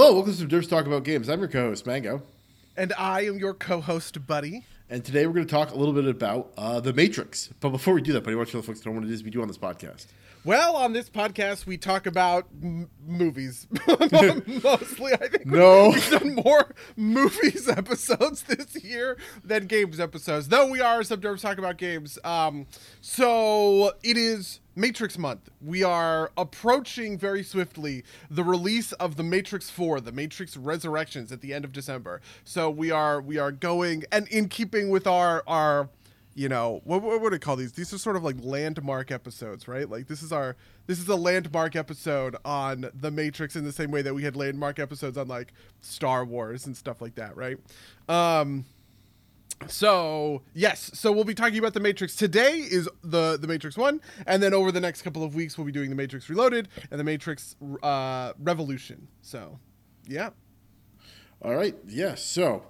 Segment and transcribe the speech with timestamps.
[0.00, 1.28] Hello, welcome to Derps Talk About Games.
[1.28, 2.22] I'm your co-host Mango,
[2.76, 4.64] And I am your co host, Buddy.
[4.88, 7.48] and today we're going to talk a little bit about uh, the Matrix.
[7.58, 9.10] But before we do that, buddy, why don't you tell the folks know what it
[9.10, 10.06] is we do on this podcast?
[10.48, 13.66] Well, on this podcast, we talk about m- movies.
[13.86, 15.44] Mostly, I think.
[15.44, 15.90] No.
[15.90, 21.58] We've done more movies episodes this year than games episodes, though we are sometimes talking
[21.58, 22.18] about games.
[22.24, 22.66] Um,
[23.02, 25.50] so it is Matrix month.
[25.60, 31.42] We are approaching very swiftly the release of the Matrix 4, the Matrix Resurrections at
[31.42, 32.22] the end of December.
[32.44, 35.90] So we are we are going and in keeping with our our
[36.38, 37.72] you know what, what would I call these?
[37.72, 39.90] These are sort of like landmark episodes, right?
[39.90, 40.54] Like this is our
[40.86, 44.36] this is a landmark episode on the Matrix in the same way that we had
[44.36, 47.58] landmark episodes on like Star Wars and stuff like that, right?
[48.08, 48.66] Um,
[49.66, 52.58] so yes, so we'll be talking about the Matrix today.
[52.58, 55.72] Is the the Matrix one, and then over the next couple of weeks we'll be
[55.72, 59.08] doing the Matrix Reloaded and the Matrix uh, Revolution.
[59.22, 59.58] So,
[60.06, 60.30] yeah.
[61.42, 62.14] All right, yeah.
[62.14, 62.62] So,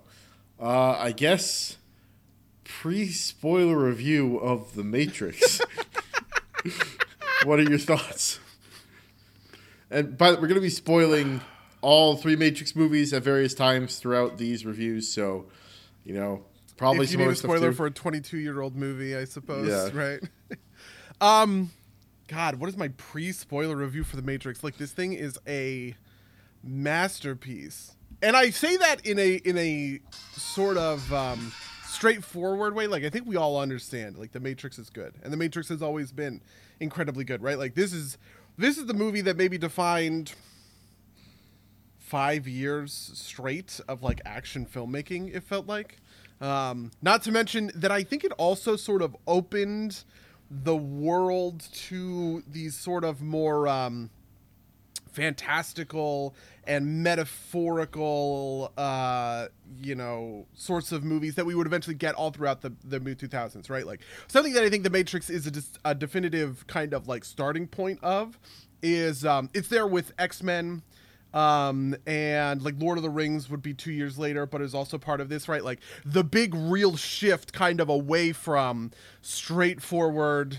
[0.59, 1.77] uh, I guess
[2.69, 5.61] pre-spoiler review of the Matrix.
[7.45, 8.39] what are your thoughts?
[9.91, 11.41] And by the, we're going to be spoiling
[11.81, 15.09] all three Matrix movies at various times throughout these reviews.
[15.13, 15.47] So,
[16.05, 16.45] you know,
[16.77, 19.69] probably if you some need a spoiler for a 22 year old movie, I suppose.
[19.69, 19.89] Yeah.
[19.99, 20.21] Right.
[21.21, 21.71] um,
[22.29, 24.63] God, what is my pre-spoiler review for the Matrix?
[24.63, 25.95] Like this thing is a
[26.63, 30.01] masterpiece, and I say that in a in a
[30.33, 31.53] sort of um,
[31.99, 32.87] straightforward way.
[32.87, 34.17] Like I think we all understand.
[34.17, 36.41] Like the Matrix is good, and the Matrix has always been
[36.79, 37.59] incredibly good, right?
[37.59, 38.19] Like this is
[38.57, 40.33] this is the movie that maybe defined
[41.99, 45.99] five years straight of like action filmmaking it felt like
[46.41, 50.05] um, not to mention that i think it also sort of opened
[50.51, 54.09] the world to these sort of more um,
[55.11, 59.47] fantastical and metaphorical uh
[59.81, 63.19] you know sorts of movies that we would eventually get all throughout the the mid
[63.19, 63.87] 2000s right?
[63.87, 67.67] Like something that i think the matrix is a, a definitive kind of like starting
[67.67, 68.39] point of
[68.83, 70.83] is um it's there with x-men
[71.35, 74.97] um and like lord of the rings would be two years later but is also
[74.99, 75.65] part of this right?
[75.65, 78.91] Like the big real shift kind of away from
[79.21, 80.59] straightforward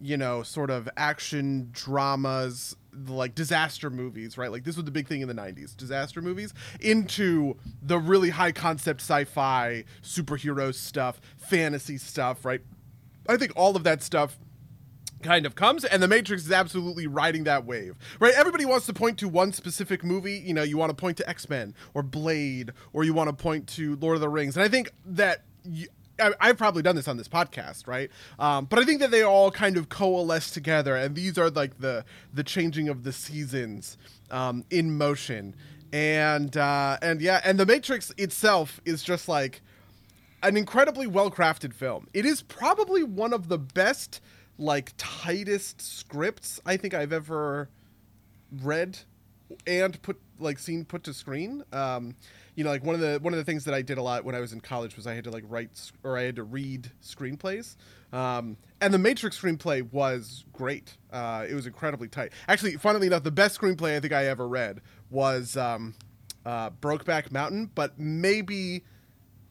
[0.00, 4.50] you know, sort of action dramas, like disaster movies, right?
[4.50, 8.52] Like this was the big thing in the 90s, disaster movies, into the really high
[8.52, 12.60] concept sci fi, superhero stuff, fantasy stuff, right?
[13.28, 14.38] I think all of that stuff
[15.22, 18.92] kind of comes and the matrix is absolutely riding that wave right everybody wants to
[18.92, 22.72] point to one specific movie you know you want to point to x-men or blade
[22.92, 25.42] or you want to point to lord of the rings and i think that
[26.20, 28.10] I, I've probably done this on this podcast, right?
[28.38, 31.78] Um, but I think that they all kind of coalesce together, and these are like
[31.80, 33.96] the the changing of the seasons
[34.30, 35.54] um, in motion,
[35.92, 39.62] and uh, and yeah, and the Matrix itself is just like
[40.42, 42.06] an incredibly well crafted film.
[42.14, 44.20] It is probably one of the best,
[44.58, 47.68] like tightest scripts I think I've ever
[48.62, 48.98] read
[49.66, 51.64] and put like seen put to screen.
[51.72, 52.16] Um,
[52.58, 54.24] you know, like one of the one of the things that I did a lot
[54.24, 56.42] when I was in college was I had to like write or I had to
[56.42, 57.76] read screenplays.
[58.12, 60.96] Um, and the Matrix screenplay was great.
[61.12, 62.32] Uh, it was incredibly tight.
[62.48, 65.94] Actually, funnily enough, the best screenplay I think I ever read was um,
[66.44, 68.82] uh, Brokeback Mountain, but maybe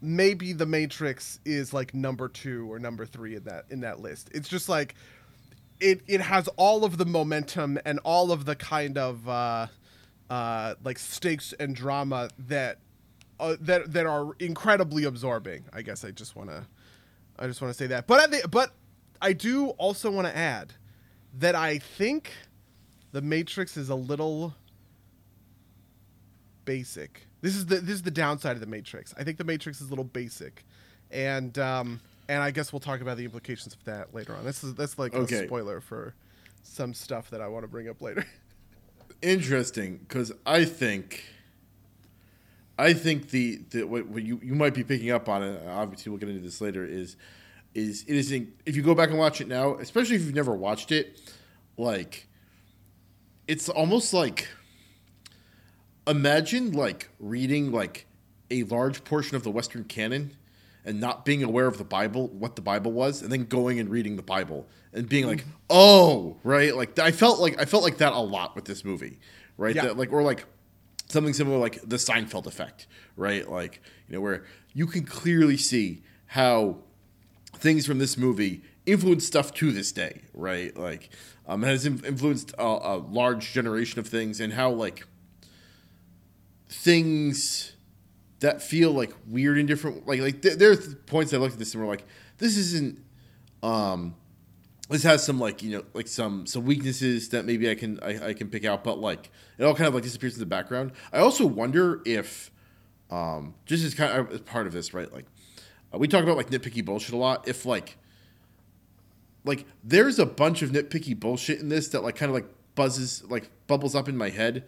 [0.02, 4.30] maybe the Matrix is like number two or number three in that in that list.
[4.34, 4.96] It's just like
[5.80, 9.68] it it has all of the momentum and all of the kind of uh,
[10.30, 12.80] uh, like stakes and drama that
[13.40, 15.66] uh, that that are incredibly absorbing.
[15.74, 16.66] I guess I just want to
[17.40, 18.08] I just want to say that.
[18.08, 18.72] But I but
[19.22, 20.74] I do also want to add
[21.40, 22.32] that I think
[23.12, 24.54] the Matrix is a little
[26.66, 27.28] basic.
[27.42, 29.14] This is the this is the downside of the Matrix.
[29.18, 30.66] I think the Matrix is a little basic,
[31.12, 32.00] and um
[32.30, 34.44] and I guess we'll talk about the implications of that later on.
[34.44, 35.44] This is that's like Okay.
[35.44, 36.14] a spoiler for
[36.64, 38.26] some stuff that I want to bring up later.
[39.22, 41.24] interesting because I think,
[42.78, 45.64] I think the, the what, what you you might be picking up on it.
[45.68, 46.86] Obviously, we'll get into this later.
[46.86, 47.16] Is
[47.74, 50.36] is it is in, if you go back and watch it now, especially if you've
[50.36, 51.20] never watched it,
[51.78, 52.28] like
[53.48, 54.48] it's almost like
[56.06, 58.06] imagine like reading like
[58.52, 60.36] a large portion of the Western canon
[60.86, 63.90] and not being aware of the Bible, what the Bible was, and then going and
[63.90, 65.52] reading the Bible and being like, mm-hmm.
[65.70, 69.20] "Oh, right." Like I felt like I felt like that a lot with this movie,
[69.58, 69.76] right?
[69.76, 69.84] Yeah.
[69.84, 70.46] That, like or like
[71.10, 73.50] something similar like the Seinfeld effect, right?
[73.50, 76.78] Like you know where you can clearly see how
[77.56, 80.76] things from this movie influence stuff to this day, right?
[80.78, 81.10] Like,
[81.48, 85.06] um, has influenced a, a large generation of things, and how like
[86.70, 87.74] things
[88.40, 90.08] that feel like weird and different.
[90.08, 92.06] Like like th- there are points I looked at this and were like,
[92.38, 93.04] this isn't.
[93.64, 94.16] Um,
[94.90, 98.28] this has some like you know like some some weaknesses that maybe I can I,
[98.28, 100.92] I can pick out, but like it all kind of like disappears in the background.
[101.12, 102.52] I also wonder if,
[103.10, 105.12] um, just as kind of as part of this, right?
[105.12, 105.26] Like
[105.94, 107.48] uh, we talk about like nitpicky bullshit a lot.
[107.48, 107.98] If like
[109.44, 113.24] like there's a bunch of nitpicky bullshit in this that like kind of like buzzes
[113.30, 114.66] like bubbles up in my head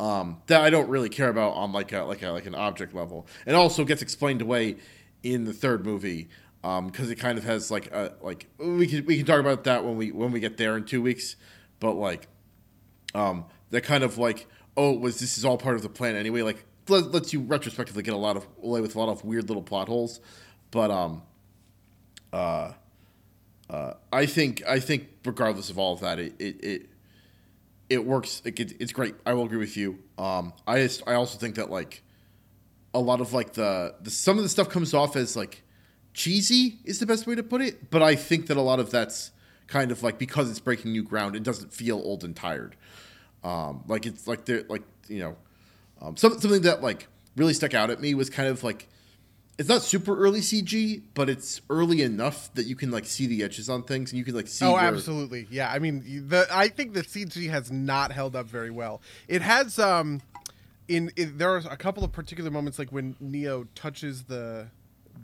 [0.00, 2.94] um, that I don't really care about on like a like a like an object
[2.94, 4.76] level, and also gets explained away
[5.22, 6.28] in the third movie
[6.62, 9.64] because um, it kind of has like a like we can we can talk about
[9.64, 11.36] that when we when we get there in two weeks,
[11.78, 12.28] but like
[13.14, 14.46] um, that kind of like
[14.76, 18.02] oh was this is all part of the plan anyway like let, lets you retrospectively
[18.02, 20.20] get a lot of away with a lot of weird little plot holes,
[20.70, 21.22] but um
[22.32, 22.72] uh
[23.68, 26.90] uh I think I think regardless of all of that it it, it
[27.90, 28.40] it works.
[28.44, 29.16] It, it's great.
[29.26, 29.98] I will agree with you.
[30.16, 32.02] Um, I just, I also think that like
[32.94, 35.62] a lot of like the, the some of the stuff comes off as like
[36.12, 37.90] cheesy is the best way to put it.
[37.90, 39.32] But I think that a lot of that's
[39.66, 41.36] kind of like because it's breaking new ground.
[41.36, 42.76] It doesn't feel old and tired.
[43.42, 45.36] Um, like it's like they're like you know
[46.00, 48.88] um, some, something that like really stuck out at me was kind of like
[49.58, 53.42] it's not super early CG, but it's early enough that you can like see the
[53.42, 54.64] edges on things and you can like see.
[54.64, 55.46] Oh, where, absolutely.
[55.50, 59.02] Yeah, I mean, the I think the CG has not held up very well.
[59.28, 60.22] It has um
[60.88, 64.68] in, in there are a couple of particular moments like when Neo touches the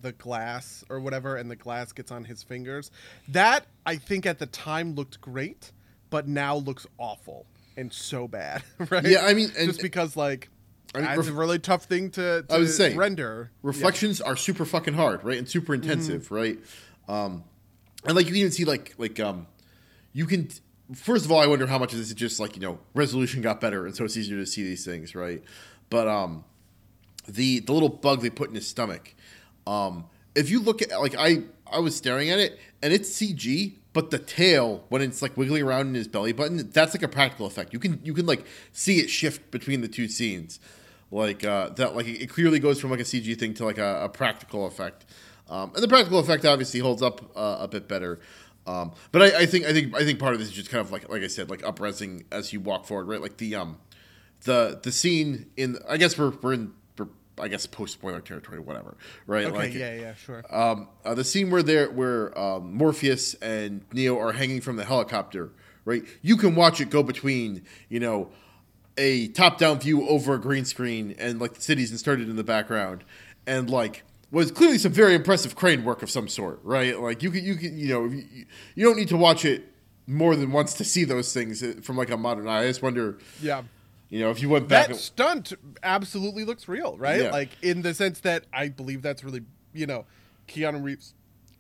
[0.03, 2.91] the glass or whatever and the glass gets on his fingers.
[3.29, 5.73] That I think at the time looked great,
[6.11, 7.47] but now looks awful
[7.77, 9.05] and so bad, right?
[9.05, 10.49] Yeah, I mean, and- just because like
[10.95, 13.51] I mean, it's ref- a really tough thing to, to I was saying, render.
[13.63, 15.37] reflections are super fucking hard, right?
[15.37, 16.35] And super intensive, Mm-hmm.
[16.35, 16.59] right?
[17.09, 17.45] Um,
[18.07, 19.47] and like you can even see like like um,
[20.13, 20.49] you can
[20.95, 23.43] first of all, I wonder how much of this is just like you know resolution
[23.43, 25.43] got better, and so it's easier to see these things, right?
[25.91, 26.45] But um,
[27.29, 29.13] the the little bug they put in his stomach,
[29.67, 33.77] um, if you look at like I I was staring at it and it's CG,
[33.93, 37.09] but the tail when it's like wiggling around in his belly button, that's like a
[37.09, 37.73] practical effect.
[37.73, 40.61] You can you can like see it shift between the two scenes,
[41.11, 41.97] like uh, that.
[41.97, 45.07] Like it clearly goes from like a CG thing to like a, a practical effect,
[45.49, 48.21] um, and the practical effect obviously holds up uh, a bit better.
[48.67, 50.81] Um, but I, I think I think I think part of this is just kind
[50.81, 53.21] of like like I said, like upresing as you walk forward, right?
[53.21, 53.79] Like the um
[54.43, 56.73] the the scene in I guess we're we're in
[57.39, 58.97] I guess post spoiler territory, whatever,
[59.27, 59.47] right?
[59.47, 60.43] Okay, like, yeah, yeah, sure.
[60.51, 64.85] um, uh, the scene where they're where um, Morpheus and Neo are hanging from the
[64.85, 65.51] helicopter,
[65.85, 66.03] right?
[66.23, 68.31] You can watch it go between, you know,
[68.97, 73.05] a top-down view over a green screen and like the cities inserted in the background,
[73.47, 76.99] and like was clearly some very impressive crane work of some sort, right?
[77.01, 79.73] Like you can you can you know you, you don't need to watch it
[80.07, 82.61] more than once to see those things uh, from like a modern eye.
[82.61, 83.63] I just wonder, yeah.
[84.17, 84.89] You know, if you went back.
[84.89, 85.53] that stunt
[85.83, 87.23] absolutely looks real, right?
[87.23, 87.31] Yeah.
[87.31, 89.43] Like in the sense that I believe that's really,
[89.75, 90.07] you know,
[90.49, 91.13] Keanu Reeves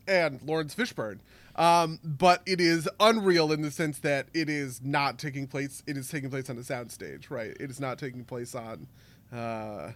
[0.08, 1.18] and Laurence Fishburne.
[1.56, 5.82] Um, but it is unreal in the sense that it is not taking place.
[5.86, 7.54] It is taking place on a soundstage, right?
[7.60, 8.86] It is not taking place on,
[9.32, 9.92] uh,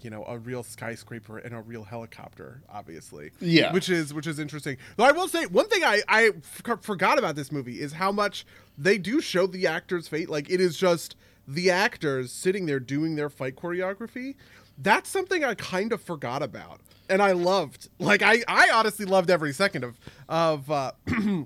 [0.00, 3.30] you know, a real skyscraper and a real helicopter, obviously.
[3.40, 3.72] Yeah.
[3.74, 4.78] which is which is interesting.
[4.96, 8.10] Though I will say one thing I I f- forgot about this movie is how
[8.10, 8.46] much
[8.78, 10.30] they do show the actors' fate.
[10.30, 11.16] Like it is just
[11.54, 14.36] the actors sitting there doing their fight choreography.
[14.78, 17.88] That's something I kind of forgot about, and I loved.
[17.98, 20.70] Like I I honestly loved every second of of.
[20.70, 20.92] Uh,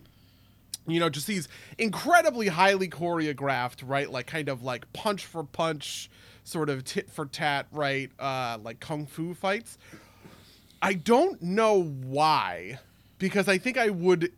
[0.87, 4.11] you know, just these incredibly highly choreographed, right?
[4.11, 6.11] Like kind of like punch for punch,
[6.45, 8.11] sort of tit for tat, right?
[8.19, 9.79] Uh, like kung fu fights.
[10.83, 12.79] I don't know why,
[13.19, 14.33] because I think I would,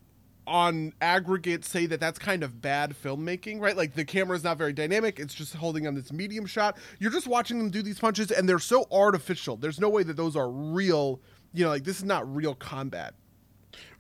[0.47, 3.77] on aggregate, say that that's kind of bad filmmaking, right?
[3.77, 6.77] Like the camera is not very dynamic; it's just holding on this medium shot.
[6.99, 9.57] You're just watching them do these punches, and they're so artificial.
[9.57, 11.21] There's no way that those are real.
[11.53, 13.15] You know, like this is not real combat.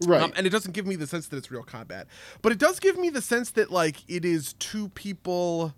[0.07, 0.23] right.
[0.23, 2.07] Um, and it doesn't give me the sense that it's real combat,
[2.43, 5.75] but it does give me the sense that like it is two people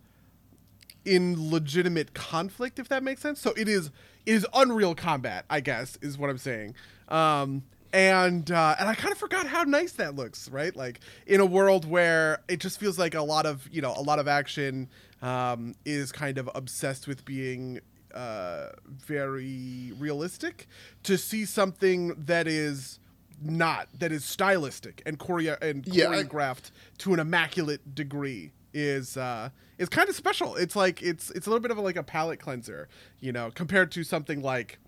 [1.05, 3.41] in legitimate conflict, if that makes sense.
[3.41, 3.91] So it is
[4.27, 6.75] it is unreal combat, I guess, is what I'm saying.
[7.09, 10.75] Um, and uh, and I kind of forgot how nice that looks, right?
[10.75, 14.03] Like in a world where it just feels like a lot of you know a
[14.03, 14.89] lot of action
[15.23, 17.81] um, is kind of obsessed with being
[18.15, 20.67] uh, very realistic.
[21.05, 22.99] To see something that is
[23.41, 29.17] not that is stylistic and choreo and Yeah, I- choreographed to an immaculate degree is
[29.17, 30.57] uh is kind of special.
[30.57, 32.89] It's like it's it's a little bit of a, like a palate cleanser,
[33.21, 34.79] you know, compared to something like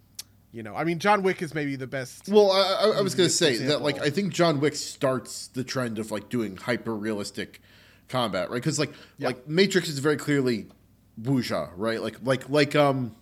[0.52, 3.28] you know, I mean John Wick is maybe the best Well, I, I, was going
[3.28, 6.94] to say that, like, I think John Wick starts the trend of like doing hyper
[6.96, 7.60] realistic
[8.08, 8.56] combat, right?
[8.56, 9.28] Because like, Yeah.
[9.28, 10.66] like Matrix is very clearly
[11.20, 12.02] wuxia, right?
[12.02, 13.14] Like, like, like, um,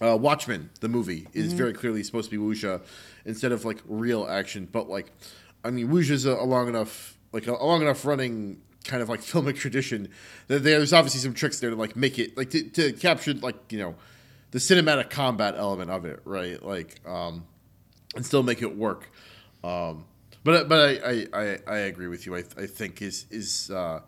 [0.00, 1.56] uh, Watchmen, the movie, is Mm-hmm.
[1.56, 2.80] very clearly supposed to be wuxia
[3.24, 4.68] instead of like real action.
[4.70, 5.10] But like,
[5.64, 9.08] I mean, wuxia's a, a long enough, like a, a long enough running kind of
[9.08, 10.08] like filmic tradition
[10.46, 13.56] that there's obviously some tricks there to like make it like to, to capture like
[13.72, 13.94] you know
[14.50, 16.62] the cinematic combat element of it, right?
[16.62, 17.44] Like, um,
[18.14, 19.10] and still make it work.
[19.62, 20.04] Um,
[20.44, 22.36] but but I, I, I, I agree with you.
[22.36, 24.00] I, I think is is uh,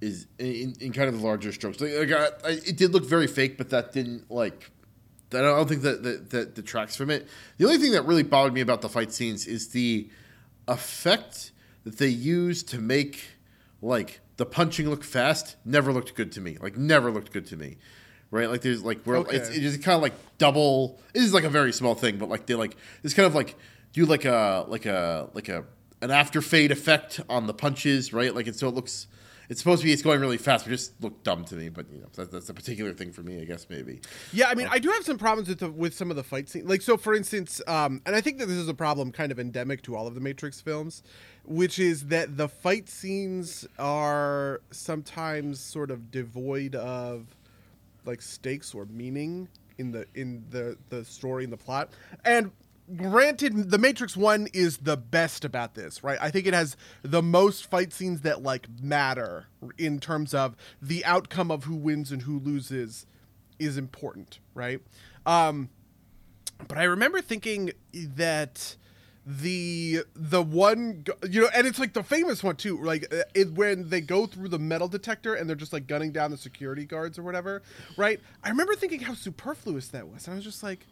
[0.00, 1.80] is in, in kind of the larger strokes.
[1.80, 4.70] Like, like, I, I, it did look very fake, but that didn't like.
[5.32, 7.28] I don't think that, that that detracts from it.
[7.58, 10.10] The only thing that really bothered me about the fight scenes is the
[10.66, 11.52] effect
[11.84, 13.22] that they use to make
[13.80, 15.56] like the punching look fast.
[15.64, 16.56] Never looked good to me.
[16.60, 17.76] Like never looked good to me.
[18.32, 19.36] Right, like there's like where Okay.
[19.36, 21.00] it's, it's just kind of like double.
[21.12, 23.56] This is like a very small thing, but like they like it's kind of like
[23.92, 25.64] do like a like a like a
[26.00, 28.32] an after fade effect on the punches, right?
[28.34, 29.08] Like it so it looks.
[29.48, 31.70] It's supposed to be it's going really fast, but just looked dumb to me.
[31.70, 34.00] But you know that, that's a particular thing for me, I guess maybe.
[34.32, 36.48] Yeah, I mean, I do have some problems with the, with some of the fight
[36.48, 36.68] scenes.
[36.68, 39.40] Like, so for instance, um, and I think that this is a problem kind of
[39.40, 41.02] endemic to all of the Matrix films,
[41.44, 47.26] which is that the fight scenes are sometimes sort of devoid of
[48.04, 51.90] like stakes or meaning in the in the the story and the plot.
[52.24, 52.52] And
[52.96, 56.18] granted, the Matrix One is the best about this, right?
[56.20, 59.46] I think it has the most fight scenes that like matter
[59.78, 63.06] in terms of the outcome of who wins and who loses
[63.58, 64.80] is important, right?
[65.26, 65.70] Um,
[66.68, 68.76] but I remember thinking that
[69.38, 73.52] the the one you know and it's like the famous one too like uh, it,
[73.52, 76.84] when they go through the metal detector and they're just like gunning down the security
[76.84, 77.62] guards or whatever
[77.96, 78.20] right?
[78.42, 80.26] I remember thinking how superfluous that was.
[80.26, 80.86] And i was just like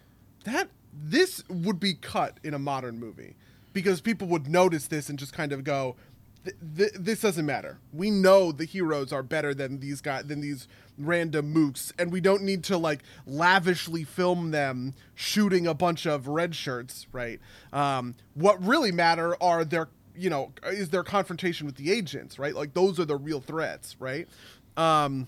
[0.44, 3.34] that this would be cut in a modern movie
[3.72, 5.96] because people would notice this and just kind of go
[6.44, 7.78] th- th- this doesn't matter.
[7.92, 10.68] We know the heroes are better than these guys than these
[10.98, 16.26] random mooks, and we don't need to like lavishly film them shooting a bunch of
[16.28, 17.40] red shirts, right?
[17.72, 22.54] Um, what really matter are their you know is their confrontation with the agents, right?
[22.54, 24.28] Like those are the real threats, right?
[24.76, 25.26] Um,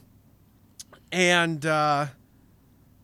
[1.12, 2.06] and uh,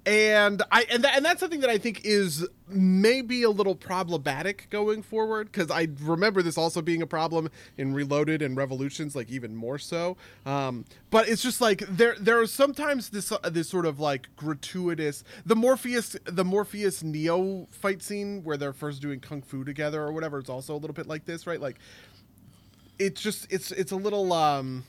[0.07, 4.69] and I and, that, and that's something that I think is maybe a little problematic
[4.71, 9.31] going forward because I remember this also being a problem in Reloaded and Revolutions, like
[9.31, 10.17] even more so.
[10.47, 14.29] Um, but it's just like there there is sometimes this uh, this sort of like
[14.37, 20.01] gratuitous the Morpheus the Morpheus Neo fight scene where they're first doing kung fu together
[20.01, 20.39] or whatever.
[20.39, 21.61] It's also a little bit like this, right?
[21.61, 21.81] Like
[23.01, 24.85] it's just it's it's a little um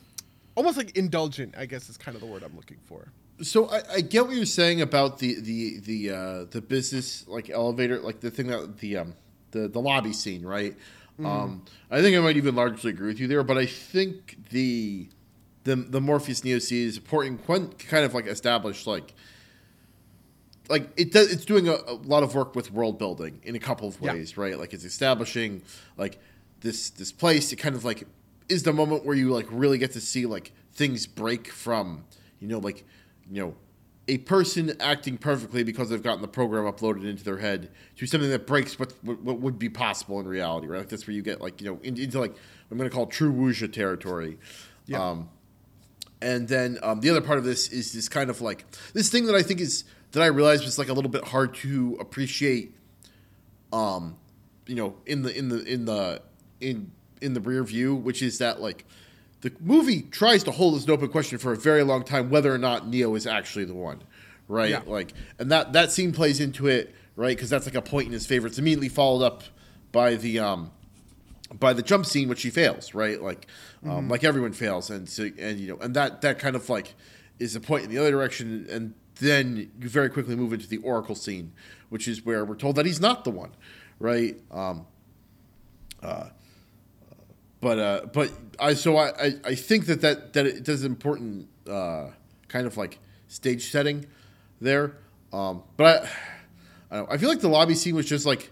[0.53, 1.55] almost like indulgent.
[1.57, 3.11] I guess is kind of the word I'm looking for.
[3.41, 7.49] So I, I get what you're saying about the the the uh, the business like
[7.49, 9.13] elevator, like the thing that the um
[9.51, 10.75] the the lobby scene, right?
[11.23, 15.09] Um, I think I might even largely agree with you there, but I think the
[15.63, 17.43] the the Morpheus Neo scene is important,
[17.79, 19.13] kind of like established like
[20.69, 23.59] like it does it's doing a, a lot of work with world building in a
[23.59, 24.13] couple of Yeah.
[24.13, 25.61] ways right like it's establishing
[25.97, 26.19] like
[26.61, 28.03] this this place it kind of like
[28.49, 32.03] is the moment where you like really get to see like things break from
[32.39, 32.83] you know like
[33.31, 33.55] you know
[34.09, 38.29] a person acting perfectly because they've gotten the program uploaded into their head to something
[38.29, 41.21] that breaks what what, what would be possible in reality right like that's where you
[41.21, 42.33] get like you know in, into like
[42.71, 44.37] i'm going to call true wuxia territory
[44.85, 45.09] Yeah.
[45.09, 45.29] um
[46.21, 49.27] and then um, the other part of this is this kind of like this thing
[49.27, 52.73] that I think is that I realized was like a little bit hard to appreciate.
[53.71, 54.17] Um,
[54.65, 56.23] you know, in the in the in the
[56.59, 56.91] in
[57.21, 58.85] in the rear view, which is that like
[59.41, 62.53] the movie tries to hold as an open question for a very long time whether
[62.53, 64.01] or not Neo is actually the one,
[64.47, 64.71] right?
[64.71, 64.81] Yeah.
[64.85, 67.35] Like, and that that scene plays into it, right?
[67.35, 68.47] Because that's like a point in his favor.
[68.47, 69.43] It's immediately followed up
[69.91, 70.71] by the um
[71.59, 73.21] by the jump scene, which he fails, right?
[73.21, 73.47] Like,
[73.85, 76.93] um, like everyone fails, and so, and you know, and that that kind of like
[77.39, 80.77] is a point in the other direction, and then you very quickly move into the
[80.77, 81.53] Oracle scene,
[81.89, 83.51] which is where we're told that he's not the one,
[83.99, 84.37] right?
[84.51, 84.85] Um,
[86.03, 86.29] uh,
[87.59, 91.47] but uh, but I so I, I, I think that that that it does important
[91.69, 92.09] uh,
[92.47, 94.05] kind of like stage setting
[94.61, 94.97] there,
[95.33, 98.51] um, but I, I, know, I feel like the lobby scene was just like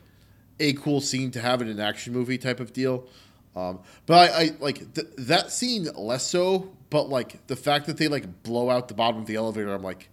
[0.60, 3.08] a cool scene to have in an action movie type of deal.
[3.56, 6.72] Um, but I, I like th- that scene less so.
[6.90, 9.84] But like the fact that they like blow out the bottom of the elevator, I'm
[9.84, 10.10] like,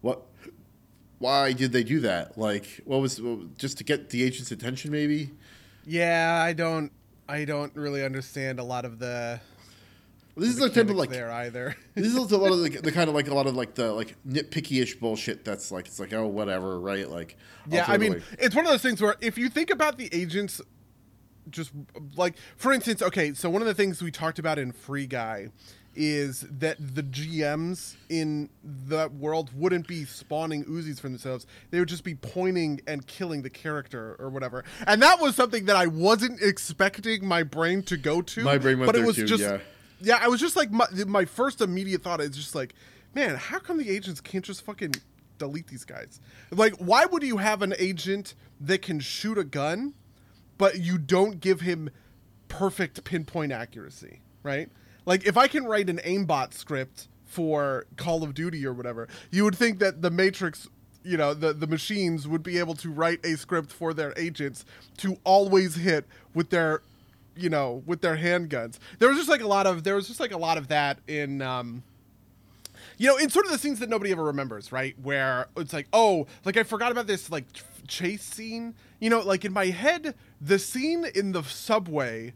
[0.00, 0.22] what?
[1.18, 2.36] Why did they do that?
[2.36, 3.20] Like, what was
[3.56, 4.90] just to get the agent's attention?
[4.90, 5.30] Maybe.
[5.86, 6.90] Yeah, I don't
[7.28, 9.40] I don't really understand a lot of the
[10.36, 11.76] This is the type of like there either.
[11.94, 13.92] this is a lot of like, the kind of like a lot of like the
[13.92, 17.36] like nitpicky-ish bullshit that's like it's like oh whatever right like
[17.66, 18.22] I'll yeah, I mean, away.
[18.38, 20.60] it's one of those things where if you think about the agents
[21.50, 21.72] just
[22.16, 25.48] like for instance, okay, so one of the things we talked about in Free Guy
[25.94, 31.46] is that the GMs in that world wouldn't be spawning Uzis for themselves.
[31.70, 34.64] They would just be pointing and killing the character or whatever.
[34.86, 38.42] And that was something that I wasn't expecting my brain to go to.
[38.42, 39.58] My brain went but it there was too, just yeah.
[40.00, 42.74] yeah, I was just like my, my first immediate thought is just like,
[43.14, 44.94] man, how come the agents can't just fucking
[45.38, 46.20] delete these guys?
[46.50, 49.94] Like, why would you have an agent that can shoot a gun,
[50.56, 51.90] but you don't give him
[52.48, 54.70] perfect pinpoint accuracy, right?
[55.04, 59.44] Like, if I can write an aimbot script for Call of Duty or whatever, you
[59.44, 60.68] would think that the Matrix.
[61.04, 64.64] You know the the machines would be able to write a script for their agents
[64.98, 66.80] to always hit with their
[67.36, 68.78] you know, with their handguns.
[68.98, 70.98] There was just like a lot of there was just like a lot of that
[71.06, 71.82] in um
[72.98, 74.94] you know, in sort of the scenes that nobody ever remembers, right?
[75.02, 78.74] Where it's like, oh, like I forgot about this like ch- chase scene.
[79.00, 82.34] You know, like in my head, the scene in the subway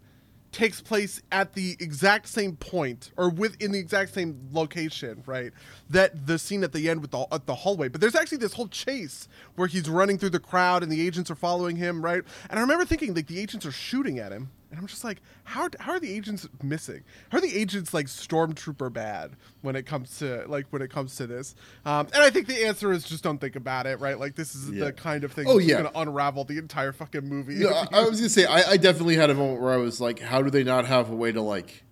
[0.56, 5.52] takes place at the exact same point or within the exact same location, right?
[5.90, 7.88] That the scene at the end with the at the hallway.
[7.88, 11.30] But there's actually this whole chase where he's running through the crowd and the agents
[11.30, 12.22] are following him, right?
[12.48, 15.20] And I remember thinking like the agents are shooting at him, and I'm just like,
[15.44, 17.02] how how are the agents missing?
[17.30, 19.32] How are the agents like stormtrooper bad
[19.62, 21.54] when it comes to like when it comes to this?
[21.84, 24.18] Um, and I think the answer is just don't think about it, right?
[24.18, 24.86] Like this is Yeah.
[24.86, 25.80] the kind of thing Oh, that's yeah.
[25.82, 27.54] going to unravel the entire fucking movie.
[27.54, 30.00] No, I, I was gonna say I, I definitely had a moment where I was
[30.00, 31.84] like, how do they not have a way to like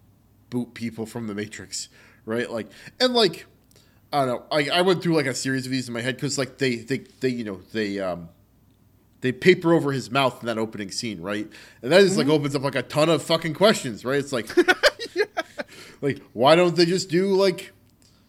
[0.50, 1.88] boot people from the Matrix,
[2.26, 2.50] right?
[2.50, 2.69] Like,
[3.00, 3.47] and like,
[4.12, 4.45] I don't know.
[4.50, 6.76] I, I went through like a series of these in my head because like they
[6.76, 8.28] they they you know they um
[9.25, 11.49] they paper over his mouth in that opening scene, right?
[11.81, 14.19] And that just like opens up like a ton of fucking questions, right?
[14.19, 14.54] It's like,
[16.02, 17.73] like why don't they just do like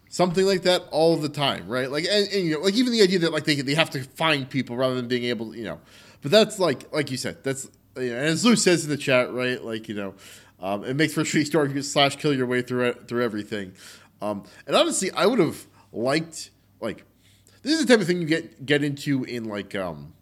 [0.08, 1.90] something like that all the time, right?
[1.90, 4.04] Like, and, and you know, like even the idea that like they they have to
[4.04, 5.78] find people rather than being able, to, you know,
[6.22, 8.96] but that's like like you said, that's you know, and as Lou says in the
[8.96, 9.62] chat, right?
[9.62, 10.14] Like you know,
[10.60, 13.06] um, it makes for a shitty story if you slash kill your way through it,
[13.06, 13.74] through everything.
[14.22, 16.48] Um, and honestly, I would have liked
[16.80, 17.04] like
[17.60, 20.14] this is the type of thing you get get into in like um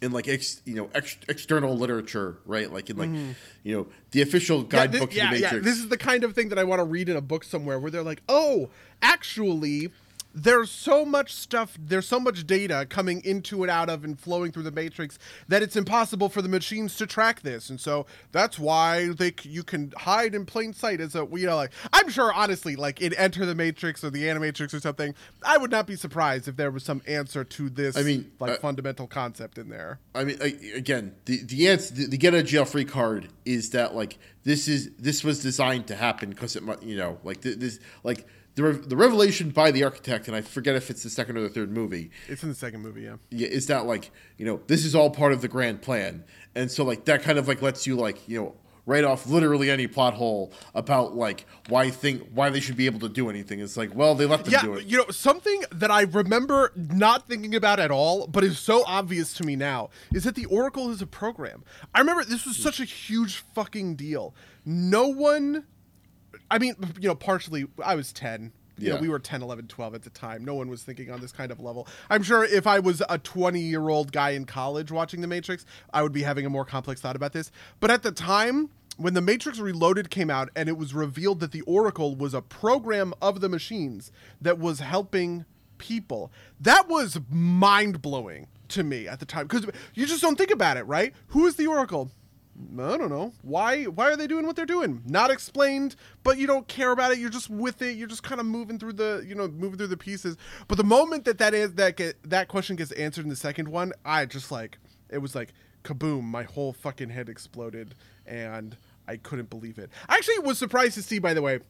[0.00, 2.72] in like ex, you know ex, external literature, right?
[2.72, 3.32] Like in like mm-hmm.
[3.62, 4.60] you know the official.
[4.60, 5.58] Yeah, guidebook yeah, to the yeah.
[5.58, 7.78] This is the kind of thing that I want to read in a book somewhere
[7.78, 8.70] where they're like, oh,
[9.02, 9.90] actually,
[10.34, 14.52] there's so much stuff, there's so much data coming into and out of and flowing
[14.52, 18.58] through the matrix that it's impossible for the machines to track this, and so that's
[18.58, 22.32] why they you can hide in plain sight as a you know like I'm sure
[22.32, 25.96] honestly like in Enter the Matrix or the Animatrix or something, I would not be
[25.96, 27.96] surprised if there was some answer to this.
[27.96, 29.98] I mean, like uh, fundamental concept in there.
[30.14, 33.70] I mean, I, again, the the answer, the, the get a jail free card is
[33.70, 37.58] that like this is this was designed to happen because it, you know, like th-
[37.58, 38.26] this, like
[38.58, 41.42] the re- the revelation by the architect, and I forget if it's the second or
[41.42, 43.16] the third movie, It's in the second movie, yeah.
[43.30, 46.24] yeah, is that like you know this is all part of the grand plan,
[46.56, 49.70] and so like that kind of like lets you like you know write off literally
[49.70, 53.60] any plot hole about like why think why they should be able to do anything.
[53.60, 54.86] It's like well they let them yeah, do it.
[54.86, 59.32] you know something that I remember not thinking about at all, but is so obvious
[59.34, 61.62] to me now is that the Oracle is a program.
[61.94, 62.62] I remember this was hmm.
[62.62, 64.34] such a huge fucking deal.
[64.64, 65.64] No one,
[66.50, 68.52] I mean, you know, partially I was ten.
[68.80, 69.00] You know, Yeah.
[69.00, 70.44] we were 10, 11, 12 at the time.
[70.44, 71.88] No one was thinking on this kind of level.
[72.10, 75.66] I'm sure if I was a 20 year old guy in college watching The Matrix,
[75.92, 77.50] I would be having a more complex thought about this.
[77.80, 81.50] But at the time, when The Matrix Reloaded came out and it was revealed that
[81.50, 85.44] the Oracle was a program of the machines that was helping
[85.78, 86.30] people,
[86.60, 89.48] that was mind blowing to me at the time.
[89.48, 91.12] Because you just don't think about it, right?
[91.28, 92.12] Who is the Oracle?
[92.78, 93.32] I don't know.
[93.42, 95.02] Why why are they doing what they're doing?
[95.06, 97.18] Not explained, but you don't care about it.
[97.18, 97.96] You're just with it.
[97.96, 100.36] You're just kind of moving through the, you know, moving through the pieces.
[100.66, 103.68] But the moment that that is that get, that question gets answered in the second
[103.68, 105.52] one, I just like it was like
[105.84, 107.94] kaboom, my whole fucking head exploded
[108.26, 109.90] and I couldn't believe it.
[110.08, 111.60] I actually was surprised to see by the way,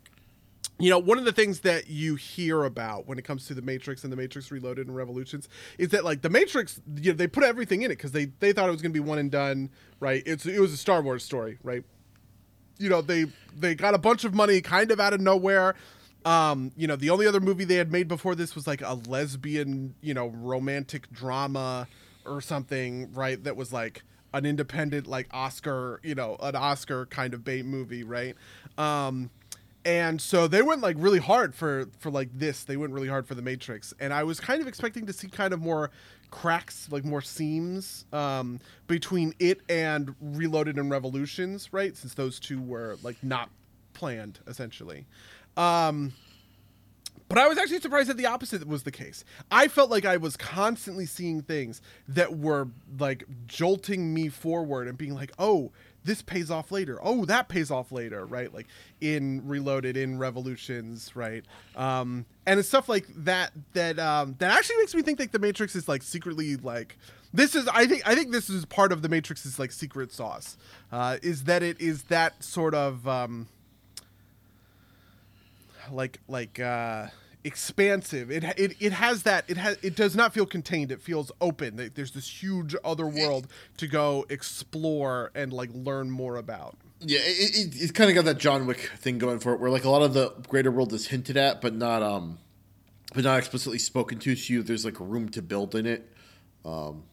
[0.79, 3.63] you know, one of the things that you hear about when it comes to the
[3.63, 7.27] Matrix and the Matrix Reloaded and Revolutions is that like the Matrix, you know, they
[7.27, 9.31] put everything in it because they they thought it was going to be one and
[9.31, 10.23] done, right?
[10.25, 11.83] It's it was a Star Wars story, right?
[12.79, 15.75] You know, they they got a bunch of money kind of out of nowhere.
[16.25, 18.95] Um, you know, the only other movie they had made before this was like a
[18.95, 21.89] lesbian, you know, romantic drama
[22.25, 23.43] or something, right?
[23.43, 28.05] That was like an independent like Oscar, you know, an Oscar kind of bait movie,
[28.05, 28.37] right?
[28.77, 29.31] Um
[29.89, 32.63] and so they went like really hard for for like this.
[32.63, 33.95] They went really hard for the matrix.
[33.99, 35.91] And i was kind of expecting to see kind of more
[36.31, 41.97] cracks like more seams um between it and reloaded and revolutions right?
[41.97, 43.49] Since those two were like not
[43.95, 45.07] planned essentially.
[45.57, 46.13] Um
[47.31, 49.23] but I was actually surprised that the opposite was the case.
[49.51, 54.97] I felt like I was constantly seeing things that were like jolting me forward and
[54.97, 55.73] being like, "Oh,
[56.05, 56.99] this pays off later.
[57.03, 58.53] Oh, that pays off later, right?
[58.53, 58.67] Like
[59.01, 61.45] in Reloaded, in Revolutions, right?
[61.77, 65.39] Um, and it's stuff like that that um, that actually makes me think that the
[65.39, 66.97] Matrix is like secretly like
[67.33, 70.57] this is I think I think this is part of the Matrix's like secret sauce,
[70.91, 73.49] uh, is that it is that sort of um,
[75.91, 77.09] like like uh,
[77.49, 78.31] expansive.
[78.31, 79.45] It, it it has that.
[79.49, 79.79] It has.
[79.83, 80.93] It does not feel contained.
[80.93, 81.91] It feels open.
[81.95, 86.77] There's this huge other world to go explore and like learn more about.
[87.01, 89.71] Yeah, it, it, it's kind of got that John Wick thing going for it, where
[89.71, 92.39] like a lot of the greater world is hinted at, but not um,
[93.15, 94.37] but not explicitly spoken to.
[94.37, 96.13] So you, there's like room to build in it,
[96.65, 97.05] um,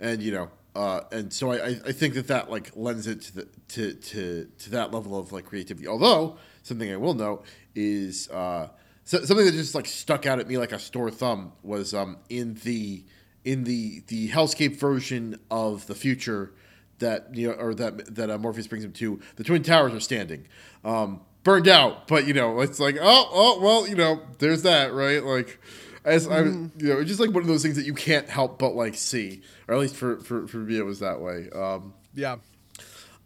[0.00, 3.34] and you know, uh, and so I, I think that that like lends it to
[3.36, 5.86] the to to to that level of like creativity.
[5.86, 8.68] Although something I will note is uh,
[9.08, 12.18] so, something that just like stuck out at me like a store thumb was um
[12.28, 13.02] in the
[13.42, 16.52] in the the Hellscape version of the future
[16.98, 20.00] that you know or that that uh, Morpheus brings him to the twin towers are
[20.00, 20.46] standing.
[20.84, 24.92] Um burned out but you know it's like oh oh well you know there's that
[24.92, 25.24] right?
[25.24, 25.58] Like
[26.04, 28.58] as I you know it's just like one of those things that you can't help
[28.58, 31.48] but like see or at least for for, for me it was that way.
[31.54, 32.36] Um Yeah.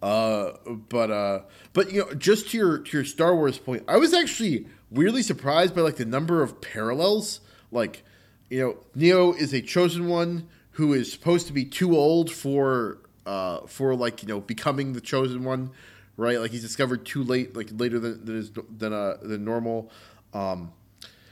[0.01, 0.53] uh,
[0.89, 1.41] but uh,
[1.73, 5.23] but you know, just to your to your Star Wars point, I was actually weirdly
[5.23, 7.41] surprised by like the number of parallels.
[7.71, 8.05] Like,
[8.51, 12.99] you know, Neo is a chosen one who is supposed to be too old for
[13.25, 15.71] uh for like you know becoming the chosen one,
[16.17, 16.39] right?
[16.39, 19.91] Like he's discovered too late, like later than than than uh than normal.
[20.35, 20.73] Um,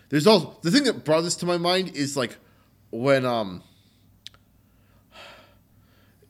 [0.08, 2.36] there's also the thing that brought this to my mind is like
[2.90, 3.62] when um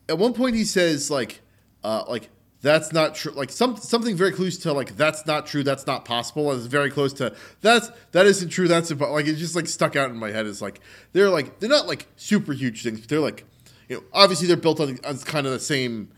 [0.07, 1.41] at one point he says like
[1.83, 2.29] uh like
[2.61, 6.05] that's not true like some something very close to like that's not true that's not
[6.05, 9.11] possible and it's very close to that's that isn't true that's impo-.
[9.11, 10.79] like it just like stuck out in my head it's like
[11.13, 13.45] they're like they're not like super huge things but they're like
[13.89, 16.09] you know obviously they're built on, on kind of the same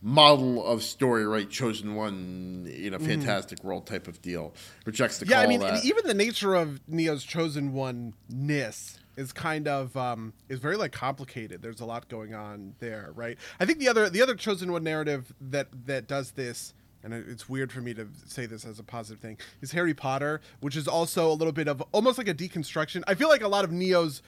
[0.00, 5.26] model of story right chosen one in a fantastic world type of deal rejects the
[5.26, 5.32] Mm-hmm.
[5.32, 10.32] Yeah, I mean, even the nature of Neo's chosen one ness is kind of um,
[10.48, 11.60] is very like complicated.
[11.60, 13.36] There's a lot going on there, right?
[13.58, 16.72] I think the other the other chosen one narrative that that does this.
[17.04, 19.38] And it's weird for me to say this as a positive thing.
[19.60, 23.04] Is Harry Potter, which is also a little bit of almost like a deconstruction.
[23.06, 24.20] I feel like a lot of Neo's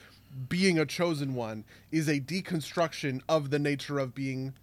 [0.47, 4.53] being a chosen one is a deconstruction of the nature of being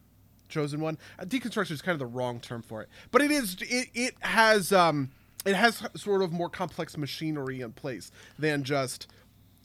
[0.48, 0.96] chosen one.
[1.18, 3.56] Uh, deconstruction is kind of the wrong term for it, but it is.
[3.60, 5.10] It it has um
[5.44, 9.06] it has sort of more complex machinery in place than just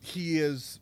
[0.04, 0.80] he is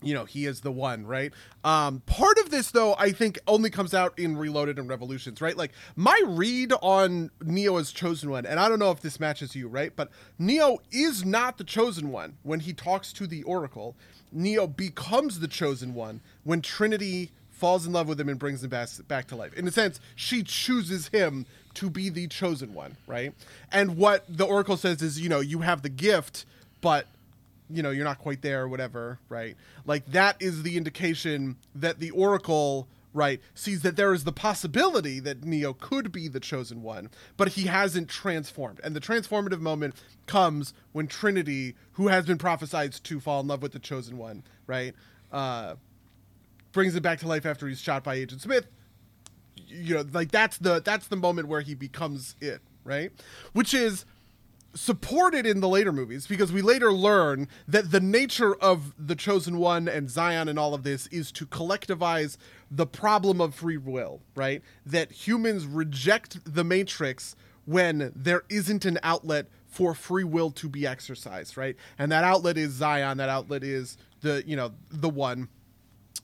[0.00, 1.32] you know he is the one right?
[1.64, 5.56] Um part of this though i think only comes out in reloaded and revolutions right?
[5.56, 9.56] Like my read on neo as chosen one and i don't know if this matches
[9.56, 9.92] you right?
[9.94, 13.96] But neo is not the chosen one when he talks to the oracle.
[14.30, 18.70] Neo becomes the chosen one when trinity falls in love with him and brings him
[18.70, 19.52] back, back to life.
[19.54, 23.34] In a sense she chooses him to be the chosen one right?
[23.72, 26.46] And what the oracle says is you know you have the gift
[26.80, 27.06] but
[27.70, 29.56] you know you're not quite there or whatever right?
[29.84, 35.18] Like that is the indication that the oracle right sees that there is the possibility
[35.18, 38.80] that neo could be the chosen one but he hasn't transformed.
[38.84, 39.94] And the transformative moment
[40.26, 44.42] comes when trinity who has been prophesied to fall in love with the chosen one
[44.66, 44.94] right
[45.32, 45.74] uh
[46.72, 48.66] brings him back to life after he's shot by agent smith.
[49.66, 53.12] You know like that's the that's the moment where he becomes it right?
[53.52, 54.04] Which is
[54.74, 59.58] supported in the later movies because we later learn that the nature of the chosen
[59.58, 62.36] one and zion and all of this is to collectivize
[62.70, 64.62] the problem of free will right?
[64.84, 70.86] That humans reject the matrix when there isn't an outlet for free will to be
[70.86, 71.76] exercised right?
[71.98, 75.48] And that outlet is zion that outlet is the you know the one.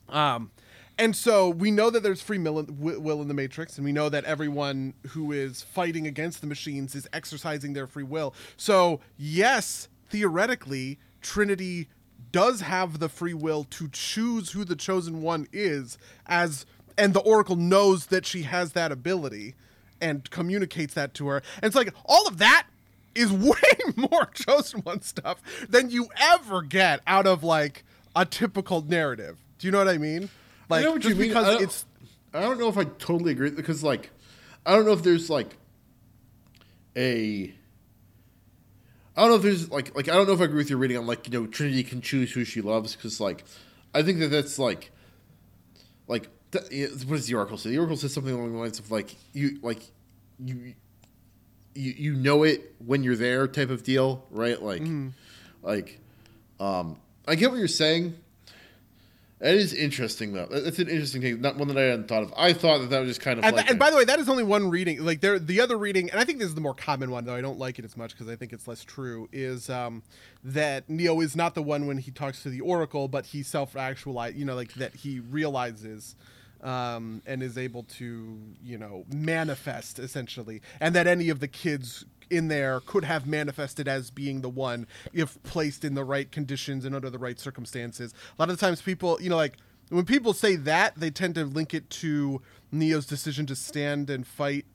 [0.09, 0.51] Um,
[0.97, 4.23] and so we know that there's free will in, the Matrix, and we know that
[4.23, 8.33] everyone who is fighting against the machines is exercising their free will.
[8.55, 11.89] So, yes, theoretically, Trinity
[12.31, 16.65] does have the free will to choose who the chosen one is, as
[16.97, 19.55] and the Oracle knows that she has that ability
[19.99, 21.37] and communicates that to her.
[21.57, 22.67] And it's like all of that
[23.13, 23.57] is way
[23.95, 27.83] more chosen one stuff than you ever get out of like
[28.15, 29.37] a typical narrative.
[29.59, 30.29] Do you know what I mean?
[30.69, 31.27] Like I know what you mean.
[31.29, 31.85] because I don't- it's
[32.33, 34.09] I don't know if I totally agree because like
[34.65, 35.55] I don't know if there's like
[36.95, 37.53] a
[39.17, 40.79] I don't know if there's like like I don't know if I agree with your
[40.79, 43.43] reading on like you know Trinity can choose who she loves because like
[43.93, 44.91] I think that that's like
[46.07, 47.69] like th- what does the oracle say?
[47.69, 49.81] The oracle says something along the lines of like you like
[50.39, 50.73] you
[51.73, 54.61] you you know it when you're there type of deal, right?
[54.61, 54.81] Like
[55.63, 55.99] like
[56.59, 56.97] um
[57.27, 58.15] I get what you're saying.
[59.39, 60.47] That is interesting, though.
[60.49, 61.41] That's an interesting thing.
[61.41, 62.33] Not one that I hadn't thought of.
[62.37, 63.69] I thought that that was just kind of And, like.
[63.69, 65.03] and by the way, that is only one reading.
[65.03, 67.35] Like there, the other reading, and I think this is the more common one, though
[67.35, 69.27] I don't like it as much because I think it's less true.
[69.33, 70.03] Is um,
[70.43, 74.35] that Neo is not the one when he talks to the Oracle, but he self-actualize.
[74.35, 76.15] You know, like that he realizes.
[76.63, 82.05] Um, and is able to, you know, manifest essentially, and that any of the kids
[82.29, 86.85] in there could have manifested as being the one if placed in the right conditions
[86.85, 88.13] and under the right circumstances.
[88.37, 89.57] A lot of times, people, you know, like
[89.89, 94.25] when people say that, they tend to link it to Neo's decision to stand and
[94.25, 94.65] fight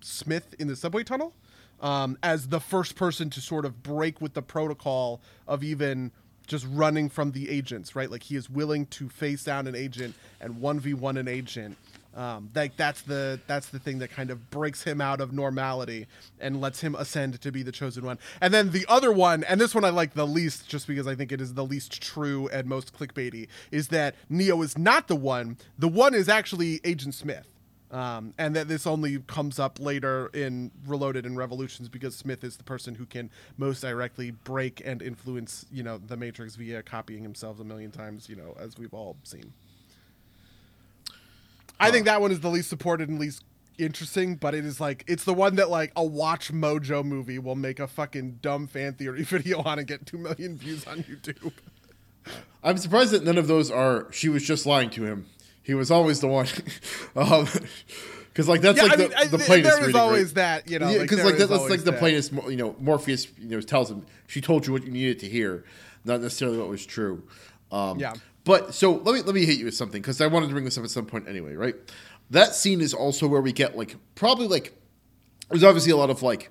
[0.00, 1.34] Smith in the subway tunnel
[1.80, 6.12] um, as the first person to sort of break with the protocol of even
[6.46, 8.10] just running from the agents, right?
[8.10, 11.76] Like he is willing to face down an agent and one v one an agent.
[12.14, 16.06] Um, like that's the that's the thing that kind of breaks him out of normality
[16.40, 18.18] and lets him ascend to be the chosen one.
[18.40, 21.14] And then the other one, and this one I like the least, just because I
[21.14, 25.16] think it is the least true and most clickbaity, is that Neo is not the
[25.16, 25.56] one.
[25.78, 27.46] The one is actually Agent Smith
[27.90, 32.56] um, and that this only comes up later in Reloaded and Revolutions because Smith is
[32.56, 37.22] the person who can most directly break and influence, you know, the Matrix via copying
[37.22, 39.52] himself a million times, you know, as we've all seen.
[41.80, 43.42] I think that one is the least supported and least
[43.78, 47.56] interesting, but it is like it's the one that like a Watch Mojo movie will
[47.56, 51.52] make a fucking dumb fan theory video on and get two million views on YouTube.
[52.62, 54.06] I'm surprised that none of those are.
[54.12, 55.26] She was just lying to him.
[55.62, 56.46] He was always the one.
[58.32, 60.00] Because like that's yeah, like I the, mean, I- the th- plainest there is reading,
[60.00, 60.34] always right?
[60.36, 61.98] that, you know, Yeah, like, because like, that, that's like the that.
[61.98, 62.32] plainest.
[62.32, 65.64] You know, Morpheus you know tells him she told you what you needed to hear,
[66.04, 67.24] not necessarily what was true.
[67.72, 68.14] Um, Yeah.
[68.44, 70.64] But so let me let me hit you with something because I wanted to bring
[70.64, 71.74] this up at some point anyway, right?
[72.30, 74.74] That scene is also where we get like probably like
[75.50, 76.50] there's obviously a lot of like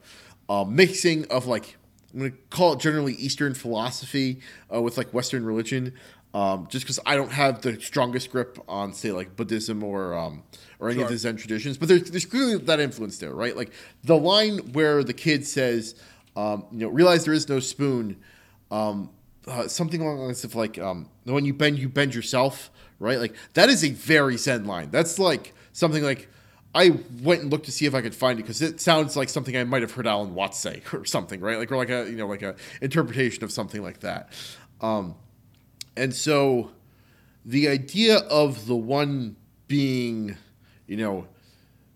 [0.49, 1.78] uh, mixing of like
[2.13, 4.41] I'm gonna call it generally Eastern philosophy
[4.73, 5.93] uh, with like Western religion.
[6.32, 10.43] Um, just because I don't have the strongest grip on say like Buddhism or um,
[10.80, 11.12] or any of Sure.
[11.12, 13.58] the Zen traditions, but there's there's clearly that influence there, right?
[13.58, 13.71] Like
[14.04, 15.95] the line where the kid says,
[16.36, 18.17] um, you know, realize there is no spoon.
[18.69, 19.10] Um,
[19.47, 23.19] uh, something along the lines of like um, when you bend, you bend yourself, right?
[23.19, 24.89] Like that is a very Zen line.
[24.91, 26.28] That's like something like
[26.75, 29.30] I went and looked to see if I could find it because it sounds like
[29.30, 31.58] something I might have heard Alan Watts say or something, right?
[31.58, 34.32] Like or like a you know like a interpretation of something like that.
[34.82, 35.15] Um,
[35.97, 36.71] and so
[37.45, 39.36] the idea of the one
[39.67, 40.38] being,
[40.88, 41.28] you know,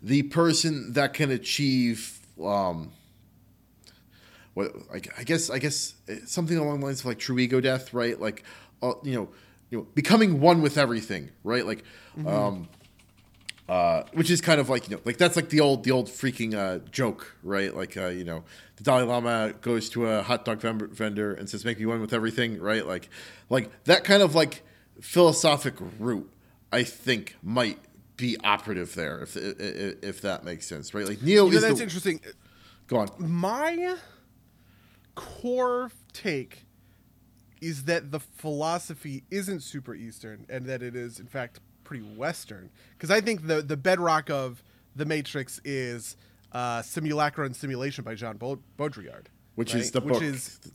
[0.01, 2.91] the person that can achieve um,
[4.53, 7.93] what I, I guess I guess something along the lines of like true ego death,
[7.93, 8.19] right?
[8.19, 8.43] Like,
[8.81, 9.29] uh, you know,
[9.69, 11.65] you know, becoming one with everything, right?
[11.65, 11.83] Like,
[12.27, 12.67] um,
[13.67, 16.07] uh, which is kind of like you know, like that's like the old the old
[16.09, 17.75] freaking uh, joke, right?
[17.75, 18.43] Like, uh, you know,
[18.75, 22.13] the Dalai Lama goes to a hot dog vendor and says, "Make me one with
[22.13, 22.85] everything," right?
[22.85, 23.09] Like,
[23.49, 24.63] like that kind of like
[25.01, 26.29] philosophic root,
[26.71, 27.79] I think might
[28.17, 31.07] be operative there, if if, if that makes sense, right?
[31.07, 32.19] Like Neo You know, is that's the, interesting.
[32.87, 33.09] go on.
[33.17, 33.95] my
[35.15, 36.65] core take
[37.62, 42.69] is that the philosophy isn't super eastern and that it is in fact pretty western
[42.97, 44.63] because i think the the bedrock of
[44.95, 46.15] the matrix is
[46.52, 49.84] uh, simulacra and simulation by jean baudrillard which right?
[49.84, 50.23] is the book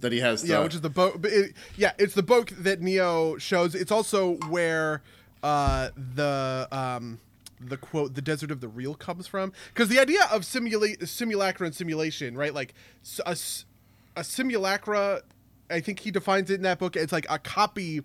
[0.00, 0.44] that he has.
[0.44, 1.18] yeah, which is the book.
[1.24, 3.74] It, yeah, it's the book that Neo shows.
[3.74, 5.02] It's also where
[5.42, 7.18] uh, the um,
[7.60, 9.52] the quote "the desert of the real" comes from.
[9.74, 12.54] Because the idea of simulate simulacra and simulation, right?
[12.54, 12.74] Like
[13.26, 13.36] a,
[14.18, 15.22] a simulacra,
[15.70, 16.96] I think he defines it in that book.
[16.96, 18.02] It's like a copy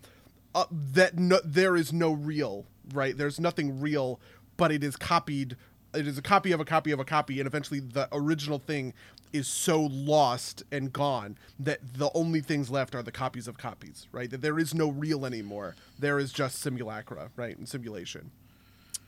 [0.54, 3.18] uh, that no, there is no real, right?
[3.18, 4.20] There's nothing real,
[4.56, 5.58] but it is copied.
[5.96, 8.94] It is a copy of a copy of a copy, and eventually the original thing
[9.32, 14.08] is so lost and gone that the only things left are the copies of copies,
[14.12, 14.30] right?
[14.30, 15.76] That there is no real anymore.
[15.98, 17.58] There is just simulacra, right?
[17.58, 18.30] And simulation.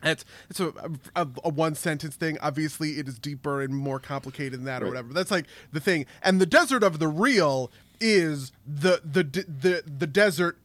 [0.05, 0.71] It's it's a,
[1.15, 2.37] a, a one sentence thing.
[2.41, 4.89] Obviously, it is deeper and more complicated than that, or Right.
[4.91, 5.13] whatever.
[5.13, 6.05] That's like the thing.
[6.21, 10.57] And the desert of the real is the the the the desert,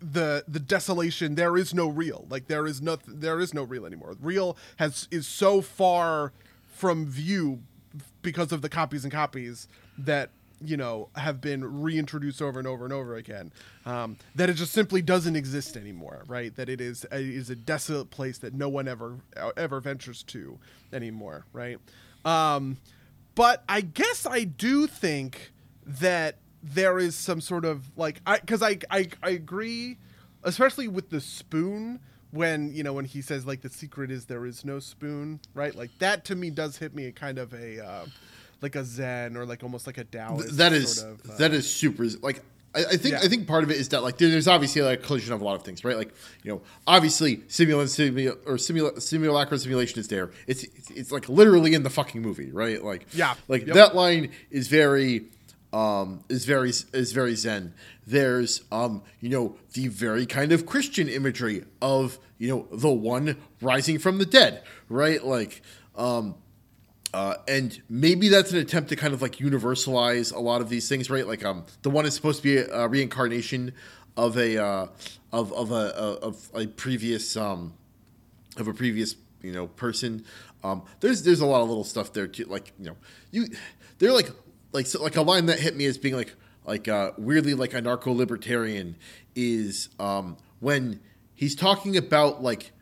[0.00, 1.34] the the desolation.
[1.36, 2.26] There is no real.
[2.28, 4.14] Like there is no there is no real anymore.
[4.20, 6.32] Real has is so far
[6.74, 7.60] from view
[8.22, 10.30] because of the copies and copies that
[10.64, 13.52] you know have been reintroduced over and over and over again
[13.86, 16.54] um, that it just simply doesn't exist anymore right?
[16.56, 19.18] That it is a desolate place that no one ever
[19.56, 20.58] ever ventures to
[20.92, 21.78] anymore right?
[22.24, 22.78] Um,
[23.34, 25.52] but i guess i do think
[25.86, 29.98] that there is some sort of like i because I, I i agree
[30.44, 34.46] especially with the spoon when you know when he says like the secret is there
[34.46, 35.74] is no spoon right?
[35.74, 38.06] Like that to me does hit me a kind of a uh,
[38.62, 41.52] like a zen or like almost like a Taoist that is sort of, uh, that
[41.52, 42.40] is super like
[42.74, 43.20] I, I think Yeah.
[43.22, 45.44] I think part of it is that like there's obviously like a collision of a
[45.44, 45.96] lot of things, right?
[45.96, 50.30] Like you know, obviously simulant simula- or simula- simulacra simulation is there.
[50.46, 52.82] It's, it's it's like literally in the fucking movie, right?
[52.82, 53.34] Like Yeah.
[53.48, 53.74] like Yep.
[53.74, 55.24] that line is very
[55.74, 57.74] um is very is very zen.
[58.06, 63.36] There's um you know the very kind of Christian imagery of you know the one
[63.60, 65.22] rising from the dead, right?
[65.24, 65.60] Like
[65.94, 66.36] um
[67.14, 70.88] uh, and maybe that's an attempt to kind of like universalize a lot of these
[70.88, 71.26] things, right?
[71.26, 73.72] Like um, the one is supposed to be a, a reincarnation
[74.16, 74.86] of a uh,
[75.32, 77.74] of of a of a previous um,
[78.56, 80.24] of a previous you know person.
[80.64, 82.44] Um, there's there's a lot of little stuff there too.
[82.44, 82.96] Like you know
[83.30, 83.48] you
[83.98, 84.30] they're like
[84.72, 87.74] like so, like a line that hit me as being like like uh, weirdly like
[87.74, 88.96] a narco libertarian
[89.34, 91.00] is um, when
[91.34, 92.72] he's talking about like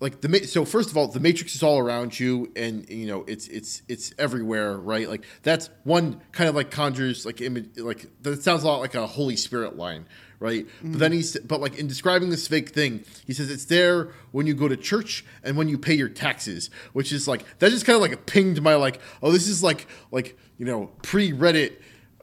[0.00, 3.24] like the so first of all the matrix is all around you and you know
[3.28, 8.06] it's it's it's everywhere right like that's one kind of like conjures like image like
[8.22, 10.06] that sounds a lot like a holy spirit line
[10.38, 14.10] right but then he's but like in describing this fake thing he says it's there
[14.32, 17.70] when you go to church and when you pay your taxes which is like that
[17.70, 21.30] just kind of like pinged my like oh this is like like you know pre
[21.30, 21.74] reddit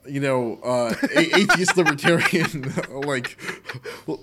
[0.09, 3.37] you know, uh, atheist libertarian, like,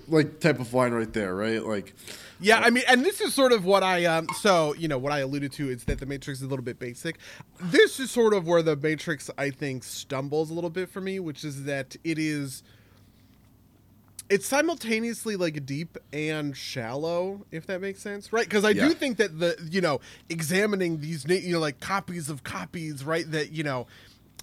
[0.08, 1.62] like type of line right there, right?
[1.62, 1.94] Like,
[2.40, 4.28] Yeah, I mean, and this is sort of what I um.
[4.40, 6.78] So you know what I alluded to is that the Matrix is a little bit
[6.78, 7.18] basic.
[7.60, 11.20] This is sort of where the Matrix I think stumbles a little bit for me,
[11.20, 12.62] which is that it is.
[14.30, 18.44] It's simultaneously like deep and shallow, if that makes sense, right?
[18.44, 18.88] Because I Yeah.
[18.88, 23.30] do think that the you know examining these you know like copies of copies, right?
[23.30, 23.86] That you know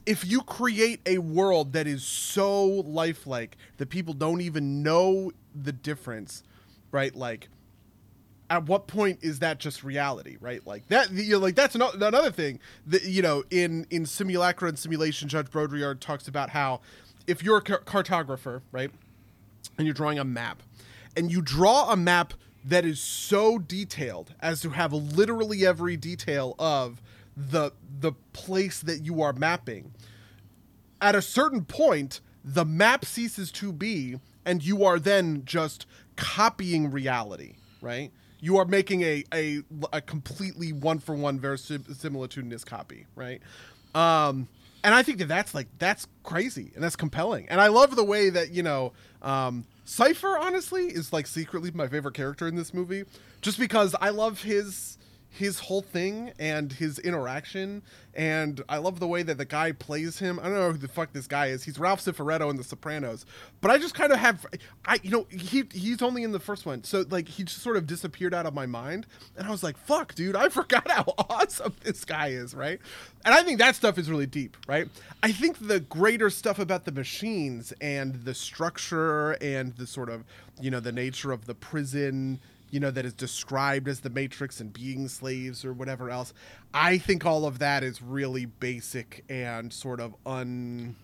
[0.06, 5.72] if you create a world that is so lifelike that people don't even know the
[5.72, 6.44] difference,
[6.92, 7.16] right?
[7.16, 7.50] Like,
[8.52, 10.68] at what point is that just reality, right?
[10.68, 14.68] Like that, you know, like that's ano- another thing that you know in in simulacra
[14.68, 15.30] and simulation.
[15.30, 16.82] Jean Baudrillard talks about how
[17.26, 18.92] if you're a cartographer, right,
[19.78, 20.62] and you're drawing a map,
[21.16, 22.34] and you draw a map
[22.66, 27.02] that is so detailed as to have literally every detail of
[27.38, 29.94] the the place that you are mapping
[31.02, 35.86] at a certain point the map ceases to be and you are then just
[36.18, 39.62] copying reality right you are making a a,
[39.94, 43.42] a completely one for one verisimilitudinous copy right?
[43.96, 44.48] Um
[44.84, 47.48] and i think that that's like that's crazy and that's compelling.
[47.50, 51.88] And i love the way that you know um cypher honestly is like secretly my
[51.88, 53.04] favorite character in this movie
[53.42, 54.98] just because i love his
[55.34, 57.82] his whole thing and his interaction
[58.14, 60.40] and I love the way that the guy plays him.
[60.40, 61.64] I don't know who the fuck this guy is.
[61.64, 63.26] He's Ralph Cifaretto in The Sopranos,
[63.62, 64.46] but I just kind of have
[64.86, 67.78] I you know he he's only in the first one, so like he just sort
[67.78, 71.14] of disappeared out of my mind, and I was like, fuck, dude, I forgot how
[71.30, 72.80] awesome this guy is, right?
[73.24, 74.90] And I think that stuff is really deep, right?
[75.24, 80.26] I think the greater stuff about the machines and the structure and the sort of
[80.60, 82.40] you know the nature of the prison
[82.72, 86.34] you know, that is described as the Matrix and being slaves or whatever else.
[86.74, 90.96] I think all of that is really basic and sort of un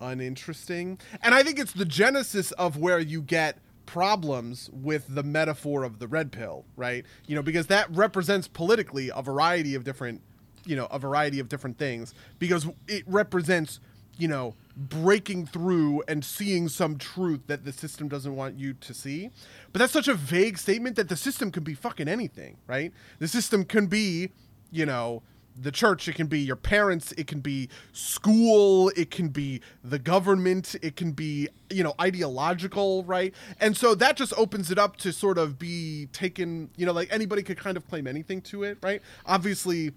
[0.00, 0.98] uninteresting.
[1.22, 5.98] And I think it's the genesis of where you get problems with the metaphor of
[5.98, 7.04] the red pill, right?
[7.26, 10.20] You know, because that represents politically a variety of different,
[10.64, 13.80] you know, a variety of different things because it represents,
[14.18, 18.94] you know, breaking through and seeing some truth that the system doesn't want you to
[18.94, 19.28] see.
[19.72, 22.92] But that's such a vague statement that the system can be fucking anything, right?
[23.18, 24.30] The system can be,
[24.70, 25.22] you know,
[25.60, 29.98] the church, it can be your parents, it can be school, it can be the
[29.98, 33.34] government, it can be, you know, ideological, right?
[33.60, 37.12] And so that just opens it up to sort of be taken, you know, like
[37.12, 39.02] anybody could kind of claim anything to it, right?
[39.26, 39.90] Obviously,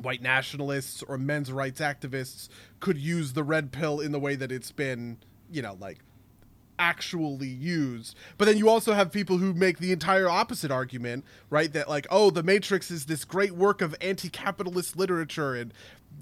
[0.00, 2.48] white nationalists or men's rights activists
[2.80, 5.18] could use the red pill in the way that it's been,
[5.50, 5.98] you know, like
[6.80, 8.16] actually used.
[8.36, 11.72] But then you also have people who make the entire opposite argument, right?
[11.72, 15.72] That like, oh, the Matrix is this great work of anti-capitalist literature and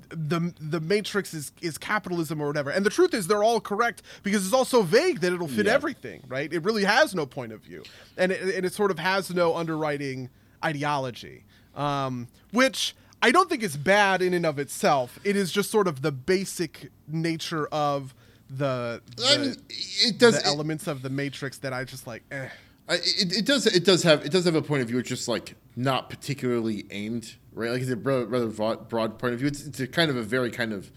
[0.08, 2.70] the the Matrix is is capitalism or whatever.
[2.70, 5.66] And the truth is they're all correct because it's all so vague that it'll fit
[5.66, 5.72] Yeah.
[5.74, 6.52] everything, right?
[6.52, 7.82] It really has no point of view.
[8.16, 10.30] And it, and it sort of has no underwriting
[10.64, 11.44] ideology.
[11.74, 12.96] Um, which
[13.26, 15.18] I don't think it's bad in and of itself.
[15.24, 18.14] It is just sort of the basic nature of
[18.48, 20.34] the, the, I mean, it does.
[20.34, 22.22] the it- elements of the Matrix that I just like.
[22.30, 22.48] Eh.
[22.88, 24.98] It, it does it does have it does have a point of view.
[25.00, 27.72] It's just like not particularly aimed, right?
[27.72, 29.48] Like it's a rather, broad point of view.
[29.48, 30.92] It's, it's a kind of a very kind of,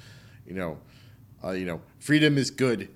[0.45, 0.77] you know,
[1.43, 2.89] uh, you know, freedom is good,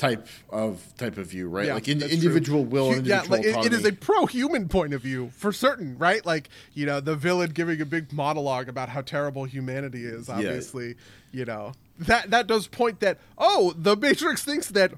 [0.00, 1.66] type of type of view, right?
[1.66, 2.70] Yeah, like in, individual true.
[2.70, 6.24] will, yeah, individual like, it- it is a pro-human point of view for certain, right?
[6.24, 10.28] Like you know, the villain giving a big monologue about how terrible humanity is.
[10.28, 10.94] Obviously,
[11.32, 14.92] you know that that does point that oh, the Matrix thinks that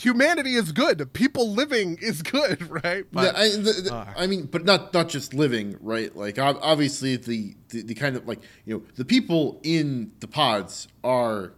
[0.00, 3.04] humanity is good, people living is good, right?
[3.12, 4.12] Yeah, I, the, the- Ah.
[4.16, 6.14] I mean, but not not just living, right?
[6.16, 10.88] Like obviously the, the the kind of like you know the people in the pods
[11.02, 11.52] are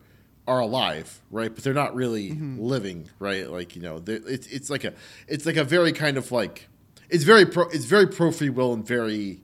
[0.46, 1.54] are alive, right?
[1.54, 2.60] But they're not really Mm-hmm.
[2.60, 3.48] living, right?
[3.48, 4.94] Like you know, it's it's like a
[5.28, 6.68] it's like a very kind of like
[7.08, 9.42] it's very pro it's very pro free will and very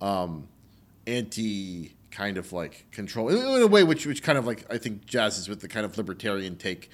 [0.00, 0.48] um
[1.06, 4.78] anti kind of like control in, in a way which which kind of like I
[4.78, 6.90] think jazzes with the kind of libertarian take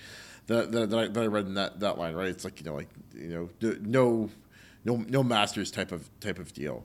[0.46, 2.66] that that, that, I, that I read in that, that line right it's like you
[2.66, 3.28] know like you
[3.60, 4.30] know no
[4.84, 6.84] no no masters type of type of deal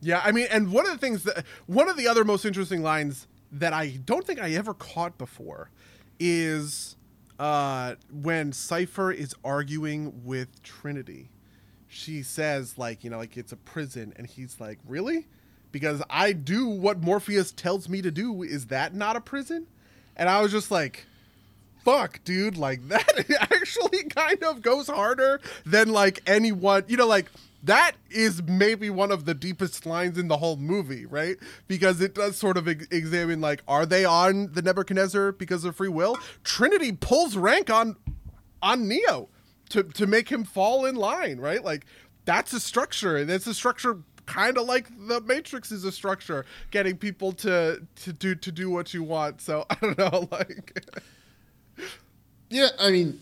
[0.00, 2.82] Yeah, I mean, and one of the things that one of the other most interesting
[2.82, 5.70] lines that I don't think I ever caught before
[6.18, 6.96] is
[7.38, 11.30] uh, when Cypher is arguing with Trinity.
[11.86, 15.28] She says, like, you know, like it's a prison, and he's like, really?
[15.70, 18.42] Because I do what Morpheus tells me to do.
[18.42, 19.66] Is that not a prison?
[20.16, 21.06] And I was just like,
[21.84, 27.30] fuck, dude, like that actually kind of goes harder than like anyone, you know, like
[27.64, 31.36] that is maybe one of the deepest lines in the whole movie, right?
[31.66, 35.76] Because it does sort of ex- examine like, are they on the Nebuchadnezzar because of
[35.76, 36.18] free will?
[36.42, 37.96] Trinity pulls rank on
[38.62, 39.28] on Neo
[39.70, 41.64] to to make him fall in line, right?
[41.64, 41.86] Like
[42.24, 46.44] that's a structure, and it's a structure kind of like the Matrix is a structure,
[46.70, 49.40] getting people to to do to do what you want.
[49.40, 50.84] So I don't know, like.
[52.50, 53.20] yeah I mean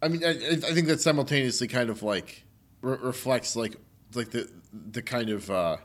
[0.00, 2.44] I mean I, I think that simultaneously kind of like
[2.82, 3.76] re- reflects like
[4.14, 4.48] like the
[4.90, 5.76] the kind of uh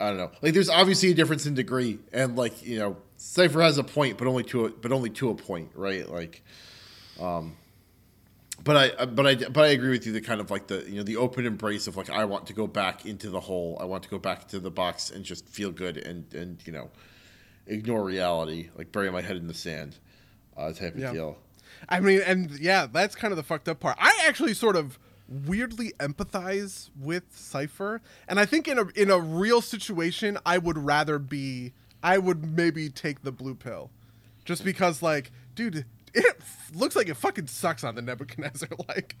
[0.00, 3.62] I don't know like there's obviously a difference in degree and like you know Cypher
[3.62, 6.42] has a point but only to a but only to a point right like
[7.20, 7.56] um
[8.64, 10.96] but I but I but I agree with you the kind of like the you
[10.96, 13.84] know the open embrace of like I want to go back into the hole I
[13.84, 16.90] want to go back into the box and just feel good and and you know
[17.66, 19.98] ignore reality like bury my head in the sand
[20.56, 21.12] uh, type of Yeah.
[21.12, 21.38] deal
[21.88, 23.96] I mean, and yeah, that's kind of the fucked up part.
[23.98, 24.98] I actually sort of
[25.46, 30.78] weirdly empathize with Cypher, and I think in a in a real situation, I would
[30.78, 31.72] rather be.
[32.02, 33.90] I would maybe take the blue pill,
[34.44, 35.84] just because, like, dude.
[36.14, 36.26] It
[36.74, 38.68] looks like it fucking sucks on the Nebuchadnezzar.
[38.86, 39.16] Like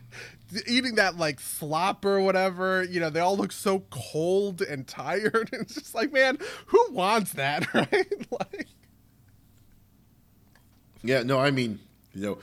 [0.66, 5.48] eating that like slop or whatever, you know, they all look so cold and tired.
[5.54, 6.36] It's just like, man,
[6.66, 8.26] who wants that, right?
[8.30, 8.66] like,
[11.02, 11.78] Yeah, no, I mean,
[12.12, 12.38] you know,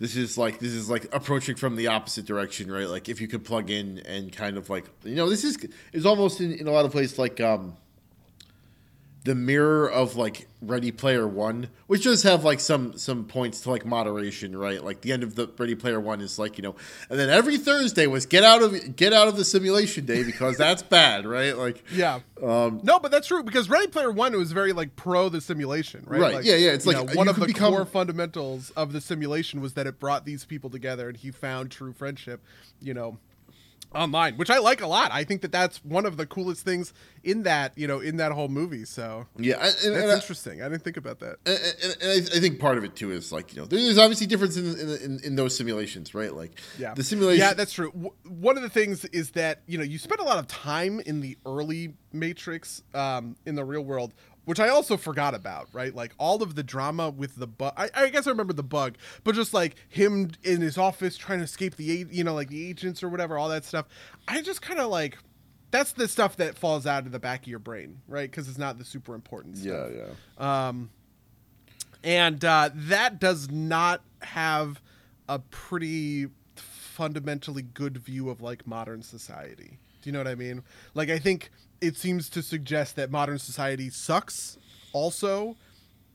[0.00, 2.88] this is like this is like approaching from the opposite direction, right?
[2.88, 5.58] Like if you could plug in and kind of like you know, this is
[5.92, 7.76] is almost in, in a lot of places like um
[9.24, 13.70] the mirror of like Ready Player One, which does have like some some points to
[13.70, 14.82] like moderation, right?
[14.82, 16.74] Like the end of the Ready Player One is like you know,
[17.10, 20.56] and then every Thursday was get out of get out of the simulation day because
[20.56, 21.56] that's bad, right?
[21.56, 22.20] Like Yeah.
[22.42, 26.04] Um, no, but that's true because Ready Player One was very like pro the simulation,
[26.06, 26.20] right?
[26.20, 29.60] Right, yeah, yeah, it's like, know, one of the become- core fundamentals of the simulation
[29.60, 32.42] was that it brought these people together, and he found true friendship.
[32.80, 33.18] You know,
[33.94, 35.10] online, which I like a lot.
[35.12, 36.92] I think that that's one of the coolest things
[37.24, 38.84] in that you know in that whole movie.
[38.84, 40.62] So yeah, and- that's I- interesting.
[40.62, 41.36] I didn't think about that.
[41.46, 43.98] and, and, and I, I think part of it too is like you know there's
[43.98, 47.72] obviously difference in in, in, in those simulations right like Yeah, the simulation Yeah, that's
[47.72, 47.90] true.
[47.92, 51.00] W- one of the things is that you know you spend a lot of time
[51.00, 54.14] in the early Matrix um, in the real world,
[54.44, 55.68] which I also forgot about.
[55.72, 57.72] Right, like all of the drama with the bug.
[57.76, 61.38] I, I guess I remember the bug, but just like him in his office trying
[61.38, 63.86] to escape the you know like the agents or whatever, all that stuff.
[64.28, 65.18] I just kind of like.
[65.72, 68.28] That's the stuff that falls out of the back of your brain, right?
[68.28, 70.04] Because it's not the super important stuff yeah
[70.40, 70.90] yeah um,
[72.02, 74.80] and uh, that does not have
[75.28, 79.78] a pretty fundamentally good view of like modern society.
[80.02, 80.62] Do you know what I mean?
[80.94, 84.58] Like, I think it seems to suggest that modern society sucks,
[84.92, 85.56] also,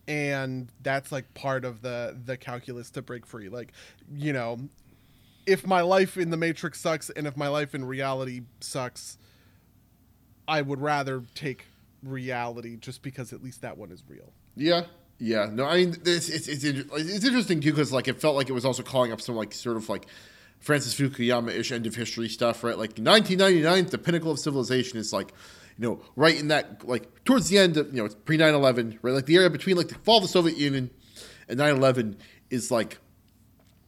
[0.08, 3.50] and that's like part of the the calculus to break free.
[3.50, 3.72] Like,
[4.14, 4.60] you know,
[5.46, 9.18] if my life in the Matrix sucks, and if my life in reality sucks,
[10.48, 11.66] I would rather take
[12.04, 14.32] reality just because at least that one is real.
[14.56, 14.84] yeah
[15.18, 18.50] yeah no I mean it's it's it's, it's interesting too because like it felt like
[18.50, 20.06] it was also calling up some like sort of like
[20.66, 25.14] Francis Fukuyama ish end of history stuff right like 1999 the pinnacle of civilization is
[25.14, 25.32] like
[25.78, 28.98] you know right in that like towards the end of you know it's pre 9/11
[29.02, 30.90] right like the area between like the fall of the Soviet Union
[31.48, 32.16] and 9/11
[32.50, 33.00] is like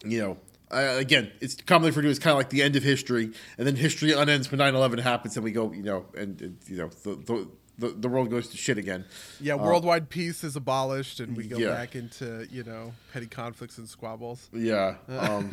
[0.05, 0.38] you know,
[0.71, 3.65] uh, again, it's commonly referred to as kind of like the end of history, and
[3.67, 6.89] then history unends when 9/11 happens, and we go, you know, and, and you know,
[7.03, 7.47] the, the
[7.80, 9.05] the, the world goes to shit again.
[9.39, 11.69] Yeah, worldwide peace is abolished, and we go yeah.
[11.69, 14.49] back into you know petty conflicts and squabbles.
[14.51, 14.95] Yeah.
[15.07, 15.51] Um,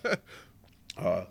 [0.96, 1.24] uh,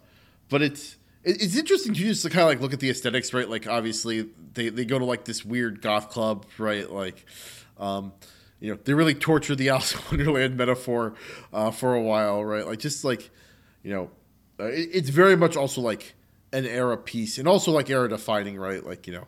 [0.50, 3.50] but it's it, it's interesting to just kind of like look at the aesthetics, right?
[3.50, 6.90] Like obviously they, they go to like this weird goth club, right?
[6.90, 7.26] Like,
[7.78, 8.14] um,
[8.60, 11.16] you know, they really torture the Alice in Wonderland metaphor
[11.52, 12.66] uh, for a while, right?
[12.66, 13.30] Like just like,
[13.84, 14.12] you know,
[14.60, 16.14] uh, it, it's very much also like
[16.54, 18.86] an era piece and also like era defining, right?
[18.86, 19.26] Like you know,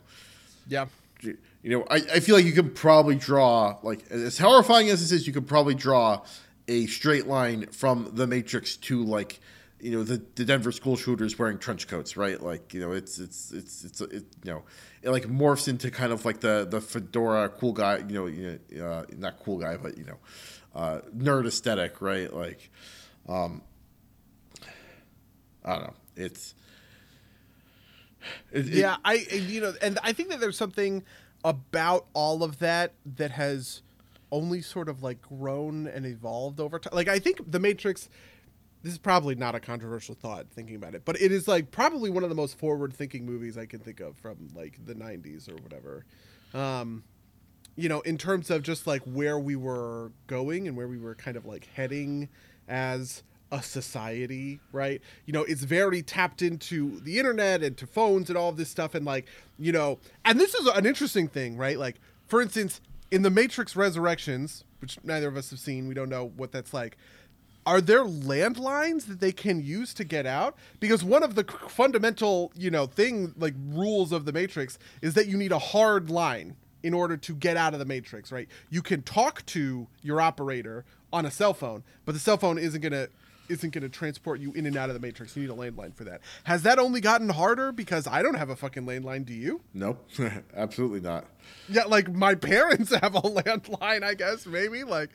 [0.68, 0.86] Yeah,
[1.22, 5.12] you know, I, I feel like you can probably draw like as horrifying as this
[5.12, 6.22] is, you could probably draw
[6.68, 9.40] a straight line from the Matrix to like
[9.80, 12.42] you know the, the Denver school shooters wearing trench coats, right?
[12.42, 14.64] Like you know, it's it's it's it's it, you know,
[15.02, 18.60] it like morphs into kind of like the the fedora cool guy, you know, you
[18.72, 20.18] know uh, not cool guy, but you know,
[20.76, 22.34] uh, nerd aesthetic, right?
[22.34, 22.72] Like,
[23.28, 23.62] um,
[25.64, 26.56] I don't know, it's.
[28.52, 28.98] It, yeah.
[29.06, 31.04] I you know, and I think that there's something
[31.46, 33.84] about all of that that has
[34.32, 36.94] only sort of like grown and evolved over time.
[36.96, 38.10] Like I think the Matrix.
[38.88, 42.10] This is probably not a controversial thought thinking about it, but it is like probably
[42.10, 45.62] one of the most forward-thinking movies I can think of from like the '90s or
[45.62, 46.06] whatever.
[46.54, 47.04] Um,
[47.76, 51.16] you know, in terms of just like where we were going and where we were
[51.16, 52.30] kind of like heading
[52.70, 55.02] as a society, right?
[55.26, 58.96] You know, it's very tapped into the internet and to phones and all this stuff.
[58.96, 59.28] And like,
[59.60, 61.78] you know, and this is an interesting thing, right?
[61.78, 62.80] Like, for instance,
[63.12, 66.74] in the Matrix Resurrections, which neither of us have seen, we don't know what that's
[66.74, 66.96] like.
[67.68, 70.56] Are there landlines that they can use to get out?
[70.80, 75.28] Because one of the fundamental, you know, thing like rules of the Matrix is that
[75.28, 78.48] you need a hard line in order to get out of the Matrix, right?
[78.70, 82.80] You can talk to your operator on a cell phone, but the cell phone isn't
[82.80, 83.10] gonna
[83.50, 85.36] isn't gonna transport you in and out of the Matrix.
[85.36, 86.22] You need a landline for that.
[86.44, 87.72] Has that only gotten harder?
[87.72, 89.26] Because I don't have a fucking landline.
[89.26, 89.62] Do you?
[89.74, 90.08] Nope,
[90.56, 91.26] absolutely not.
[91.70, 94.84] Yeah, like my parents have a landline, I guess, maybe.
[94.84, 95.10] Like,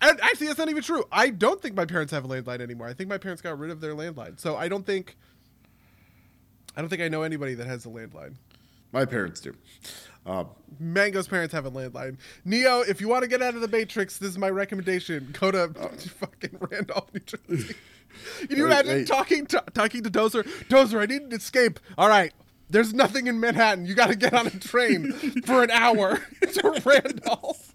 [0.00, 1.04] and actually, that's not even true.
[1.10, 2.88] I don't think my parents have a landline anymore.
[2.88, 4.38] I think my parents got rid of their landline.
[4.38, 5.16] So I don't think,
[6.76, 8.34] I don't think I know anybody that has a landline.
[8.92, 9.54] My parents do.
[10.26, 12.18] Um, Mango's parents have a landline.
[12.44, 15.34] Neo, if you want to get out of the Matrix, this is my recommendation.
[15.38, 15.68] Go to
[16.18, 17.74] fucking Randolph, New Jersey.
[18.46, 19.06] Can you imagine wait.
[19.06, 20.44] talking to, talking to Dozer?
[20.68, 21.80] Dozer, I need an escape.
[21.96, 22.32] All right.
[22.70, 23.86] There's nothing in Manhattan.
[23.86, 25.12] You got to get on a train
[25.46, 27.74] for an hour to Randolph.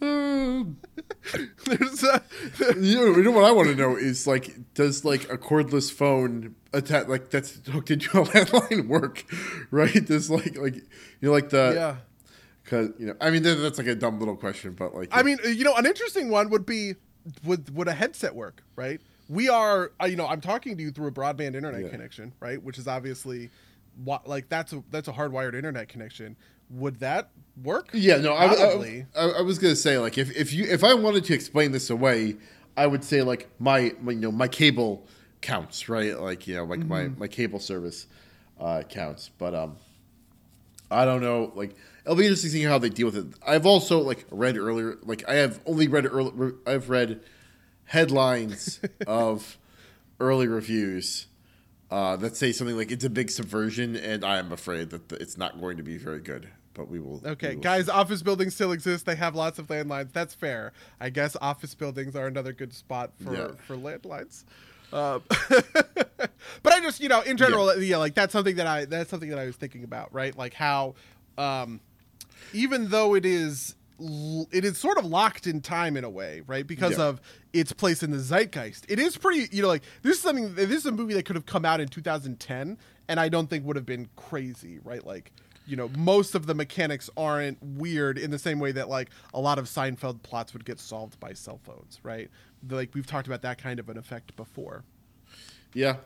[1.66, 2.22] There's a,
[2.80, 5.92] you, know, you know what I want to know is like, does like a cordless
[5.92, 9.24] phone attach like that's hooked into a landline work,
[9.70, 10.04] right?
[10.04, 10.82] Does like like you
[11.20, 11.96] know like the yeah.
[12.64, 15.38] Cause you know, I mean, that's like a dumb little question, but like, I mean,
[15.44, 16.94] you know, an interesting one would be
[17.44, 19.00] would would a headset work, right?
[19.28, 21.88] We are, uh, you know, I'm talking to you through a broadband internet Yeah.
[21.88, 22.62] connection, right?
[22.62, 23.50] Which is obviously,
[24.24, 26.36] like that's a that's a hardwired internet connection.
[26.70, 27.30] Would that
[27.62, 27.90] work?
[27.92, 29.06] yeah, no, I, Probably.
[29.16, 31.72] I, I, I was gonna say like if if you if I wanted to explain
[31.72, 32.36] this away,
[32.76, 35.06] I would say like my, my you know my cable
[35.40, 36.18] counts, right?
[36.18, 37.20] Like you know like my Mm-hmm.
[37.20, 38.06] my cable service
[38.60, 39.76] uh, counts, but um,
[40.90, 41.52] I don't know.
[41.54, 43.26] Like it'll be interesting seeing how they deal with it.
[43.46, 46.52] I've also like read earlier, like I have only read early.
[46.66, 47.20] I've read
[47.84, 49.58] headlines of
[50.20, 51.26] early reviews
[51.90, 55.36] uh, that say something like it's a big subversion, and I am afraid that it's
[55.36, 56.48] not going to be very good.
[56.74, 57.20] But we will.
[57.24, 59.06] Okay, we will guys, office buildings still exist.
[59.06, 60.12] They have lots of landlines.
[60.12, 60.72] That's fair.
[61.00, 63.48] I guess office buildings are another good spot for Yeah.
[63.66, 64.44] for landlines.
[64.92, 65.22] Um,
[66.62, 67.96] but I just, you know, in general, yeah.
[67.98, 70.36] like that's something that I that's something that I was thinking about, right?
[70.36, 70.94] Like how,
[71.38, 71.80] um,
[72.52, 76.66] even though it is it is sort of locked in time in a way, right?
[76.66, 77.04] Because Yeah.
[77.04, 77.20] of
[77.52, 78.86] its place in the zeitgeist.
[78.88, 80.54] It is pretty, you know, like this is something.
[80.54, 83.64] This is a movie that could have come out in 2010, and I don't think
[83.66, 85.04] would have been crazy, right?
[85.04, 85.32] Like,
[85.70, 89.40] you know, most of the mechanics aren't weird in the same way that like a
[89.40, 92.28] lot of Seinfeld plots would get solved by cell phones, right?
[92.68, 94.84] Like we've talked about that kind of an effect before.
[95.72, 95.96] Yeah.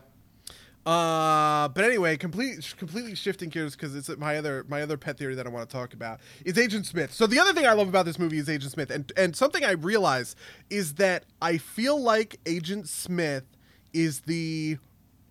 [0.85, 5.33] Uh, but anyway, complete, completely shifting gears because it's my other my other pet theory
[5.33, 7.11] that I want to talk about is Agent Smith.
[7.11, 9.65] So the other thing I love about this movie is Agent Smith, and and something
[9.65, 10.35] I realize
[10.69, 13.45] is that I feel like Agent Smith
[13.93, 14.77] is the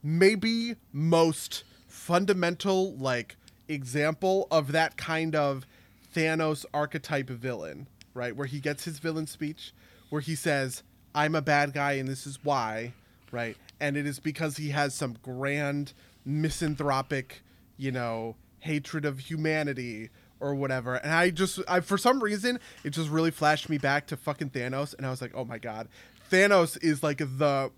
[0.02, 3.36] maybe most fundamental like
[3.68, 5.66] example of that kind of
[6.14, 8.36] Thanos archetype villain, right?
[8.36, 9.72] Where he gets his villain speech,
[10.10, 10.82] where he says,
[11.14, 12.92] "I'm a bad guy and this is why,"
[13.30, 13.56] right?
[13.80, 15.92] And it is because he has some grand
[16.24, 17.42] misanthropic,
[17.76, 20.10] you know, hatred of humanity
[20.40, 20.96] or whatever.
[20.96, 24.50] And I just, I for some reason, it just really flashed me back to fucking
[24.50, 25.88] Thanos, and I was like, "Oh my god,
[26.30, 27.70] Thanos is like the."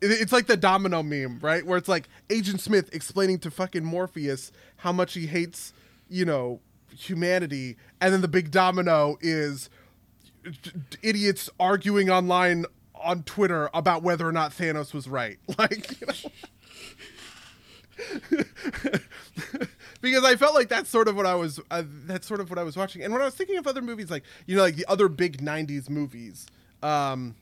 [0.00, 1.64] It- It's like the domino meme, right?
[1.64, 5.72] Where it's like Agent Smith explaining to fucking Morpheus how much he hates
[6.08, 6.60] you know
[6.96, 9.70] humanity, and then the big domino is
[11.02, 15.38] idiots arguing online on Twitter about whether or not Thanos was right.
[15.58, 16.14] Like, you know.
[20.00, 21.60] because I felt like that's sort of what I was.
[21.70, 23.02] Uh, that's sort of what I was watching.
[23.02, 25.42] And when I was thinking of other movies, like you know, like the other big
[25.42, 26.46] '90s movies.
[26.82, 27.34] Um,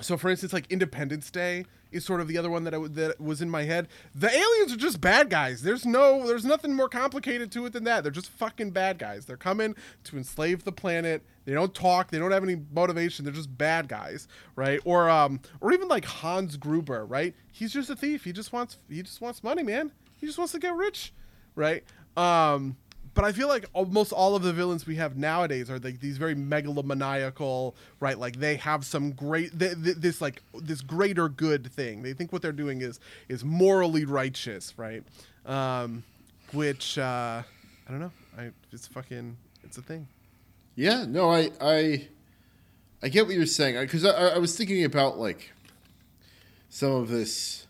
[0.00, 2.92] so, for instance, like Independence Day is sort of the other one that I, w-
[2.94, 3.86] that was in my head.
[4.14, 5.62] The aliens are just bad guys.
[5.62, 8.02] There's no, there's nothing more complicated to it than that.
[8.02, 9.24] They're just fucking bad guys.
[9.26, 11.22] They're coming to enslave the planet.
[11.44, 12.10] They don't talk.
[12.10, 13.24] They don't have any motivation.
[13.24, 14.26] They're just bad guys,
[14.56, 14.80] right?
[14.84, 17.34] Or, um, or even like Hans Gruber, right?
[17.52, 18.24] He's just a thief.
[18.24, 19.92] He just wants, he just wants money, man.
[20.16, 21.12] He just wants to get rich,
[21.54, 21.84] right?
[22.16, 22.76] Um,
[23.14, 26.18] but I feel like almost all of the villains we have nowadays are like these
[26.18, 28.18] very megalomaniacal, right?
[28.18, 32.02] Like they have some great th- th- this like this greater good thing.
[32.02, 32.98] They think what they're doing is
[33.28, 35.04] is morally righteous, right?
[35.46, 36.02] Um,
[36.52, 37.42] which uh,
[37.86, 38.12] I don't know.
[38.36, 40.08] I it's fucking it's a thing.
[40.74, 42.08] Yeah, no, I I
[43.02, 45.52] I get what you're saying because I, I was thinking about like
[46.68, 47.66] some of this.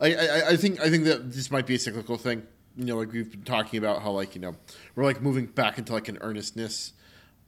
[0.00, 2.46] I, I I think I think that this might be a cyclical thing.
[2.78, 4.54] You know, like we've been talking about how like you know
[4.94, 6.92] we're like moving back into like an earnestness,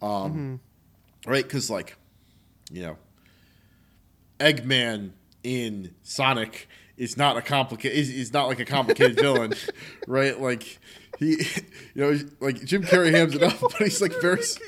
[0.02, 0.58] um,
[1.24, 1.44] right?
[1.44, 1.96] Because like
[2.70, 2.96] you know,
[4.40, 5.12] Eggman
[5.44, 9.54] in Sonic is not a complicated is, is not like a complicated villain,
[10.08, 10.40] right?
[10.40, 10.78] Like
[11.18, 11.36] he,
[11.94, 14.36] you know, like Jim Carrey hams it up, but he's like very.
[14.40, 14.58] this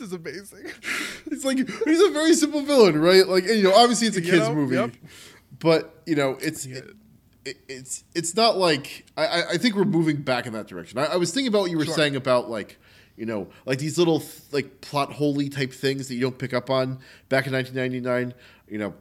[0.00, 0.66] is amazing.
[1.26, 3.26] It's like he's a very simple villain, right?
[3.26, 4.90] Like and, you know, obviously it's a You kids know, movie, yep.
[5.58, 6.84] but you know, it's it,
[7.44, 10.98] it, it's it's not like I, I- think we're moving back in that direction.
[10.98, 11.94] I, I was thinking about what you were Sure.
[11.94, 12.78] saying about like
[13.16, 14.22] you know like these little
[14.52, 18.34] like plot holy type things that you don't pick up on back in 1999.
[18.68, 18.94] You know,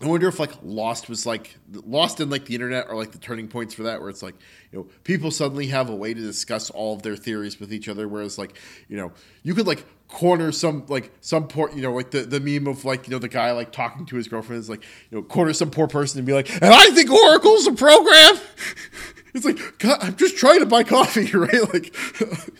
[0.00, 3.18] I wonder if like Lost was like Lost and like the internet are like the
[3.18, 4.34] turning points for that, where it's like
[4.72, 7.88] you know people suddenly have a way to discuss all of their theories with each
[7.88, 8.56] other, whereas like
[8.88, 9.12] you know
[9.42, 12.84] you could like corner some like some poor you know like the the meme of
[12.84, 15.52] like you know the guy like talking to his girlfriend is like you know corner
[15.52, 18.38] some poor person and be like, and I think Oracle's a program.
[19.34, 21.72] it's like God, I'm just trying to buy coffee, right?
[21.72, 21.94] Like.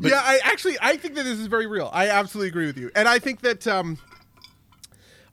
[0.00, 1.90] yeah, I actually I think that this is very real.
[1.92, 3.98] I absolutely agree with you, and I think that um,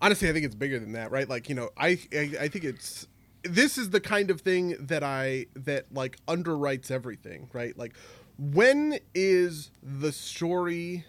[0.01, 1.29] honestly, I think it's bigger than that, right?
[1.29, 3.07] Like you know, I I, I think it's
[3.43, 7.77] this is the kind of thing that I that like underwrites everything, right?
[7.77, 7.95] Like
[8.41, 11.05] when is the story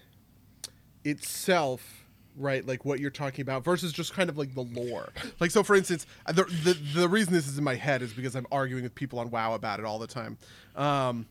[1.02, 2.06] itself
[2.36, 5.08] right like what you're talking about versus just kind of like the lore?
[5.40, 8.36] Like so for instance the, the the reason this is in my head is because
[8.36, 10.36] i'm arguing with people on wow about it all the time.
[10.76, 11.26] Um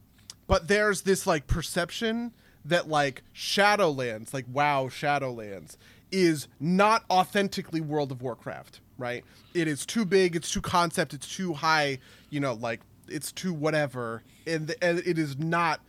[0.48, 2.34] but there's this like perception
[2.66, 5.78] that like shadowlands like wow shadowlands
[6.12, 9.24] is not authentically world of warcraft right?
[9.54, 12.00] It is too big it's too concept it's too high
[12.32, 15.80] you know like it's too whatever and, and it is not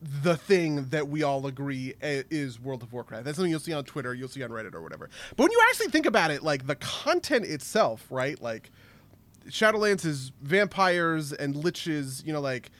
[0.00, 3.24] the thing that we all agree is World of Warcraft.
[3.24, 5.10] That's something you'll see on Twitter, you'll see on Reddit or whatever.
[5.36, 8.40] But when you actually think about it, like the content itself, right?
[8.40, 8.70] Like
[9.48, 12.70] Shadowlands is vampires and liches, you know, like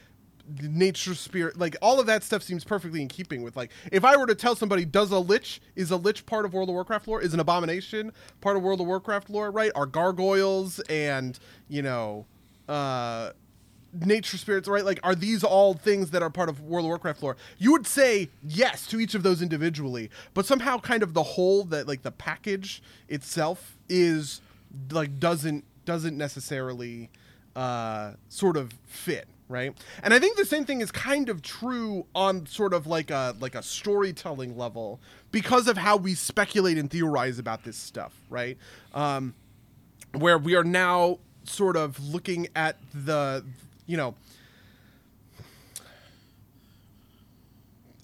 [0.62, 4.16] nature spirit, like all of that stuff seems perfectly in keeping with like if I
[4.16, 7.08] were to tell somebody, does a lich is a lich part of World of Warcraft
[7.08, 7.20] lore?
[7.20, 9.50] Is an abomination part of World of Warcraft lore?
[9.50, 9.72] Right?
[9.74, 11.38] Are gargoyles and
[11.68, 12.26] you know,
[12.68, 13.32] uh
[13.92, 14.84] nature spirits, right?
[14.84, 17.36] Like, are these all things that are part of World of Warcraft lore?
[17.58, 21.64] You would say yes to each of those individually, but somehow, kind of the whole
[21.64, 24.40] that like the package itself is
[24.90, 27.10] like doesn't doesn't necessarily
[27.56, 29.76] uh, sort of fit, right?
[30.02, 33.34] And I think the same thing is kind of true on sort of like a
[33.40, 35.00] like a storytelling level
[35.32, 38.58] because of how we speculate and theorize about this stuff, right?
[38.94, 39.34] Um,
[40.14, 43.44] where we are now sort of looking at the
[43.88, 44.14] you know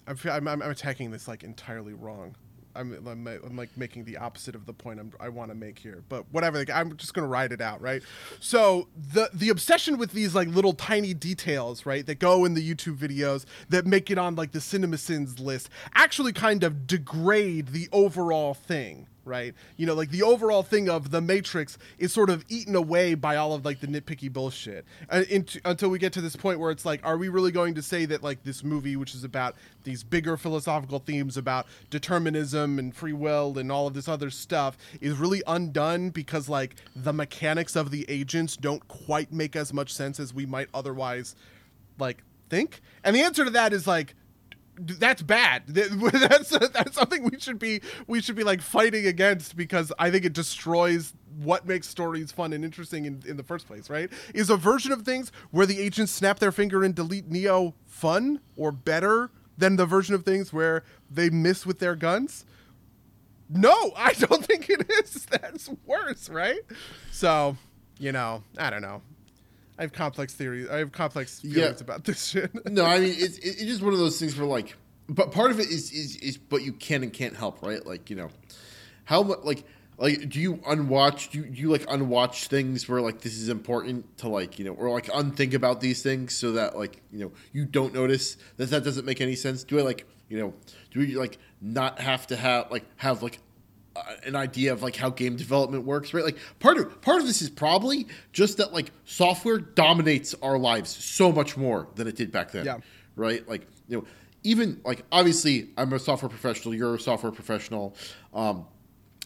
[0.07, 2.35] I'm, I'm, I'm attacking this like entirely wrong
[2.75, 5.79] I'm, I'm, I'm like making the opposite of the point I'm, I want to make
[5.79, 6.57] here, but whatever.
[6.57, 8.03] Like, I'm just gonna ride it out, right?
[8.39, 12.75] So the the obsession with these like little tiny details, right, that go in the
[12.75, 17.87] YouTube videos that make it on like the CinemaSins list, actually kind of degrade the
[17.91, 19.53] overall thing, right?
[19.75, 23.35] You know, like the overall thing of the Matrix is sort of eaten away by
[23.35, 24.85] all of like the nitpicky bullshit
[25.29, 27.81] into, until we get to this point where it's like, are we really going to
[27.81, 32.95] say that like this movie, which is about these bigger philosophical themes about determinism and
[32.95, 37.75] free will and all of this other stuff, is really undone because like the mechanics
[37.75, 41.35] of the agents don't quite make as much sense as we might otherwise
[41.97, 42.81] like think?
[43.03, 44.15] And the answer to that is like
[44.77, 45.63] that's bad.
[45.67, 50.25] That's that's something we should be we should be like fighting against because I think
[50.25, 54.09] it destroys what makes stories fun and interesting in, in the first place, right?
[54.33, 58.39] Is a version of things where the agents snap their finger and delete Neo fun
[58.55, 62.45] or better than the version of things where they miss with their guns?
[63.49, 65.25] No, I don't think it is.
[65.25, 66.61] That's worse, right?
[67.11, 67.57] So,
[67.99, 69.01] you know, I don't know.
[69.77, 70.69] I have complex theories.
[70.69, 71.83] I have complex feelings yeah.
[71.83, 72.51] about this shit.
[72.71, 74.75] no, I mean it's it's just one of those things where like,
[75.09, 77.85] but part of it is is is but you can and can't help, right?
[77.85, 78.29] Like you know,
[79.05, 79.65] how much like
[79.97, 83.49] like do you unwatch do you, do you like unwatch things where like this is
[83.49, 87.19] important to like you know or like unthink about these things so that like you
[87.19, 90.53] know you don't notice that that doesn't make any sense do i like you know
[90.91, 93.39] do we like not have to have like have like
[94.25, 97.41] an idea of like how game development works right like part of part of this
[97.41, 102.31] is probably just that like software dominates our lives so much more than it did
[102.31, 102.77] back then yeah.
[103.15, 104.05] right like you know
[104.43, 107.95] even like obviously i'm a software professional you're a software professional
[108.33, 108.65] um,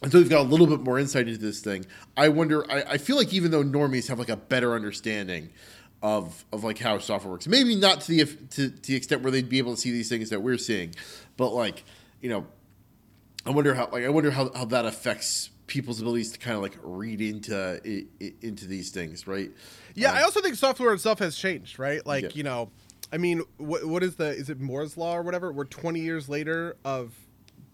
[0.02, 1.86] and so we've got a little bit more insight into this thing.
[2.16, 2.70] I wonder.
[2.72, 5.50] I, I, feel like even though normies have like a better understanding
[6.02, 9.32] of of like how software works, maybe not to the to, to the extent where
[9.32, 10.96] they'd be able to see these things that we're seeing,
[11.36, 11.84] but like
[12.22, 12.46] you know,
[13.46, 16.62] I wonder how like I wonder how, how that affects people's abilities to kind of
[16.62, 19.52] like read into it, it, into these things, right?
[19.96, 22.06] Yeah, um, I also think software itself has changed, right?
[22.06, 22.30] Like yeah.
[22.34, 22.72] you know,
[23.12, 25.52] I mean, what what is the is it Moore's law or whatever?
[25.52, 27.14] We're twenty years later of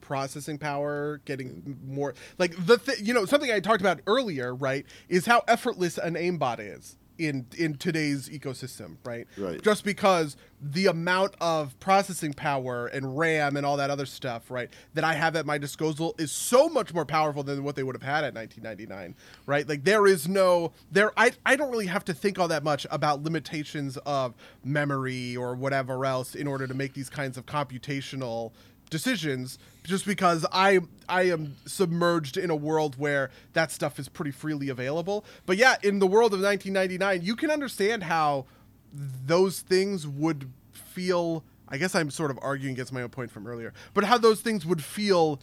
[0.01, 4.85] processing power, getting more like the th- you know something I talked about earlier, right?
[5.09, 9.27] Is how effortless an aimbot is in in today's ecosystem, right?
[9.37, 9.61] Right.
[9.61, 14.69] Just because the amount of processing power and RAM and all that other stuff, right,
[14.93, 17.95] that I have at my disposal is so much more powerful than what they would
[17.95, 19.67] have had at 1999, right?
[19.67, 22.87] Like there is no there I I don't really have to think all that much
[22.91, 28.51] about limitations of memory or whatever else in order to make these kinds of computational
[28.89, 34.31] decisions just because I I am submerged in a world where that stuff is pretty
[34.31, 35.25] freely available.
[35.45, 38.45] But yeah, in the world of 1999, you can understand how
[38.93, 43.47] those things would feel I guess I'm sort of arguing against my own point from
[43.47, 45.41] earlier, but how those things would feel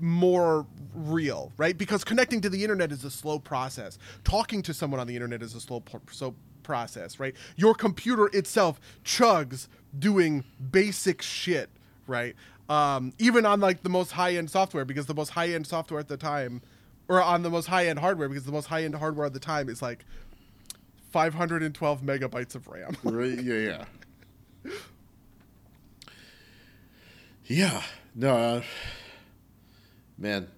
[0.00, 1.76] more real, right?
[1.78, 3.98] Because connecting to the internet is a slow process.
[4.24, 7.34] Talking to someone on the internet is a slow so process, right?
[7.56, 9.68] Your computer itself chugs
[9.98, 11.70] doing basic shit
[12.06, 12.34] right?
[12.68, 16.00] Um, even on like the most high end software, because the most high end software
[16.00, 16.62] at the time,
[17.08, 19.40] or on the most high end hardware, because the most high end hardware at the
[19.40, 20.04] time is like
[21.10, 22.96] 512 megabytes of RAM.
[23.04, 23.40] right?
[23.40, 23.84] Yeah,
[24.64, 24.72] yeah.
[27.46, 27.82] yeah.
[28.14, 28.62] No, uh,
[30.18, 30.48] man.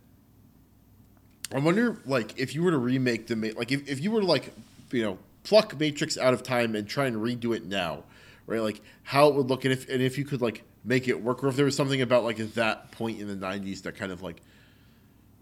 [1.54, 4.26] I wonder, like, if you were to remake the like, if, if you were to
[4.26, 4.52] like,
[4.90, 8.04] you know, pluck Matrix out of time and try and redo it now,
[8.46, 8.60] right?
[8.60, 11.44] Like, how it would look, and if and if you could like make it work,
[11.44, 14.10] or if there was something about like at that point in the '90s that kind
[14.10, 14.40] of like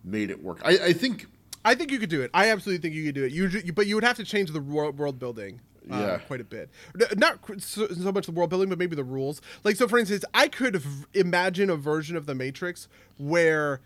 [0.04, 0.60] made it work.
[0.64, 1.26] I, I think
[1.64, 2.30] I think you could do it.
[2.34, 3.32] I absolutely think you could do it.
[3.32, 5.60] You, but you would have to change the world, world building.
[5.88, 6.18] Uh, yeah.
[6.18, 6.68] quite a bit.
[7.16, 9.40] Not so, so, much the world building, but maybe the rules.
[9.62, 10.82] Like, so for instance, I could
[11.14, 12.88] imagine a version of the Matrix
[13.18, 13.80] where,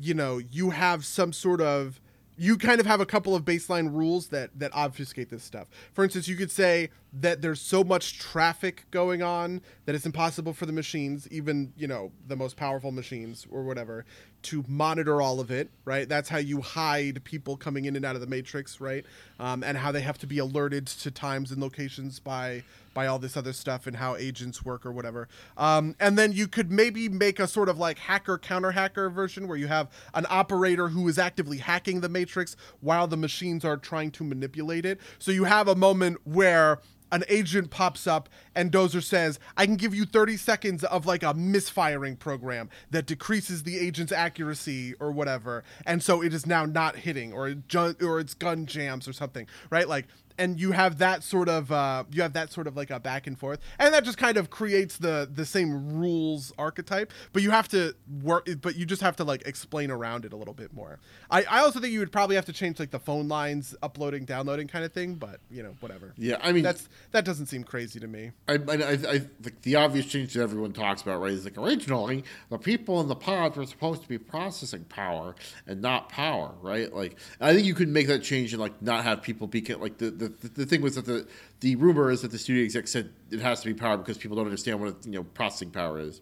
[0.00, 2.00] you know, you have some sort of
[2.36, 5.68] you kind of have a couple of baseline rules that that obfuscate this stuff.
[5.92, 6.90] For instance, you could say
[7.20, 11.86] that there's so much traffic going on that it's impossible for the machines, even you
[11.86, 14.04] know the most powerful machines or whatever,
[14.42, 15.70] to monitor all of it.
[15.84, 16.08] Right?
[16.08, 19.04] That's how you hide people coming in and out of the matrix, right?
[19.38, 23.18] Um, and how they have to be alerted to times and locations by by all
[23.18, 25.28] this other stuff and how agents work or whatever.
[25.56, 29.48] Um, and then you could maybe make a sort of like hacker counter hacker version
[29.48, 33.76] where you have an operator who is actively hacking the matrix while the machines are
[33.76, 35.00] trying to manipulate it.
[35.18, 36.78] So you have a moment where
[37.14, 41.22] an agent pops up and Dozer says, I can give you 30 seconds of like
[41.22, 45.62] a misfiring program that decreases the agent's accuracy or whatever.
[45.86, 49.46] And so it is now not hitting or ju- or its gun jams or something,
[49.70, 49.88] right?
[49.88, 50.08] Like
[50.38, 53.26] and you have that sort of uh, you have that sort of like a back
[53.26, 57.12] and forth, and that just kind of creates the the same rules archetype.
[57.32, 60.36] But you have to work, but you just have to like explain around it a
[60.36, 60.98] little bit more.
[61.30, 64.24] I, I also think you would probably have to change like the phone lines, uploading,
[64.24, 65.14] downloading kind of thing.
[65.14, 66.14] But you know, whatever.
[66.16, 68.32] Yeah, I mean that's that doesn't seem crazy to me.
[68.48, 71.32] I, I, I, I like the obvious change that everyone talks about, right?
[71.32, 75.34] Is like originally the people in the pods were supposed to be processing power
[75.66, 76.92] and not power, right?
[76.92, 79.98] Like I think you could make that change and like not have people be like
[79.98, 81.26] the, the the, the, thing was that the
[81.60, 84.36] the rumor is that the studio exec said it has to be power because people
[84.36, 86.20] don't understand what you know processing power is.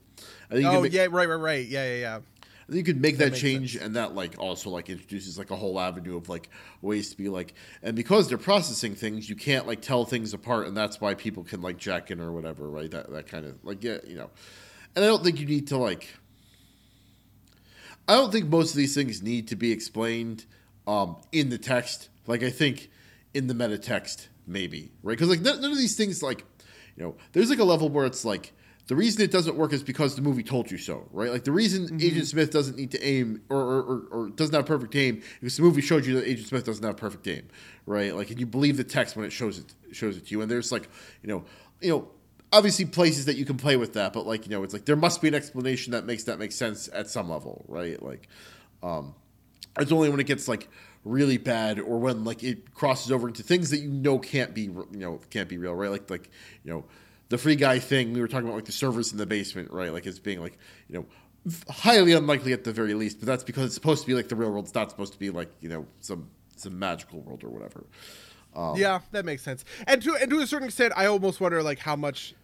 [0.50, 2.20] I think oh make, yeah, right, right, right, yeah, yeah, yeah.
[2.68, 5.56] And you could make that, makes change, and that like also like introduces like a
[5.56, 6.48] whole avenue of like
[6.80, 10.66] ways to be like, and because they're processing things, you can't like tell things apart,
[10.66, 12.90] and that's why people can like jack in or whatever, right?
[12.90, 14.30] That that kind of like yeah, you know.
[14.94, 16.08] And I don't think you need to like.
[18.08, 20.44] I don't think most of these things need to be explained
[20.86, 22.08] um, in the text.
[22.26, 22.90] Like I think
[23.34, 25.12] in the meta text, maybe right?
[25.12, 26.44] Because like none, of these things like
[26.96, 28.52] you know, there's like a level where it's like
[28.88, 31.30] the reason it doesn't work is because the movie told you so, right?
[31.30, 32.02] Like the reason Mm-hmm.
[32.02, 35.24] Agent Smith doesn't need to aim or, or, or, or doesn't have perfect aim is
[35.40, 37.48] because the movie showed you that Agent Smith doesn't have perfect aim,
[37.86, 38.14] right?
[38.14, 40.42] Like, and you believe the text when it shows it shows it to you.
[40.42, 40.88] And there's like,
[41.22, 41.44] you know,
[41.80, 42.08] you know,
[42.52, 44.96] obviously places that you can play with that, but like, you know, it's like there
[44.96, 48.02] must be an explanation that makes that make sense at some level, right?
[48.02, 48.28] Like,
[48.82, 49.14] um,
[49.78, 50.68] it's only when it gets like
[51.04, 54.62] really bad or when like it crosses over into things that you know can't be
[54.62, 56.30] you know can't be real right like like
[56.64, 56.84] you know
[57.28, 59.92] the free guy thing we were talking about like the servers in the basement right
[59.92, 61.06] like it's being like you know
[61.68, 64.36] highly unlikely at the very least but that's because it's supposed to be like the
[64.36, 67.48] real world it's not supposed to be like you know some some magical world or
[67.48, 67.84] whatever
[68.76, 69.64] yeah, that makes sense.
[69.86, 72.34] And to and to a certain extent, I almost wonder like how much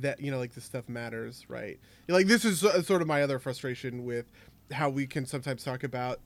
[0.00, 1.78] that you know like this stuff matters, right?
[2.08, 4.30] Like this is uh, sort of my other frustration with
[4.72, 6.20] how we can sometimes talk about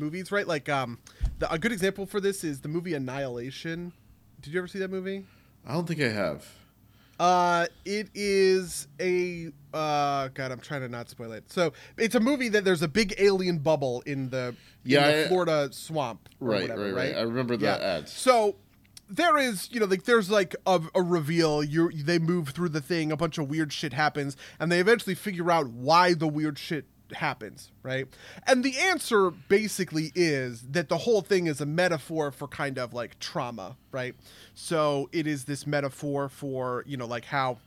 [0.00, 0.46] movies, right?
[0.46, 0.98] Like um,
[1.38, 3.92] the, a good example for this is the movie Annihilation.
[4.40, 5.26] Did you ever see that movie?
[5.66, 6.46] i don't think i have
[7.18, 10.50] Uh, it is a uh, God.
[10.52, 11.52] I'm trying to not spoil it.
[11.52, 14.54] So it's a movie that there's a big alien bubble in the
[14.86, 16.30] in the I- Florida swamp.
[16.40, 18.56] or right whatever, right right i remember that ad So
[19.10, 21.62] there is, you know, like there's like a, a reveal.
[21.62, 23.12] You they move through the thing.
[23.12, 26.86] A bunch of weird shit happens, and they eventually figure out why the weird shit
[27.12, 28.06] happens, right?
[28.46, 32.92] And the answer basically is that the whole thing is a metaphor for kind of
[32.94, 34.14] like trauma, right?
[34.54, 37.58] So it is this metaphor for, you know, like how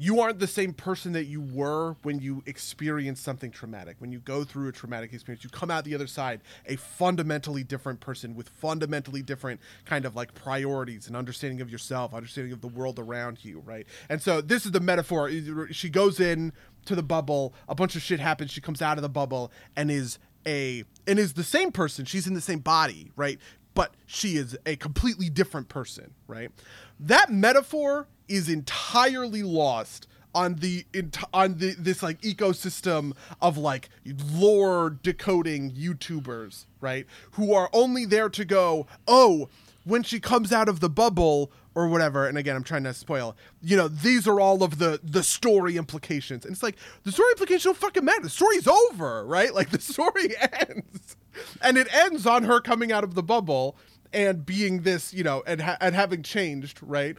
[0.00, 3.96] you aren't the same person that you were when you experience something traumatic.
[3.98, 7.64] When you go through a traumatic experience, you come out the other side a fundamentally
[7.64, 12.60] different person with fundamentally different kind of like priorities and understanding of yourself, understanding of
[12.60, 13.88] the world around you, right?
[14.08, 15.32] And so this is the metaphor.
[15.72, 16.52] She goes in
[16.88, 19.90] to the bubble, a bunch of shit happens, she comes out of the bubble and
[19.90, 22.04] is a and is the same person.
[22.04, 23.38] She's in the same body, right?
[23.74, 26.50] But she is a completely different person, right?
[26.98, 30.84] That metaphor is entirely lost on the
[31.32, 33.88] on the this like ecosystem of like
[34.32, 37.06] lore decoding YouTubers, right?
[37.32, 39.48] Who are only there to go, "Oh,
[39.84, 43.36] when she comes out of the bubble or whatever." And again, I'm trying to spoil.
[43.62, 46.44] You know, these are all of the the story implications.
[46.44, 48.22] And it's like the story implications don't fucking matter.
[48.22, 49.54] The story's over, right?
[49.54, 51.16] Like the story ends.
[51.62, 53.76] And it ends on her coming out of the bubble
[54.12, 57.16] and being this, you know, and ha- and having changed, right?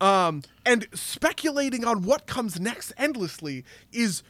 [0.00, 4.22] um, and speculating on what comes next endlessly is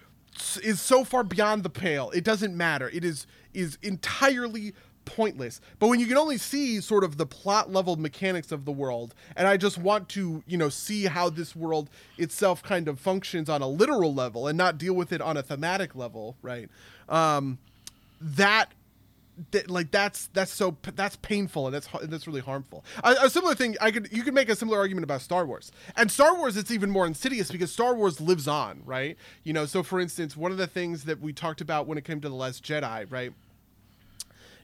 [0.62, 2.10] is so far beyond the pale.
[2.10, 2.88] It doesn't matter.
[2.90, 5.60] It is is entirely pointless.
[5.78, 9.14] But when you can only see sort of the plot level mechanics of the world,
[9.36, 13.48] and I just want to, you know, see how this world itself kind of functions
[13.48, 16.68] on a literal level and not deal with it on a thematic level, right?
[17.08, 17.58] Um,
[18.20, 18.72] that
[19.50, 22.84] that, like that's that's so that's painful and that's that's really harmful.
[23.02, 25.72] A, a similar thing I could you could make a similar argument about Star Wars.
[25.96, 29.16] And Star Wars it's even more insidious because Star Wars lives on, right?
[29.42, 32.04] You know, so for instance, one of the things that we talked about when it
[32.04, 33.32] came to the Last Jedi, right?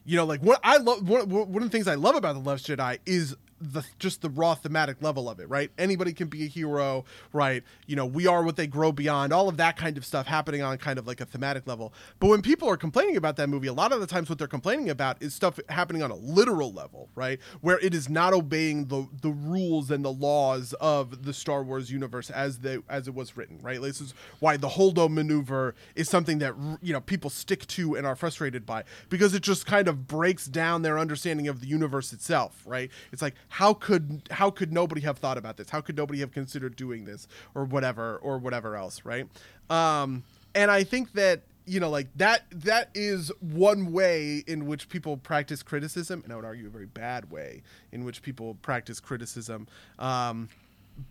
[0.05, 2.39] You know, like what I love one, one of the things I love about the
[2.41, 5.71] Last Jedi is the just the raw thematic level of it, right?
[5.77, 7.63] Anybody can be a hero, right?
[7.87, 10.61] You know, we are what they grow beyond, all of that kind of stuff happening
[10.61, 11.93] on kind of like a thematic level.
[12.19, 14.47] But when people are complaining about that movie, a lot of the times what they're
[14.47, 17.39] complaining about is stuff happening on a literal level, right?
[17.61, 21.91] Where it is not obeying the the rules and the laws of the Star Wars
[21.91, 23.81] universe as they as it was written, right?
[23.81, 28.07] This is why the Holdo maneuver is something that you know people stick to and
[28.07, 32.13] are frustrated by because it just kind of breaks down their understanding of the universe
[32.13, 32.89] itself, right?
[33.11, 35.69] It's like how could how could nobody have thought about this?
[35.69, 39.27] How could nobody have considered doing this or whatever or whatever else, right?
[39.69, 40.23] Um,
[40.55, 45.17] and I think that you know like that that is one way in which people
[45.17, 49.67] practice criticism, and I would argue a very bad way in which people practice criticism.
[49.99, 50.47] Um,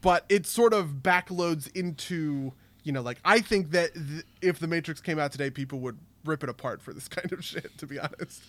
[0.00, 4.66] but it sort of backloads into you know like I think that th- if the
[4.66, 7.76] Matrix came out today, people would rip it apart for this kind of shit.
[7.76, 8.42] To be honest.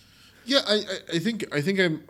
[0.44, 2.04] Yeah, I, I, I think I think I'm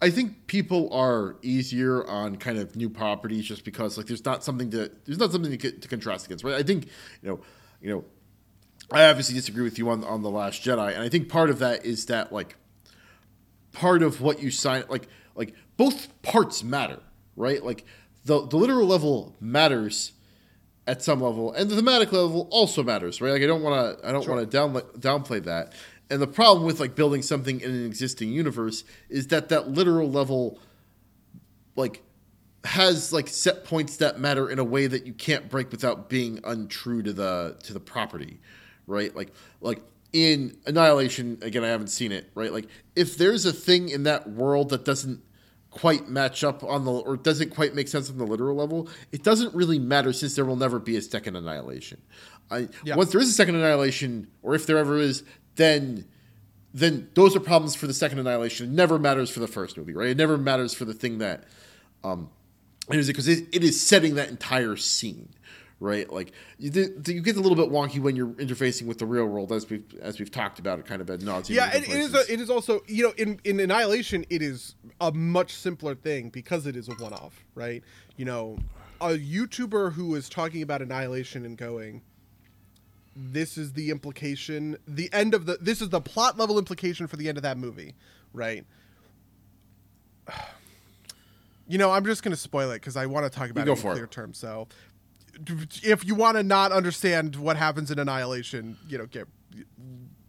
[0.00, 4.44] I think people are easier on kind of new properties just because like there's not
[4.44, 6.54] something to there's not something to, to contrast against, right?
[6.54, 6.86] I think
[7.22, 7.40] you know
[7.80, 8.04] you know
[8.92, 11.58] I obviously disagree with you on on the Last Jedi, and I think part of
[11.58, 12.56] that is that like
[13.72, 17.00] part of what you sign like like both parts matter,
[17.36, 17.64] right?
[17.64, 17.84] Like
[18.24, 20.12] the the literal level matters
[20.86, 23.32] at some level, and the thematic level also matters, right?
[23.32, 25.74] Like I don't want to I don't want to down, downplay that.
[26.10, 30.10] And the problem with like building something in an existing universe is that that literal
[30.10, 30.58] level,
[31.76, 32.02] like,
[32.64, 36.40] has like set points that matter in a way that you can't break without being
[36.44, 38.40] untrue to the to the property,
[38.86, 39.14] right?
[39.14, 39.80] Like like
[40.12, 42.52] in Annihilation, again, I haven't seen it, right?
[42.52, 45.22] Like if there's a thing in that world that doesn't
[45.70, 49.22] quite match up on the or doesn't quite make sense on the literal level, it
[49.22, 52.02] doesn't really matter since there will never be a second annihilation.
[52.50, 52.96] I, yeah.
[52.96, 55.22] Once there is a second annihilation, or if there ever is,
[55.58, 56.06] then
[56.72, 58.68] then those are problems for the second annihilation.
[58.68, 60.08] It never matters for the first movie, right?
[60.08, 61.44] It never matters for the thing that
[62.04, 62.30] um,
[62.90, 65.28] it is because it, it is setting that entire scene
[65.80, 66.10] right?
[66.12, 66.70] Like you,
[67.06, 69.84] you get a little bit wonky when you're interfacing with the real world, as we've
[70.00, 71.50] as we've talked about it kind of ad nauseum.
[71.50, 72.14] Yeah, it, it is.
[72.14, 76.30] A, it is also you know in in Annihilation it is a much simpler thing
[76.30, 77.82] because it is a one off, right?
[78.16, 78.58] You know,
[79.00, 82.02] a YouTuber who is talking about Annihilation and going.
[83.20, 84.76] This is the implication.
[84.86, 85.58] The end of the.
[85.60, 87.94] This is the plot level implication for the end of that movie,
[88.32, 88.64] right?
[91.70, 93.70] You know, I'm just going to spoil it because I want to talk about it
[93.70, 94.10] in clear it.
[94.10, 94.38] terms.
[94.38, 94.68] So,
[95.82, 99.28] if you want to not understand what happens in Annihilation, you know, get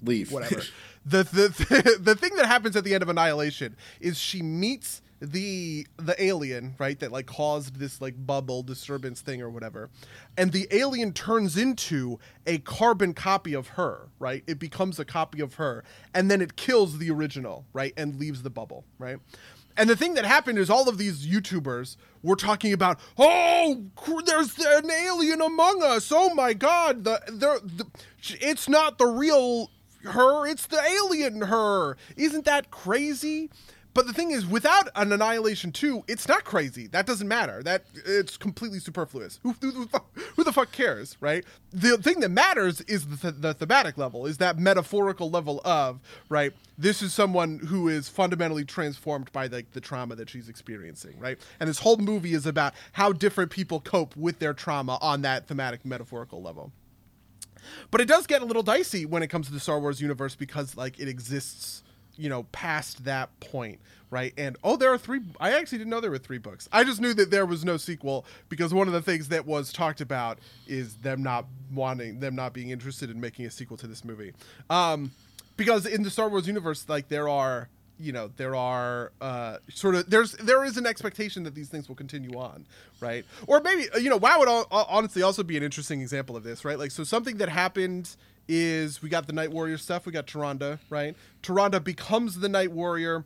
[0.03, 0.33] leave.
[0.33, 0.63] Whatever.
[1.05, 5.85] the, the the thing that happens at the end of Annihilation is she meets the
[5.97, 9.89] the alien right that like caused this like bubble disturbance thing or whatever
[10.37, 12.17] and the alien turns into
[12.47, 16.55] a carbon copy of her right it becomes a copy of her and then it
[16.55, 19.17] kills the original right and leaves the bubble right
[19.79, 23.85] and the thing that happened is all of these YouTubers were talking about, oh,
[24.25, 26.11] there's an alien among us.
[26.13, 27.85] Oh my God, the, the, the
[28.41, 29.71] it's not the real
[30.03, 31.95] her, it's the alien her.
[32.17, 33.49] Isn't that crazy?
[33.93, 36.87] But the thing is, without an Annihilation 2, it's not crazy.
[36.87, 37.63] That doesn't matter.
[37.63, 39.39] That it's completely superfluous.
[39.41, 39.89] Who, who,
[40.35, 41.43] who the fuck cares, right?
[41.71, 46.53] The thing that matters is the, the thematic level, is that metaphorical level of, right?
[46.77, 51.39] This is someone who is fundamentally transformed by the, the trauma that she's experiencing, right?
[51.59, 55.47] And this whole movie is about how different people cope with their trauma on that
[55.47, 56.71] thematic metaphorical level.
[57.91, 60.35] But it does get a little dicey when it comes to the Star Wars universe
[60.35, 61.83] because like it exists
[62.19, 63.79] you know past that point
[64.11, 64.33] right?
[64.37, 66.67] And oh there are three i actually didn't know there were three books.
[66.71, 69.71] I just knew that there was no sequel because one of the things that was
[69.71, 73.87] talked about is them not wanting them not being interested in making a sequel to
[73.87, 74.33] this movie.
[74.69, 75.11] Um
[75.57, 79.93] because in the star wars universe like there are you know there are uh, sort
[79.93, 82.65] of there's there is an expectation that these things will continue on
[83.01, 83.25] right?
[83.45, 86.63] Or maybe you know wow would all, honestly also be an interesting example of this
[86.63, 86.79] right?
[86.79, 88.15] Like so something that happened
[88.49, 90.05] is we got the Night Warrior stuff.
[90.05, 91.15] We got Tyrande, right?
[91.43, 93.23] Tyrande becomes the Night Warrior.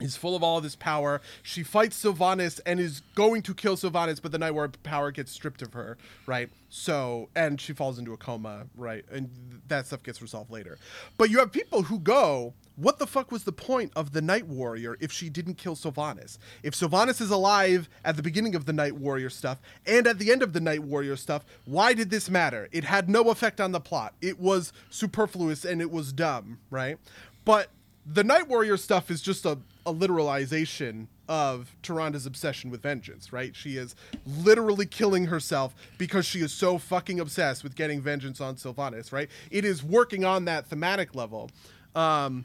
[0.00, 1.20] Is full of all of this power.
[1.44, 5.30] She fights Sylvanas and is going to kill Sylvanas, but the Night Warrior power gets
[5.30, 5.96] stripped of her,
[6.26, 6.50] right?
[6.68, 9.04] So, and she falls into a coma, right?
[9.12, 9.30] And
[9.68, 10.78] that stuff gets resolved later.
[11.16, 14.46] But you have people who go, what the fuck was the point of the Night
[14.46, 16.38] Warrior if she didn't kill Sylvanas?
[16.62, 20.32] If Sylvanas is alive at the beginning of the Night Warrior stuff and at the
[20.32, 22.68] end of the Night Warrior stuff, why did this matter?
[22.72, 24.14] It had no effect on the plot.
[24.20, 26.98] It was superfluous and it was dumb, right?
[27.44, 27.68] But
[28.06, 33.56] the Night Warrior stuff is just a, a literalization of Tyrande's obsession with vengeance, right?
[33.56, 33.94] She is
[34.26, 39.30] literally killing herself because she is so fucking obsessed with getting vengeance on Sylvanas, right?
[39.50, 41.50] It is working on that thematic level.
[41.94, 42.44] Um,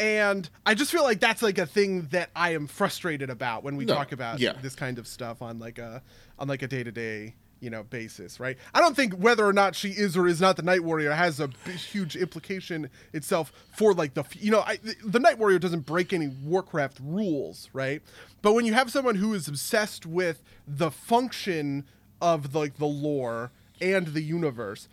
[0.00, 3.76] and I just feel like that's like a thing that I am frustrated about when
[3.76, 4.54] we no, talk about yeah.
[4.62, 6.02] this kind of stuff on like a
[6.38, 8.56] on like a day to day you know basis, right?
[8.72, 11.38] I don't think whether or not she is or is not the Night Warrior has
[11.38, 16.14] a huge implication itself for like the you know I, the Night Warrior doesn't break
[16.14, 18.00] any Warcraft rules, right?
[18.40, 21.86] But when you have someone who is obsessed with the function
[22.22, 24.88] of like the lore and the universe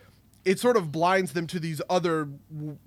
[0.48, 2.26] it sort of blinds them to these other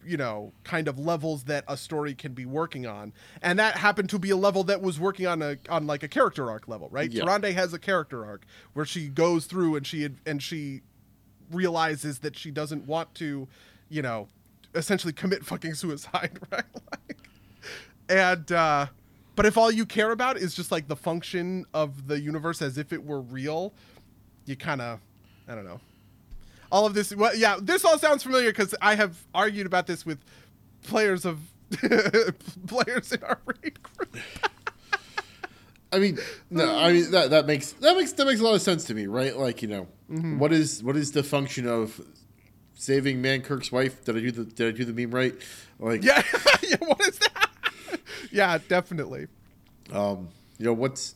[0.03, 3.13] you know kind of levels that a story can be working on.
[3.43, 6.07] And that happened to be a level that was working on a on like a
[6.07, 7.11] character arc level right?
[7.11, 7.39] Yeah.
[7.51, 10.81] Has a character arc where she goes through and she and she
[11.51, 13.47] realizes that she doesn't want to
[13.89, 14.27] you know
[14.73, 16.63] essentially commit fucking suicide right?
[16.91, 17.17] Like,
[18.09, 18.87] and uh
[19.35, 22.79] but if all you care about is just like the function of the universe as
[22.79, 23.71] if it were real
[24.45, 24.99] you kind of
[25.47, 25.79] i don't know
[26.71, 27.15] all of this.
[27.15, 30.19] Well, yeah, this all sounds familiar because I have argued about this with
[30.83, 31.39] players of
[32.67, 34.17] players in our raid group.
[35.93, 36.19] I mean,
[36.49, 38.93] no, I mean that that makes that makes that makes a lot of sense to
[38.93, 39.35] me, right?
[39.35, 40.39] Like, you know, mm-hmm.
[40.39, 41.99] what is what is the function of
[42.75, 44.03] saving Mankrik's wife?
[44.05, 45.35] Did I do the did I do the meme right?
[45.79, 46.23] Like, yeah,
[46.63, 46.77] yeah.
[46.79, 47.49] What is that?
[48.31, 49.27] yeah, definitely.
[49.91, 51.15] Um, you know what's,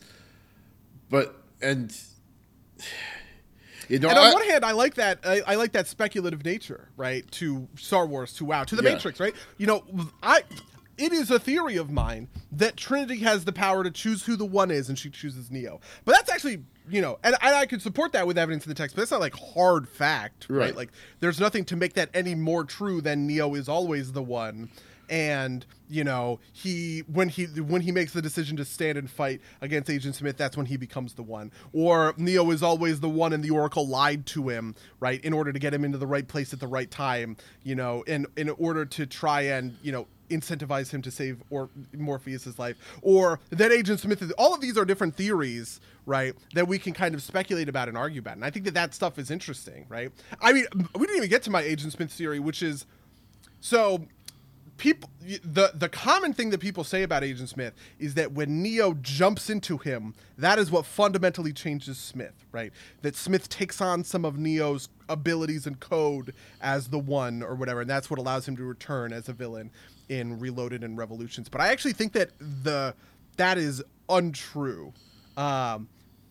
[1.09, 1.95] but and
[3.89, 5.19] You know, and on I- one hand, I like that.
[5.23, 7.29] I, I like that speculative nature, right?
[7.33, 8.93] To Star Wars, to WoW, to the Yeah.
[8.93, 9.35] Matrix, right?
[9.57, 9.83] You know,
[10.23, 10.41] I.
[10.97, 14.45] It is a theory of mine that Trinity has the power to choose who the
[14.45, 15.81] one is, and she chooses Neo.
[16.05, 18.75] But that's actually, you know, and, and I could support that with evidence in the
[18.75, 20.57] text, but that's not like hard fact, right?
[20.67, 20.75] Right.
[20.77, 24.69] Like, there's nothing to make that any more true than Neo is always the one
[25.09, 29.41] and you know he when he when he makes the decision to stand and fight
[29.61, 31.51] against agent smith that's when he becomes the one.
[31.73, 35.53] Or neo is always the one and the oracle lied to him right in order
[35.53, 38.49] to get him into the right place at the right time you know in in
[38.49, 42.77] order to try and you know incentivize him to save or morpheus's life.
[43.01, 46.93] Or that agent smith is all of these are different theories right that we can
[46.93, 48.35] kind of speculate about and argue about.
[48.35, 50.11] And i think that that stuff is interesting right?
[50.41, 52.85] I mean we didn't even get to my agent smith theory which is
[53.59, 54.05] so
[54.77, 55.09] people
[55.43, 59.49] the the common thing that people say about agent smith is that when neo jumps
[59.49, 62.71] into him that is what fundamentally changes smith right?
[63.01, 67.81] That smith takes on some of neo's abilities and code as the one or whatever
[67.81, 69.69] and that's what allows him to return as a villain
[70.07, 71.49] in reloaded and revolutions.
[71.49, 72.95] But i actually think that the
[73.37, 74.93] that is untrue.
[75.35, 75.89] Um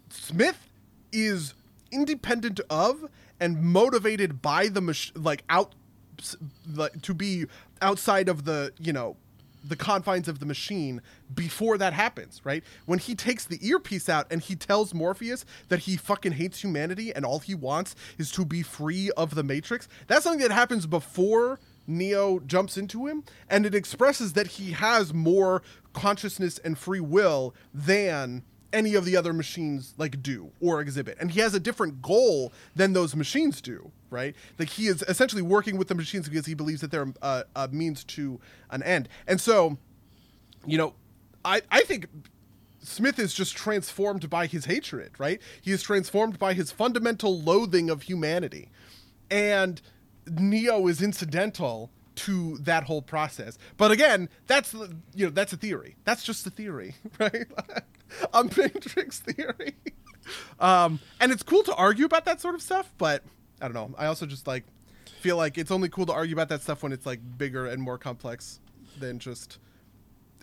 [0.09, 0.70] smith
[1.12, 1.55] is
[1.92, 3.05] independent of
[3.38, 5.74] and motivated by the mach- like out
[6.74, 7.45] like to be
[7.83, 9.16] outside of the you know
[9.66, 11.01] the confines of the machine
[11.35, 12.62] before that happens right?
[12.87, 17.14] When he takes the earpiece out and he tells morpheus that he fucking hates humanity
[17.14, 20.87] and all he wants is to be free of the matrix that's something that happens
[20.87, 25.62] before neo jumps into him and it expresses that he has more
[25.93, 28.43] consciousness and free will than
[28.75, 31.16] any of the other machines like do or exhibit.
[31.18, 34.37] And he has a different goal than those machines do right?
[34.61, 37.66] Like he is essentially working with the machines because he believes that they're uh, a
[37.66, 38.39] means to
[38.70, 39.09] an end.
[39.27, 39.77] And so
[40.66, 40.95] you know
[41.45, 42.09] i i think
[42.83, 45.41] smith is just transformed by his hatred right?
[45.62, 48.70] He is transformed by his fundamental loathing of humanity.
[49.31, 49.81] And
[50.31, 53.59] neo is incidental to that whole process.
[53.77, 54.75] But again that's
[55.14, 55.97] you know that's a theory.
[56.05, 57.47] That's just a theory right
[58.34, 59.74] a matrix theory
[60.60, 63.22] um and it's cool to argue about that sort of stuff but
[63.60, 64.64] i don't know i also just like
[65.20, 67.80] feel like it's only cool to argue about that stuff when it's like bigger and
[67.80, 68.60] more complex
[68.98, 69.58] than just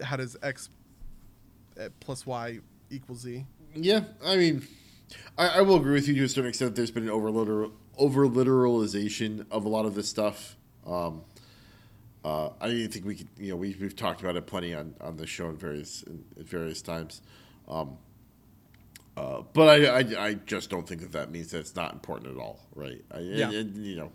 [0.01, 0.69] how does x
[1.79, 2.59] uh, plus y
[2.89, 3.45] equals z
[3.75, 4.67] Yeah, I mean,
[5.37, 6.75] I, I will agree with you to a certain extent.
[6.75, 10.57] There's been an over literal over literalization of a lot of this stuff.
[10.85, 11.21] Um,
[12.23, 15.17] uh, I think we could, you know, we, we've talked about it plenty on, on
[15.17, 17.21] the show in various in, at various times.
[17.71, 17.97] Um,
[19.17, 22.35] uh, but I, I, I just don't think that that means that it's not important
[22.35, 23.01] at all, right?
[23.11, 23.49] I, Yeah.
[23.49, 24.11] you know,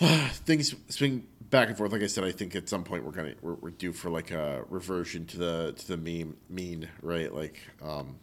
[0.30, 1.92] things swing back and forth.
[1.92, 4.30] Like I said, I think at some point we're gonna we're, we're due for like
[4.30, 7.32] a reversion to the to the meme mean, right?
[7.34, 8.16] Like, um,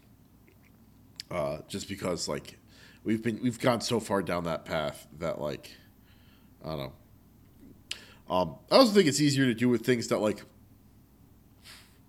[1.31, 2.57] uh, just because like
[3.03, 5.71] we've been we've gone so far down that path that like
[6.63, 6.93] I don't know.
[8.27, 10.43] Um, I also think it's easier to do with things that like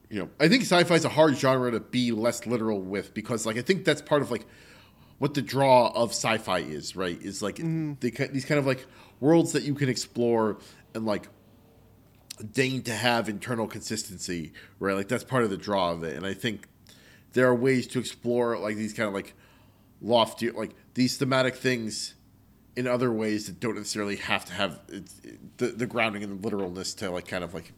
[0.09, 3.45] you know, I think sci-fi is a hard genre to be less literal with because,
[3.45, 4.47] like, I think that's part of like
[5.19, 7.21] what the draw of sci-fi is, right?
[7.21, 7.95] Is like mm-hmm.
[8.01, 8.87] they, ki- these kind of like
[9.21, 10.59] worlds that you can explore
[10.95, 11.29] and like
[12.53, 14.95] deign to have internal consistency, right?
[14.95, 16.69] Like that's part of the draw of it, and I think
[17.33, 19.35] there are ways to explore like these kind of like
[20.01, 22.15] lofty, like these thematic things
[22.77, 24.81] in other ways that don't necessarily have to have
[25.57, 27.73] the the grounding and the literalness to like kind of like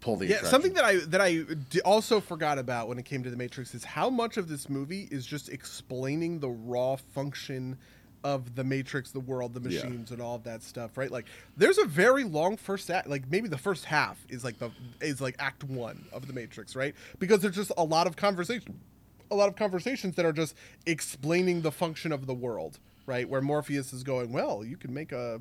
[0.00, 0.50] pull the Yeah, attraction.
[0.50, 1.44] something that I that I
[1.84, 5.08] also forgot about when it came to the Matrix is how much of this movie
[5.10, 7.78] is just explaining the raw function
[8.22, 9.82] of the Matrix, the world, the Yeah.
[9.84, 10.98] machines, and all of that stuff.
[10.98, 11.10] Right?
[11.10, 11.26] Like,
[11.56, 13.08] there's a very long first act.
[13.08, 14.70] Like, maybe the first half is like the
[15.00, 16.94] is like Act One of the Matrix, right?
[17.18, 18.80] Because there's just a lot of conversation,
[19.30, 20.54] a lot of conversations that are just
[20.86, 23.28] explaining the function of the world, right?
[23.28, 25.40] Where Morpheus is going, well, you can make a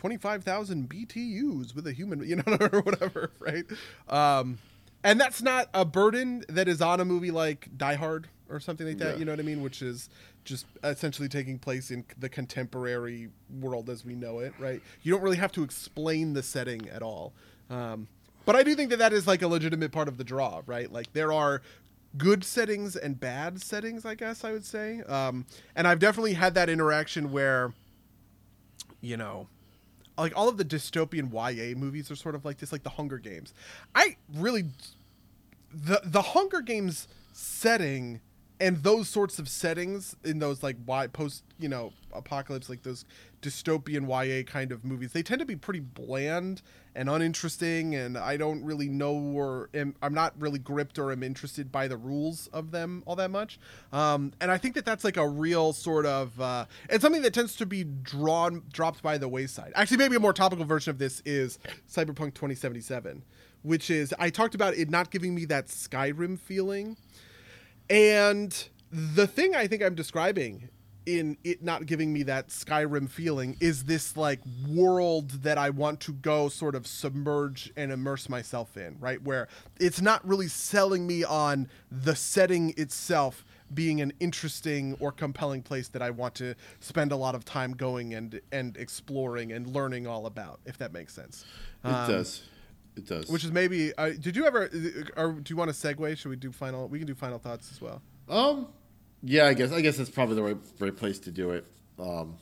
[0.00, 3.64] 25,000 BTUs with a human, you know, or whatever, right?
[4.08, 4.56] Um,
[5.04, 8.86] and that's not a burden that is on a movie like Die Hard or something
[8.86, 9.18] like that, Yeah.
[9.18, 9.60] you know what I mean?
[9.60, 10.08] Which is
[10.42, 13.28] just essentially taking place in the contemporary
[13.60, 14.80] world as we know it, right?
[15.02, 17.34] You don't really have to explain the setting at all.
[17.68, 18.08] Um,
[18.46, 20.90] but I do think that that is like a legitimate part of the draw, right?
[20.90, 21.60] Like there are
[22.16, 25.02] good settings and bad settings, I guess I would say.
[25.02, 25.44] Um,
[25.76, 27.74] and I've definitely had that interaction where,
[29.02, 29.46] you know,
[30.20, 33.18] like all of the dystopian YA movies are sort of like this, like the Hunger
[33.18, 33.54] Games.
[33.94, 34.64] I really,
[35.72, 38.20] the the Hunger Games setting
[38.60, 43.04] and those sorts of settings in those like why post you know apocalypse like those
[43.42, 46.62] dystopian YA kind of movies, they tend to be pretty bland
[46.94, 51.22] and uninteresting, and I don't really know or am, I'm not really gripped or am
[51.22, 53.58] interested by the rules of them all that much.
[53.92, 57.34] Um, and I think that that's like a real sort of uh, it's something that
[57.34, 59.72] tends to be drawn dropped by the wayside.
[59.74, 61.58] Actually, maybe a more topical version of this is
[61.88, 63.22] Cyberpunk 2077,
[63.62, 66.96] which is I talked about it not giving me that Skyrim feeling,
[67.88, 70.68] and the thing I think I'm describing
[71.18, 76.00] in it not giving me that Skyrim feeling is this like world that I want
[76.00, 79.22] to go sort of submerge and immerse myself in, right?
[79.22, 85.62] Where it's not really selling me on the setting itself being an interesting or compelling
[85.62, 89.66] place that I want to spend a lot of time going and and exploring and
[89.66, 91.44] learning all about, if that makes sense.
[91.84, 92.42] It does.
[92.96, 93.28] It does.
[93.28, 93.92] Which is maybe.
[93.96, 94.68] Uh, did you ever?
[95.16, 96.18] Or do you want to segue?
[96.18, 96.88] Should we do final?
[96.88, 98.02] We can do final thoughts as well.
[98.28, 98.68] Um,
[99.22, 101.64] yeah, I guess I guess that's probably the right right place to do it.
[101.98, 102.36] Um,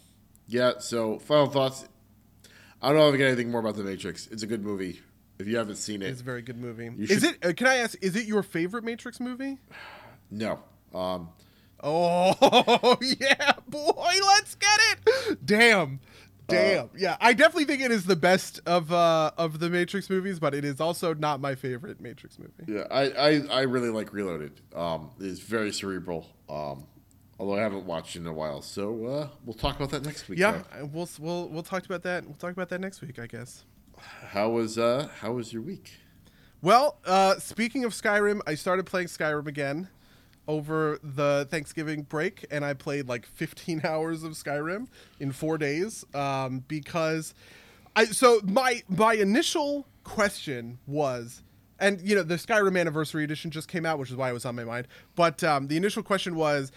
[0.47, 0.73] yeah.
[0.79, 1.87] So final thoughts.
[2.81, 4.27] I don't know if I get anything more about the Matrix.
[4.29, 5.01] It's a good movie.
[5.39, 6.91] If you haven't seen it, It's a very good movie.
[6.99, 7.45] Is should- it?
[7.47, 7.97] Uh, can I ask?
[8.03, 9.59] Is it your favorite Matrix movie?
[10.31, 10.61] no.
[10.95, 11.29] Um,
[11.81, 15.47] Oh yeah, boy, let's get it.
[15.47, 16.01] Damn.
[16.49, 16.91] Damn.
[16.97, 20.55] yeah, I definitely think it is the best of uh of the Matrix movies, but
[20.55, 22.53] it is also not my favorite Matrix movie.
[22.67, 24.61] yeah, I, I, I really like Reloaded.
[24.75, 26.27] Um, it's very cerebral.
[26.49, 26.87] Um,
[27.39, 30.29] although I haven't watched it in a while, so uh, we'll talk about that next
[30.29, 30.39] week.
[30.39, 30.83] Yeah, though.
[30.83, 32.25] uh, we'll we'll we'll talk about that.
[32.25, 33.65] We'll talk about that next week, I guess.
[34.29, 35.93] How was uh How was your week?
[36.61, 39.89] Well, uh, speaking of Skyrim, I started playing Skyrim again
[40.49, 44.89] over the Thanksgiving break, and I played like 15 hours of Skyrim
[45.21, 47.35] in four days um, because
[47.95, 48.07] I.
[48.07, 51.43] So my my initial question was,
[51.79, 54.45] and you know the Skyrim Anniversary Edition just came out, which is why it was
[54.45, 54.89] on my mind.
[55.15, 56.73] But um, the initial question was,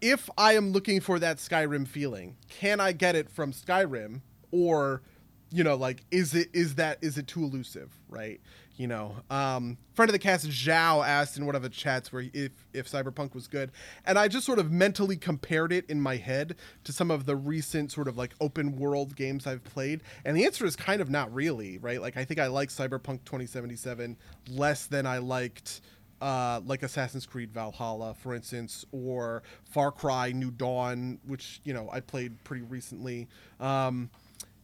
[0.00, 5.02] if I am looking for that Skyrim feeling, can I get it from Skyrim or
[5.50, 8.40] you know like is it is that is it too elusive right
[8.80, 12.24] you know um friend of the cast zhao asked in one of the chats where
[12.32, 13.70] if if cyberpunk was good
[14.06, 17.36] and i just sort of mentally compared it in my head to some of the
[17.36, 21.10] recent sort of like open world games i've played and the answer is kind of
[21.10, 24.16] not really right like i think i like cyberpunk 2077
[24.48, 25.82] less than i liked
[26.22, 31.88] uh, like Assassin's Creed Valhalla, for instance, or Far Cry New Dawn, which you know
[31.90, 33.26] I played pretty recently.
[33.58, 34.10] Um,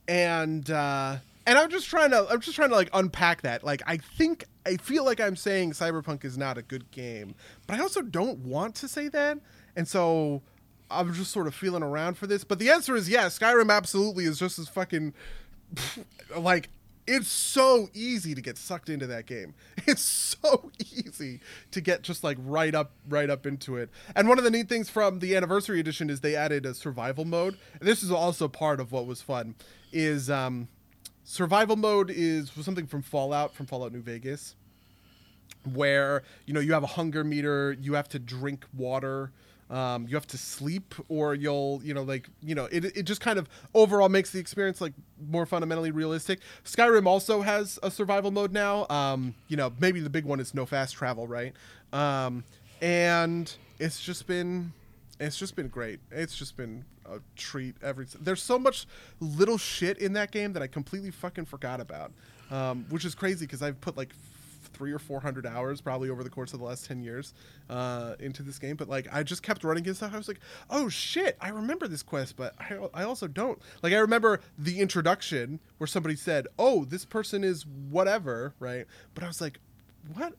[0.07, 3.65] and uh, and I'm just trying to I'm just trying to like unpack that.
[3.65, 7.35] Like I think I feel like I'm saying Cyberpunk is not a good game,
[7.67, 9.39] but I also don't want to say that,
[9.77, 10.43] and so
[10.91, 12.45] I'm just sort of feeling around for this.
[12.45, 15.15] But the answer is yes, Skyrim absolutely is just as fucking
[16.37, 16.69] like
[17.07, 19.55] it's so easy to get sucked into that game.
[19.89, 21.39] It's so easy
[21.71, 23.89] to get just like right up right up into it.
[24.17, 27.25] And one of the neat things from the anniversary edition is they added a survival
[27.25, 27.57] mode.
[27.79, 29.55] And This is also part of what was fun
[29.93, 30.67] is um
[31.27, 34.55] survival mode is something from Fallout from Fallout New Vegas
[35.75, 39.33] where you know you have a hunger meter, you have to drink water,
[39.69, 43.21] um, you have to sleep, or you'll you know like you know it it just
[43.21, 44.93] kind of overall makes the experience like
[45.29, 46.41] more fundamentally realistic.
[46.65, 48.87] Skyrim also has a survival mode now.
[48.89, 51.53] Um, you know maybe the big one is no fast travel, right?
[51.93, 52.45] Um,
[52.81, 54.73] and it's just been
[55.19, 55.99] it's just been great.
[56.13, 58.07] It's just been a treat every.
[58.21, 58.87] There's so much
[59.21, 62.13] little shit in that game that I completely fucking forgot about,
[62.51, 64.13] um, which is crazy because I've put like
[64.77, 67.33] three or four hundred hours probably over the course of the last ten years
[67.71, 68.77] uh, into this game.
[68.77, 70.13] But like I just kept running into stuff.
[70.15, 73.61] I was like, oh shit, I remember this quest, but I, I also don't.
[73.83, 78.87] Like I remember the introduction where somebody said, oh, this person is whatever, right?
[79.15, 79.59] But I was like,
[80.15, 80.35] what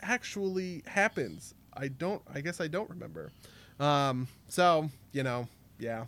[0.00, 1.54] actually happens?
[1.74, 2.22] I don't.
[2.32, 3.30] I guess I don't remember.
[3.78, 5.48] Um, so you know,
[5.82, 6.04] yeah.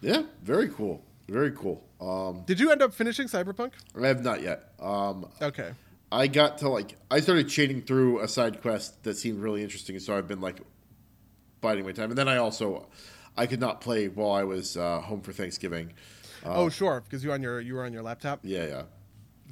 [0.00, 1.02] Yeah, very cool.
[1.28, 1.82] Very cool.
[2.00, 3.72] Um, Did you end up finishing Cyberpunk?
[4.00, 4.72] I have not yet.
[4.78, 5.70] Um, Okay.
[6.12, 9.98] I got to like I started chaining through a side quest that seemed really interesting,
[9.98, 10.60] so I've been like
[11.60, 12.10] biding my time.
[12.10, 12.86] And then I also
[13.36, 15.92] I could not play while I was uh, home for Thanksgiving.
[16.44, 18.40] oh, sure, because you on your you were on your laptop.
[18.44, 18.82] Yeah, yeah.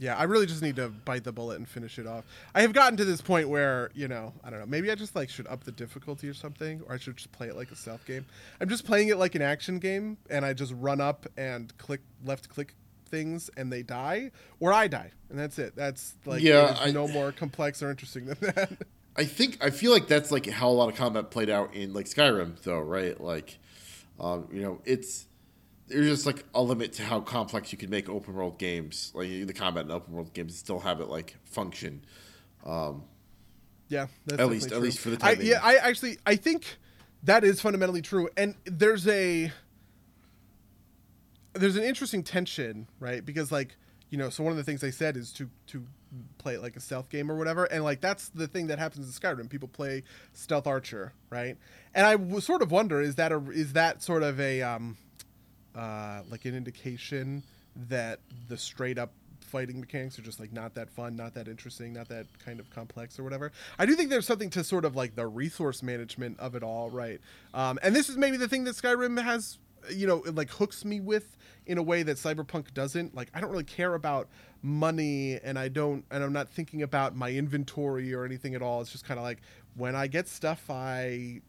[0.02, 2.24] Yeah, I really just need to bite the bullet and finish it off.
[2.56, 4.66] I have gotten to this point where you know I don't know.
[4.66, 7.46] Maybe I just like should up the difficulty or something, or I should just play
[7.46, 8.26] it like a stealth game.
[8.60, 12.00] I'm just playing it like an action game, and I just run up and click
[12.24, 12.74] left click
[13.06, 15.76] things, and they die, or I die, and that's it.
[15.76, 18.72] That's like Yeah, I- no more complex or interesting than that.
[19.16, 21.92] I think I feel like that's like how a lot of combat played out in
[21.92, 23.20] like Skyrim, though, right?
[23.20, 23.58] Like,
[24.18, 25.26] um, you know, it's
[25.88, 29.28] there's just like a limit to how complex you can make open world games, like
[29.28, 32.04] the combat in open world games, still have it like function.
[32.64, 33.04] Um,
[33.88, 35.50] Yeah, that's At least- definitely at least for the I, time being.
[35.50, 36.78] yeah, I actually I think
[37.24, 39.52] that is fundamentally true, and there's a
[41.54, 43.24] there's an interesting tension, right?
[43.24, 43.76] Because like
[44.10, 45.84] you know, so one of the things they said is to to
[46.38, 49.06] play it like a stealth game or whatever, and like that's the thing that happens
[49.06, 49.48] in Skyrim.
[49.48, 51.56] People play stealth archer, right?
[51.94, 54.96] And I w- sort of wonder is that a is that sort of a um
[55.74, 57.42] uh like an indication
[57.88, 59.12] that the straight up
[59.52, 62.70] fighting mechanics are just like not that fun, not that interesting, not that kind of
[62.70, 63.52] complex or whatever.
[63.78, 66.90] I do think there's something to sort of like the resource management of it all,
[66.90, 67.20] right?
[67.52, 69.58] Um, and this is maybe the thing that Skyrim has,
[69.94, 71.36] you know, it like hooks me with
[71.66, 73.14] in a way that Cyberpunk doesn't.
[73.14, 74.28] Like I don't really care about
[74.62, 78.80] money and I don't and I'm not thinking about my inventory or anything at all.
[78.80, 79.42] It's just kind of like
[79.74, 81.42] when I get stuff I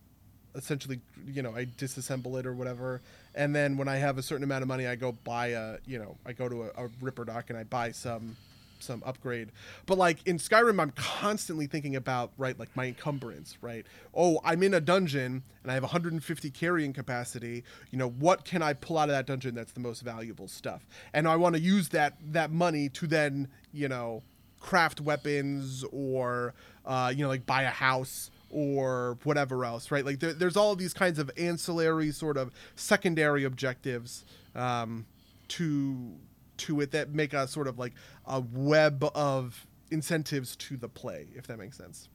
[0.56, 3.02] essentially you know I disassemble it or whatever
[3.36, 6.00] and then when I have a certain amount of money I go buy a you
[6.00, 8.36] know I go to a, a Ripperdoc and I buy some
[8.84, 9.50] some upgrade.
[9.86, 13.86] But like in Skyrim, I'm constantly thinking about right, like my encumbrance, right?
[14.14, 17.64] Oh, I'm in a dungeon and I have 150 carrying capacity.
[17.92, 20.86] You know, what can I pull out of that dungeon that's the most valuable stuff?
[21.14, 24.22] And I want to use that that money to then you know
[24.60, 26.54] craft weapons or
[26.86, 30.06] uh, you know like buy a house or whatever else, right?
[30.06, 34.24] Like there, there's all these kinds of ancillary sort of secondary objectives
[34.56, 35.06] um,
[35.50, 36.14] to
[36.58, 37.94] to it that make a sort of like
[38.26, 42.10] a web of incentives to the play, if that makes sense.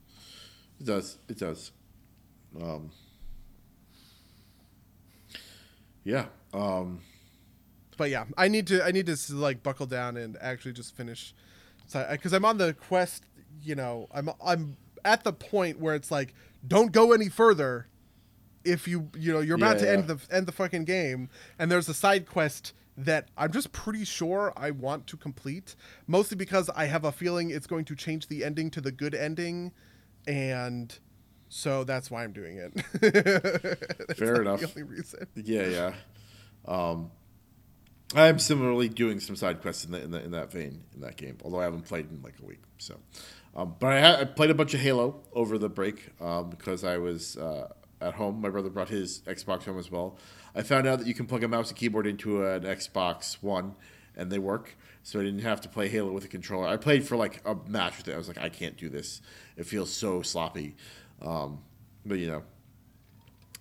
[0.81, 1.19] It does.
[1.29, 1.73] It does.
[2.61, 2.91] Um,
[6.05, 6.27] yeah.
[6.55, 7.01] Um,
[7.97, 11.35] But yeah, I need to I need to like buckle down and actually just finish
[11.93, 13.25] because I'm on the quest.
[13.63, 16.35] You know, I'm I'm at the point where it's like,
[16.67, 17.87] don't go any further.
[18.65, 19.93] If you you know you're about Yeah, to yeah.
[19.93, 24.05] end the end the fucking game, and there's a side quest that I'm just pretty
[24.05, 25.77] sure I want to complete,
[26.07, 29.15] mostly because I have a feeling it's going to change the ending to the good
[29.15, 29.73] ending,
[30.27, 30.99] and
[31.49, 32.73] so that's why I'm doing it.
[34.19, 34.61] Fair enough.
[34.61, 35.27] The only reason.
[35.37, 35.93] yeah, yeah.
[36.67, 37.11] Um,
[38.15, 41.17] I'm similarly doing some side quests in, the, in, the, in that vein in that
[41.17, 42.63] game, although I haven't played in like a week.
[42.79, 42.97] So,
[43.59, 46.85] um, but I, ha- I played a bunch of Halo over the break um, because
[46.85, 47.69] I was uh,
[48.01, 48.41] at home.
[48.41, 50.17] My brother brought his Xbox home as well.
[50.55, 53.75] I found out that you can plug a mouse and keyboard into an Xbox One,
[54.17, 54.77] and they work.
[55.03, 56.69] So I didn't have to play Halo with a controller.
[56.69, 58.15] I played for like a match with it.
[58.15, 59.23] I was like, I can't do this.
[59.57, 60.77] It feels so sloppy.
[61.21, 61.59] Um,
[62.07, 62.43] but you know,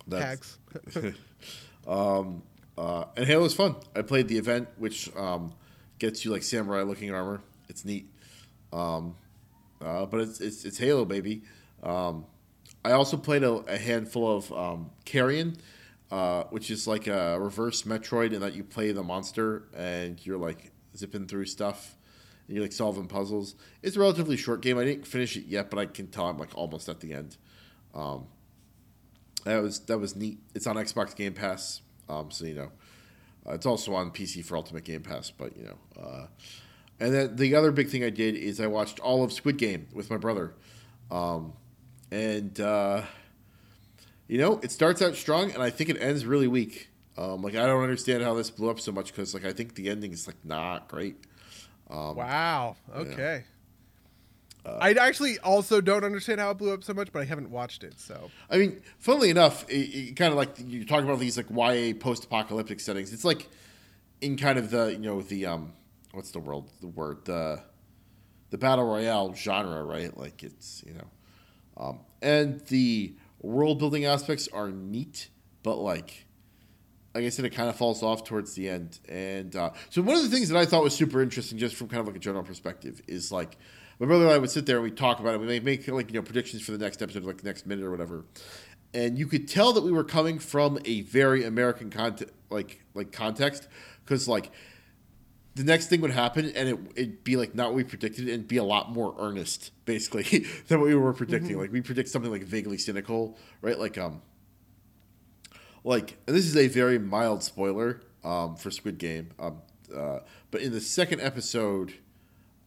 [0.06, 0.58] that's,
[0.94, 1.14] Tags.
[1.88, 2.44] um,
[2.76, 3.74] uh, and Halo's fun.
[3.96, 5.52] I played the event, which um,
[5.98, 7.40] gets you like samurai looking armor.
[7.68, 8.08] It's neat.
[8.72, 9.16] Um,
[9.84, 11.42] uh, but it's, it's it's Halo, baby.
[11.82, 12.26] Um,
[12.84, 15.56] I also played a, a handful of um, Carrion,
[16.10, 20.38] uh, which is like a reverse Metroid in that you play the monster and you're
[20.38, 21.96] like zipping through stuff.
[22.46, 23.56] And you're like solving puzzles.
[23.82, 24.78] It's a relatively short game.
[24.78, 27.36] I didn't finish it yet, but I can tell I'm like almost at the end.
[27.94, 28.26] Um,
[29.44, 30.38] that was that was neat.
[30.54, 32.70] It's on Xbox Game Pass, um, so you know.
[33.46, 36.02] Uh, it's also on PC for Ultimate Game Pass, but you know.
[36.02, 36.26] Uh,
[37.00, 39.88] and then the other big thing I did is I watched all of Squid Game
[39.92, 40.54] with my brother,
[41.10, 41.52] um,
[42.10, 43.02] and uh,
[44.26, 46.88] you know it starts out strong, and I think it ends really weak.
[47.16, 49.74] Um, like I don't understand how this blew up so much because like I think
[49.74, 51.16] the ending is like not great.
[51.90, 52.76] Um, Wow.
[52.94, 53.44] Okay.
[54.80, 57.84] I actually also don't understand how it blew up so much, but I haven't watched
[57.84, 61.38] it, so I mean, funnily enough, it, it kind of like you talk about these
[61.38, 63.12] like YA post-apocalyptic settings.
[63.12, 63.48] It's like
[64.20, 65.72] in kind of the you know the um
[66.18, 67.62] what's the world the word the
[68.50, 70.14] the battle royale genre, right?
[70.16, 71.06] Like it's you know,
[71.76, 75.28] um, and the world building aspects are neat,
[75.62, 76.26] but like
[77.14, 78.98] like I said, it kind of falls off towards the end.
[79.08, 81.88] And uh, so one of the things that I thought was super interesting, just from
[81.88, 83.56] kind of like a general perspective, is like
[84.00, 85.40] my brother and I would sit there and we talk about it.
[85.40, 87.84] We make, make like you know predictions for the next episode, like the next minute
[87.84, 88.24] or whatever.
[88.92, 93.12] And you could tell that we were coming from a very American context, like like
[93.12, 93.68] context,
[94.04, 94.50] because like
[95.58, 98.46] the next thing would happen and it, it'd be like not what we predicted and
[98.46, 101.58] be a lot more earnest, basically, than what we were predicting.
[101.58, 103.78] Like we predict something like vaguely cynical, right?
[103.78, 104.22] Like um
[105.84, 109.30] like and this is a very mild spoiler um, for Squid Game.
[109.38, 109.62] Um,
[109.94, 110.20] uh,
[110.50, 111.94] but in the second episode,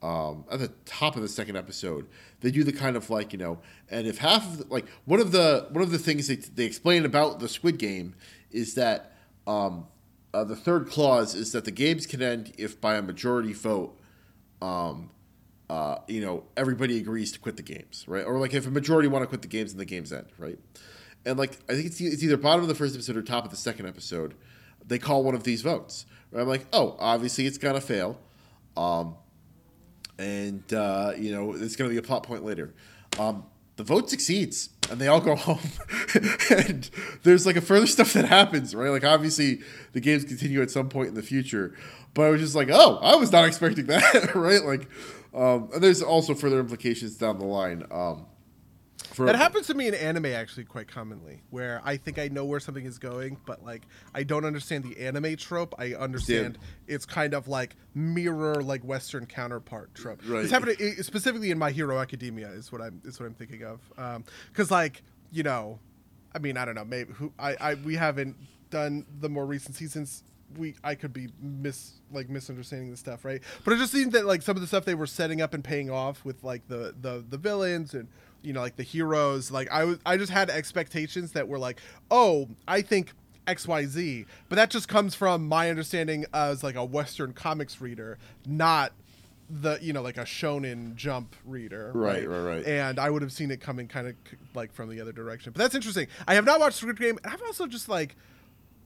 [0.02, 2.08] um, at the top of the second episode,
[2.42, 3.60] they do the kind of like you know,
[3.90, 6.66] and if half of the, like one of the one of the things they, they
[6.66, 8.16] explain about the Squid Game
[8.52, 9.16] is that
[9.48, 9.86] um,
[10.34, 13.98] uh, the third clause is that the games can end if by a majority vote.
[14.62, 15.12] Um,
[15.70, 18.26] uh, you know, everybody agrees to quit the games, right?
[18.26, 20.60] Or like if a majority want to quit the games, then the games end, right?
[21.26, 23.52] And like I think it's, it's either bottom of the first episode or top of
[23.52, 24.36] the second episode.
[24.86, 26.06] They call one of these votes.
[26.32, 26.42] Right?
[26.42, 28.20] I'm like, oh, obviously it's gonna fail,
[28.76, 29.16] um,
[30.18, 32.74] and uh, you know it's gonna be a plot point later.
[33.20, 33.46] Um,
[33.76, 35.60] the vote succeeds, and they all go home.
[36.50, 36.90] and
[37.24, 38.90] there's like a further stuff that happens, right?
[38.90, 39.62] Like obviously
[39.94, 41.76] the games continue at some point in the future,
[42.14, 44.64] but I was just like, oh, I was not expecting that, right?
[44.64, 44.88] Like,
[45.34, 47.86] um, and there's also further implications down the line.
[47.90, 48.26] Um,
[49.14, 52.46] for that happens to me in anime actually quite commonly, where I think I know
[52.46, 53.84] where something is going, but like
[54.14, 55.76] I don't understand the anime trope.
[55.78, 56.58] I understand
[56.88, 60.22] it's kind of like mirror like Western counterpart trope.
[60.26, 60.44] Right.
[60.44, 63.64] This happened to, specifically in My Hero Academia is what I'm is what I'm thinking
[63.64, 63.80] of.
[64.52, 65.80] Because um, like you know,
[66.34, 68.38] I mean I don't know maybe who I, I we haven't
[68.70, 70.24] done the more recent seasons
[70.58, 73.42] we I could be mis like misunderstanding the stuff, right?
[73.64, 75.64] But it just seemed that like some of the stuff they were setting up and
[75.64, 78.08] paying off with like the the the villains and
[78.44, 81.80] you know like the heroes like i was i just had expectations that were like
[82.10, 83.14] oh i think
[83.48, 88.94] xyz but that just comes from my understanding as like a western comics reader not
[89.52, 91.92] the you know like a shonen jump reader.
[91.94, 92.66] Right right right, right.
[92.66, 94.16] and i would have seen it coming kind of
[94.54, 95.52] like from the other direction.
[95.52, 96.08] But that's interesting.
[96.28, 98.16] I have not watched squid game and i've also just like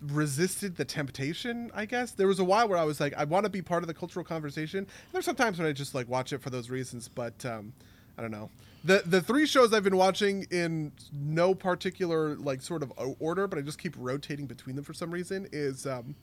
[0.02, 2.12] resisted the temptation i guess.
[2.12, 3.94] There was a while where i was like i want to be part of the
[3.94, 4.88] cultural conversation.
[5.12, 7.74] There's sometimes when i just like watch it for those reasons but um
[8.18, 8.50] i don't know
[8.86, 13.58] the the three shows I've been watching in no particular like sort of order, but
[13.58, 16.16] I just keep rotating between them for some reason is um,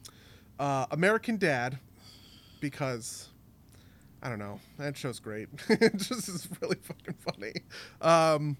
[0.60, 1.78] uh, American Dad
[2.60, 3.28] because
[4.22, 5.48] I don't know that show's great.
[5.68, 7.52] it just is really fucking funny.
[8.00, 8.56] Um,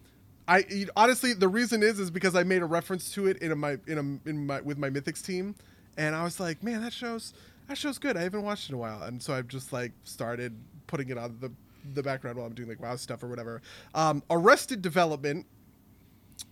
[0.49, 3.57] I honestly the reason is is because I made a reference to it in a,
[3.57, 5.55] my in a in my with my Mythics team,
[5.97, 7.35] and I was like, man, that show's
[7.69, 8.17] that show's good.
[8.17, 10.57] I haven't watched it in a while, and so I've just like started
[10.89, 11.53] putting it on the
[11.95, 13.63] the background while I'm doing like WoW stuff or whatever.
[13.95, 15.47] Um, Arrested Development,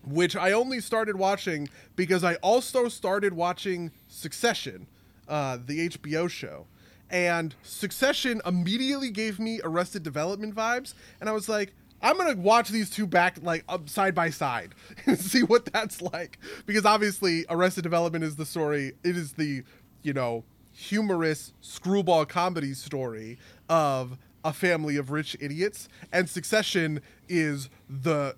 [0.05, 4.87] which I only started watching because I also started watching Succession,
[5.29, 6.67] uh, the HBO show.
[7.11, 12.71] And Succession immediately gave me Arrested Development vibes, and I was like, I'm gonna watch
[12.71, 14.75] these two back like up side by side
[15.07, 18.93] and see what that's like because obviously Arrested Development is the story.
[19.05, 19.63] It is the
[20.03, 23.39] you know humorous screwball comedy story
[23.69, 28.37] of a family of rich idiots, and Succession is the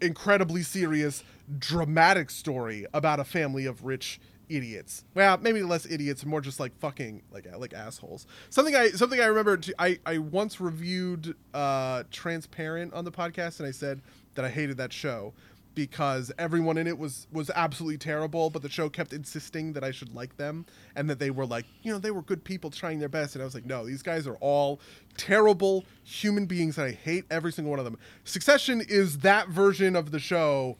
[0.00, 1.22] incredibly serious,
[1.58, 5.04] dramatic story about a family of rich idiots.
[5.14, 8.26] Well, maybe less idiots, more just like fucking like like assholes.
[8.50, 9.56] Something I something I remember.
[9.56, 14.02] To, I I once reviewed uh, Transparent on the podcast, and I said
[14.34, 15.32] that I hated that show
[15.74, 19.90] because everyone in it was was absolutely terrible but the show kept insisting that I
[19.90, 20.66] should like them
[20.96, 23.34] and that they were like you know they were good people trying their best.
[23.34, 24.80] And I was like no these guys are all
[25.16, 27.98] terrible human beings and I hate every single one of them.
[28.24, 30.76] Succession is that version of the show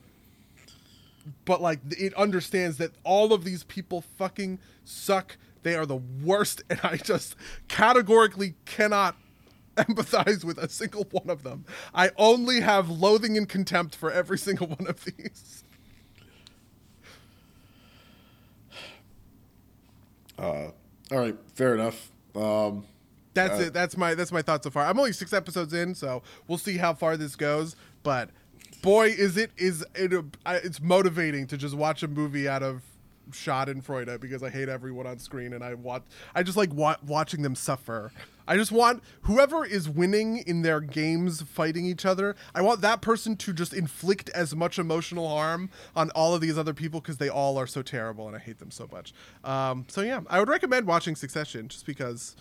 [1.45, 5.37] but like it understands that all of these people fucking suck.
[5.63, 7.35] They are the worst and I just
[7.67, 9.15] categorically cannot
[9.77, 11.65] empathize with a single one of them.
[11.93, 15.63] I only have loathing and contempt for every single one of these.
[20.39, 20.71] Uh,
[21.11, 22.09] all right, fair enough.
[22.35, 22.85] Um,
[23.35, 23.73] that's uh, it.
[23.73, 24.85] That's my that's my thoughts so far.
[24.85, 27.75] I'm only six episodes in, so we'll see how far this goes.
[28.01, 28.29] But
[28.81, 30.13] boy, is it is it
[30.47, 32.81] it's motivating to just watch a movie out of
[33.31, 36.03] Schadenfreude because I hate everyone on screen and I want
[36.35, 38.11] I just like wa- watching them suffer.
[38.51, 42.35] I just want whoever is winning in their games fighting each other.
[42.53, 46.57] I want that person to just inflict as much emotional harm on all of these
[46.57, 49.13] other people because they all are so terrible and I hate them so much.
[49.45, 52.35] Um, so yeah, I would recommend watching Succession just because.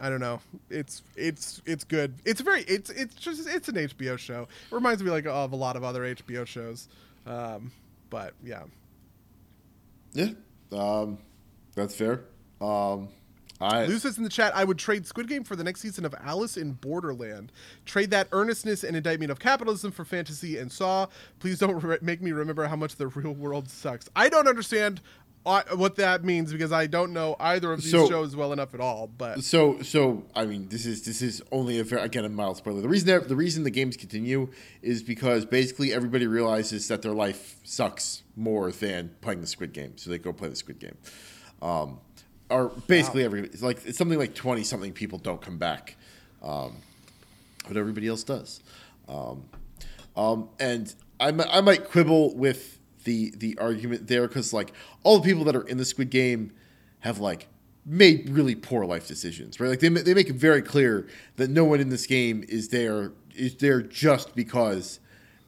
[0.00, 0.40] I don't know.
[0.70, 2.14] It's it's it's good.
[2.24, 4.42] It's very it's it's just it's an HBO show.
[4.42, 6.88] It reminds me like of a lot of other HBO shows.
[7.26, 7.72] Um,
[8.08, 8.62] but yeah,
[10.12, 10.28] yeah,
[10.70, 11.18] um,
[11.74, 12.26] that's fair.
[12.60, 13.08] Um,
[13.60, 16.04] I Lou says in the chat, I would trade Squid Game for the next season
[16.04, 17.50] of Alice in Borderland.
[17.84, 21.06] Trade that earnestness and indictment of capitalism for fantasy and Saw.
[21.40, 24.08] Please don't re- make me remember how much the real world sucks.
[24.14, 25.00] I don't understand
[25.44, 28.80] what that means because I don't know either of these so, shows well enough at
[28.80, 29.06] all.
[29.06, 32.58] But so so I mean this is this is only a very, again a mild
[32.58, 32.82] spoiler.
[32.82, 34.50] The reason that, the reason the games continue
[34.82, 39.96] is because basically everybody realizes that their life sucks more than playing the Squid Game,
[39.96, 40.96] so they go play the Squid Game.
[41.62, 42.00] Um,
[42.50, 43.26] or basically wow.
[43.26, 45.96] every it's like it's something like twenty something people don't come back,
[46.42, 46.76] um,
[47.66, 48.60] but everybody else does.
[49.08, 49.44] Um,
[50.16, 54.72] um, and I, I might quibble with the the argument there because like
[55.02, 56.52] all the people that are in the Squid Game
[57.00, 57.48] have like
[57.86, 59.68] made really poor life decisions, right?
[59.68, 61.06] Like they they make it very clear
[61.36, 65.00] that no one in this game is there is there just because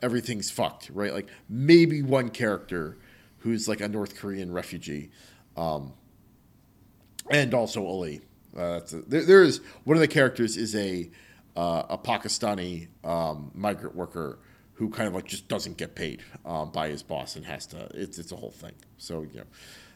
[0.02, 1.12] everything's fucked, right?
[1.12, 2.96] Like maybe one character
[3.38, 5.10] who's like a North Korean refugee,
[5.56, 5.92] um,
[7.30, 8.20] and also Ali.
[8.56, 11.10] Uh, a, there, there is one of the characters is a
[11.56, 14.38] uh, a Pakistani um, migrant worker
[14.74, 17.88] who kind of like just doesn't get paid um, by his boss and has to.
[17.94, 18.72] It's it's a whole thing.
[18.98, 19.46] So you know,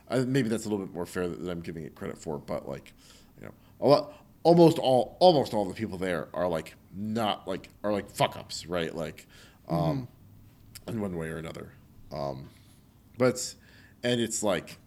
[0.08, 2.38] I, maybe that's a little bit more fair than I'm giving it credit for.
[2.38, 2.92] But like,
[3.40, 7.70] you know, a lot, almost all almost all the people there are like not like
[7.82, 8.94] are like fuck ups, right?
[8.94, 9.26] Like,
[9.68, 10.08] um,
[10.86, 11.72] in one way or another.
[12.12, 12.50] Um,
[13.16, 13.54] but
[14.02, 14.78] and it's like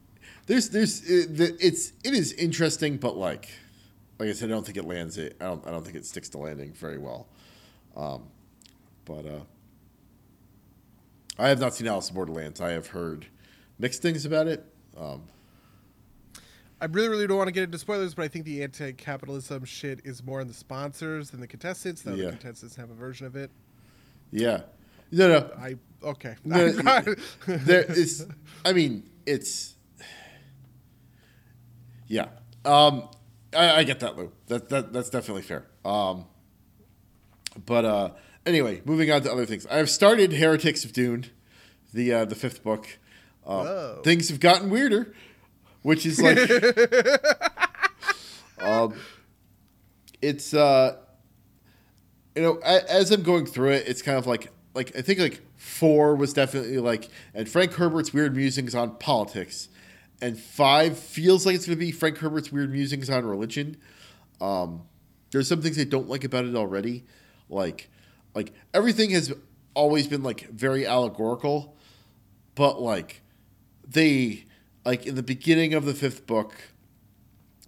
[0.48, 3.50] there's there's it's it is interesting, but like
[4.20, 5.38] like I said, I don't think it lands it.
[5.40, 7.28] I don't I don't think it sticks to landing very well.
[7.96, 8.24] Um,
[9.06, 9.40] but uh,
[11.40, 12.62] I have not seen Alice in Borderlands.
[12.62, 13.28] I have heard
[13.80, 14.66] mixed things about it.
[14.98, 15.24] Um,
[16.80, 20.02] I really, really don't want to get into spoilers, but I think the anti-capitalism shit
[20.04, 22.04] is more in the sponsors than the contestants.
[22.04, 22.26] Though Yeah.
[22.26, 23.50] the contestants have a version of it.
[24.32, 24.62] yeah,
[25.12, 26.36] no, no, I okay.
[26.44, 26.70] No,
[27.48, 28.28] there is.
[28.66, 29.76] I mean, it's.
[32.08, 32.28] Yeah,
[32.66, 33.08] um,
[33.54, 34.32] I, I get that, Lou.
[34.48, 35.66] That, that that's definitely fair.
[35.84, 36.26] Um,
[37.66, 38.10] but uh,
[38.46, 39.66] anyway, moving on to other things.
[39.68, 41.26] I've started Heretics of Dune,
[41.94, 42.88] the uh, the fifth book.
[43.46, 45.14] Uh, things have gotten weirder,
[45.82, 46.38] which is like,
[48.60, 48.94] um,
[50.22, 50.98] it's uh,
[52.36, 55.42] you know, as I'm going through it, it's kind of like like I think like
[55.56, 59.70] four was definitely like, and Frank Herbert's weird musings on politics,
[60.22, 63.78] and five feels like it's going to be Frank Herbert's weird musings on religion.
[64.42, 64.84] Um,
[65.32, 67.06] there's some things I don't like about it already,
[67.50, 67.90] like
[68.34, 69.34] like everything has
[69.74, 71.76] always been like very allegorical,
[72.56, 73.22] but like
[73.88, 74.46] they
[74.86, 76.54] like in the beginning of the fifth book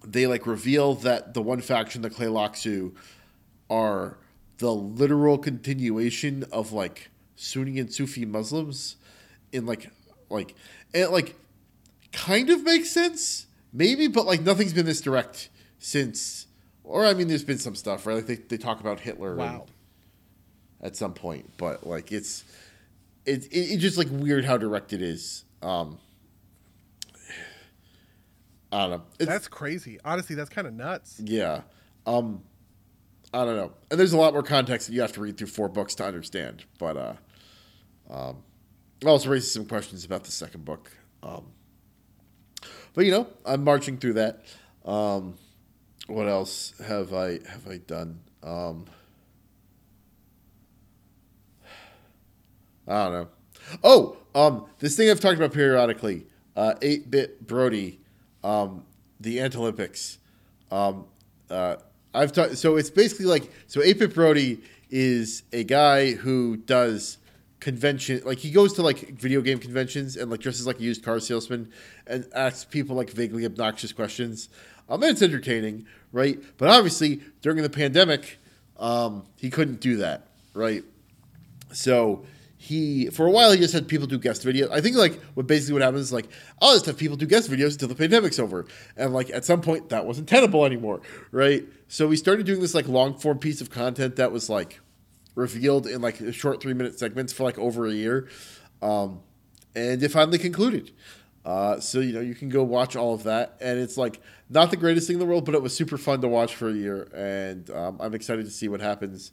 [0.04, 2.94] they like reveal that the one faction, the Tleilaxu,
[3.68, 4.18] are
[4.58, 8.96] the literal continuation of like Sunni and Sufi Muslims
[9.52, 9.90] in like
[10.28, 10.54] like
[10.94, 11.36] and like
[12.12, 16.46] kind of makes sense, maybe, but like nothing's been this direct since
[16.90, 18.14] or I mean there's been some stuff, right?
[18.16, 19.66] Like they, they talk about Hitler wow.
[20.82, 22.44] at some point, but like it's
[23.24, 25.44] it, it it's just like weird how direct it is.
[25.62, 25.98] Um
[28.72, 29.02] I don't know.
[29.18, 29.98] It's, That's crazy.
[30.04, 31.20] Honestly, that's kind of nuts.
[31.24, 31.62] yeah.
[32.06, 32.42] Um
[33.32, 33.72] I don't know.
[33.90, 36.04] And there's a lot more context that you have to read through four books to
[36.04, 36.64] understand.
[36.78, 37.14] But uh
[38.10, 38.42] um
[39.00, 40.90] it also raises some questions about the second book.
[41.22, 41.46] Um
[42.94, 44.44] but you know, I'm marching through that.
[44.84, 45.34] Um
[46.06, 48.20] what else have I have I done?
[48.42, 48.86] Um
[52.88, 53.28] I don't know.
[53.84, 56.26] Oh, um, this thing I've talked about periodically,
[56.56, 58.00] uh, 8-bit Brody,
[58.42, 58.84] um,
[59.20, 60.18] the Antilympics.
[60.70, 61.06] Um,
[61.48, 61.76] uh,
[62.12, 62.58] I've talked.
[62.58, 63.80] So it's basically like so.
[63.80, 64.60] 8-bit Brody
[64.90, 67.18] is a guy who does
[67.60, 68.22] convention.
[68.24, 71.20] Like he goes to like video game conventions and like dresses like a used car
[71.20, 71.70] salesman
[72.06, 74.48] and asks people like vaguely obnoxious questions.
[74.88, 76.38] Um, and it's entertaining, right?
[76.58, 78.38] But obviously during the pandemic,
[78.78, 80.82] um, he couldn't do that, right?
[81.72, 82.24] So
[82.56, 84.70] he for a while he just had people do guest videos.
[84.70, 86.28] I think like what basically what happens is like
[86.60, 88.66] I'll just have people do guest videos until the pandemic's over.
[88.96, 91.00] And like at some point that wasn't tenable anymore,
[91.30, 91.64] right?
[91.88, 94.80] So we started doing this like long form piece of content that was like
[95.40, 98.28] revealed in like short three minute segments for like over a year.
[98.82, 99.20] Um,
[99.74, 100.92] and it finally concluded.
[101.44, 104.70] Uh, so you know you can go watch all of that, and it's like not
[104.70, 106.72] the greatest thing in the world, but it was super fun to watch for a
[106.74, 109.32] year, and um, I'm excited to see what happens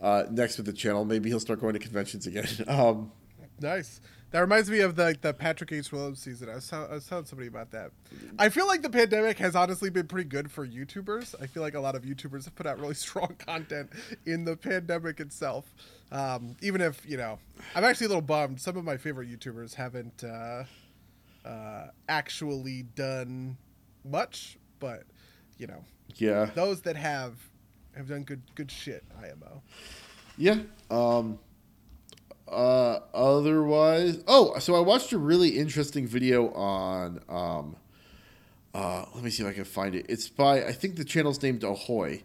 [0.00, 1.04] uh, next with the channel.
[1.04, 2.48] Maybe he'll start going to conventions again.
[2.68, 3.12] Um,
[3.60, 4.00] Nice.
[4.30, 5.90] That reminds me of the the Patrick H.
[5.90, 6.50] Willems season.
[6.50, 7.92] I was, tell- I was telling somebody about that.
[8.38, 11.34] I feel like the pandemic has honestly been pretty good for YouTubers.
[11.40, 13.90] I feel like a lot of YouTubers have put out really strong content
[14.26, 15.72] in the pandemic itself.
[16.12, 17.38] Um, even if you know,
[17.74, 18.60] I'm actually a little bummed.
[18.60, 20.64] Some of my favorite YouTubers haven't uh,
[21.46, 23.56] uh, actually done
[24.04, 25.04] much, but
[25.56, 25.84] you know,
[26.16, 27.36] yeah, those that have
[27.96, 29.04] have done good good shit.
[29.22, 29.62] IMO.
[30.36, 30.58] yeah.
[30.90, 31.38] Um,
[32.50, 37.20] uh, otherwise, oh, so I watched a really interesting video on.
[37.28, 37.76] Um,
[38.74, 40.06] uh, let me see if I can find it.
[40.08, 42.22] It's by I think the channel's named Ahoy,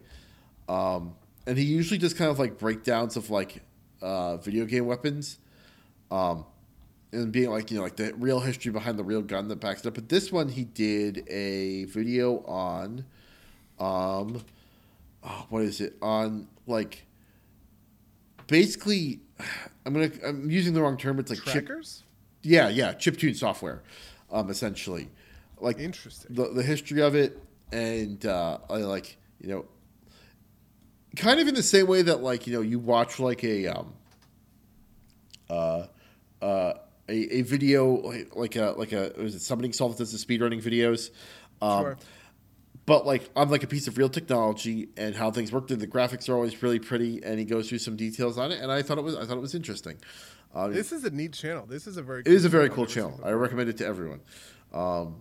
[0.68, 1.14] um,
[1.46, 3.62] and he usually does kind of like breakdowns of like
[4.02, 5.38] uh, video game weapons,
[6.10, 6.44] um,
[7.12, 9.80] and being like you know like the real history behind the real gun that backs
[9.80, 9.94] it up.
[9.94, 13.04] But this one he did a video on,
[13.78, 14.42] um,
[15.22, 17.04] oh, what is it on like
[18.46, 19.20] basically
[19.84, 21.18] I'm gonna I'm using the wrong term.
[21.18, 22.04] It's like chip, Trackers.
[22.42, 23.82] yeah, yeah, chiptune software,
[24.30, 25.10] um, essentially,
[25.60, 26.34] like Interesting.
[26.34, 27.38] the the history of it,
[27.72, 29.64] and uh, I like you know,
[31.16, 33.92] kind of in the same way that like you know you watch like a um,
[35.50, 35.86] uh,
[36.40, 36.74] uh,
[37.08, 40.62] a, a video like, like a like a was it somebody solved this the speedrunning
[40.62, 41.10] videos,
[41.60, 41.98] um, Sure.
[42.86, 45.86] But like on like a piece of real technology and how things worked And the
[45.86, 48.60] graphics are always really pretty, and he goes through some details on it.
[48.60, 49.96] And I thought it was I thought it was interesting.
[50.54, 51.66] Um, This is a neat channel.
[51.66, 52.20] This is a very.
[52.20, 53.20] it is a very cool channel.
[53.24, 54.20] I recommend it to everyone.
[54.72, 55.16] Um,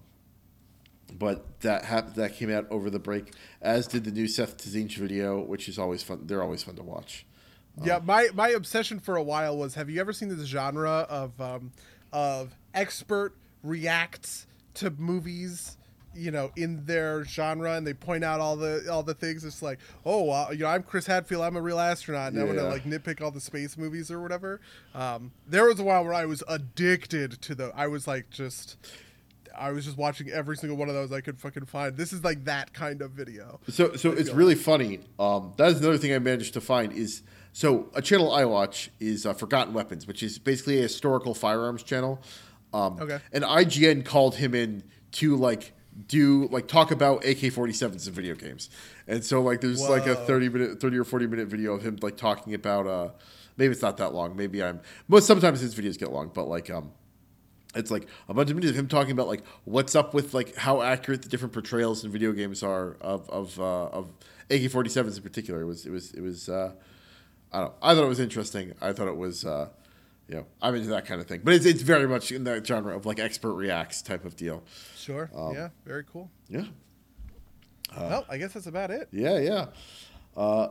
[1.17, 4.97] but that hap- that came out over the break, as did the new Seth Tazinch
[4.97, 6.21] video, which is always fun.
[6.25, 7.25] They're always fun to watch.
[7.83, 11.39] Yeah, my my obsession for a while was: Have you ever seen this genre of
[11.41, 11.71] um,
[12.11, 13.33] of expert
[13.63, 14.45] reacts
[14.75, 15.77] to movies?
[16.15, 19.43] You know, in their genre, and they point out all the all the things.
[19.43, 21.41] It's like, oh, uh, you know, I'm Chris Hadfield.
[21.43, 24.61] I'm a real astronaut, and I'm gonna like nitpick all the space movies or whatever.
[24.93, 27.71] Um, there was a while where I was addicted to the.
[27.75, 28.77] I was like just.
[29.55, 31.95] I was just watching every single one of those I could fucking find.
[31.95, 33.59] This is like that kind of video.
[33.69, 35.01] So, so it's really funny.
[35.19, 37.21] Um, that is another thing I managed to find is
[37.51, 41.83] so a channel I watch is uh, Forgotten Weapons, which is basically a historical firearms
[41.83, 42.19] channel.
[42.73, 43.19] Um, Okay.
[43.31, 44.83] And IGN called him in
[45.13, 45.73] to like
[46.07, 48.69] do like talk about AK-47s in video games,
[49.07, 51.97] and so like there's like a thirty minute, thirty or forty minute video of him
[52.01, 52.87] like talking about.
[52.87, 53.09] Uh,
[53.57, 54.35] maybe it's not that long.
[54.35, 54.81] Maybe I'm.
[55.07, 56.91] Most sometimes his videos get long, but like um,
[57.75, 60.55] it's like a bunch of minutes of him talking about like what's up with like
[60.55, 64.09] how accurate the different portrayals in video games are of of uh, of
[64.49, 65.61] AK-47s in particular.
[65.61, 66.73] It was it was it was uh,
[67.51, 67.75] I don't know.
[67.81, 68.73] I thought it was interesting.
[68.81, 69.69] I thought it was uh,
[70.35, 72.95] know I'm into that kind of thing, but it's it's very much in that genre
[72.95, 74.63] of like expert reacts type of deal.
[74.95, 75.29] Sure.
[75.35, 75.69] Um, yeah.
[75.85, 76.29] Very cool.
[76.49, 76.65] Yeah,
[77.97, 79.07] well, I guess that's about it.
[79.11, 79.65] yeah, yeah.
[80.35, 80.69] Uh,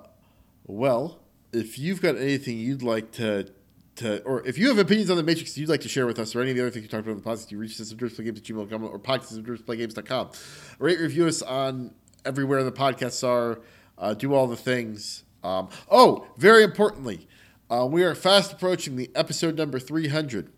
[0.67, 1.21] well,
[1.53, 3.49] if you've got anything you'd like to.
[3.97, 6.35] To, or if you have opinions on the Matrix you'd like to share with us,
[6.35, 7.93] or any of the other things you talked about in the podcast, you reach us
[7.93, 10.35] at subversivegames at gmail.com or podcast at.
[10.79, 11.93] Rate, review us on
[12.25, 13.61] everywhere the podcasts are.
[13.99, 15.25] Uh, do all the things.
[15.45, 17.29] Um, oh, very importantly,
[17.71, 20.51] uh, we are fast approaching the episode number 300.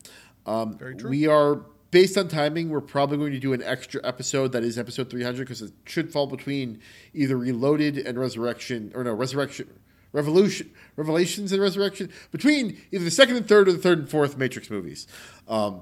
[0.47, 1.11] Um, Very true.
[1.11, 4.79] We are, based on timing, we're probably going to do an extra episode that is
[4.79, 6.81] episode 300 because it should fall between
[7.13, 9.69] either Reloaded and Resurrection, or no, Resurrection.
[10.13, 14.39] Revolution, Revelations and Resurrection between either the second and third or the third and fourth
[14.39, 15.09] Matrix movies,
[15.49, 15.81] um,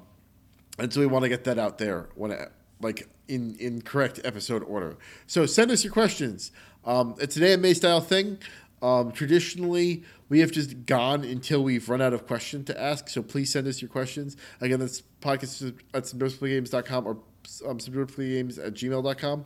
[0.78, 2.34] and so we want to get that out there when
[2.80, 4.96] like in in correct episode order.
[5.26, 6.50] So send us your questions.
[6.84, 8.38] Um, it's an AMA style thing.
[8.80, 13.10] Um, traditionally, we have just gone until we've run out of questions to ask.
[13.10, 14.34] So please send us your questions.
[14.62, 17.18] Again, that's podcast at subversivegames.com or
[17.66, 19.44] um, subversivegames at gmail.com.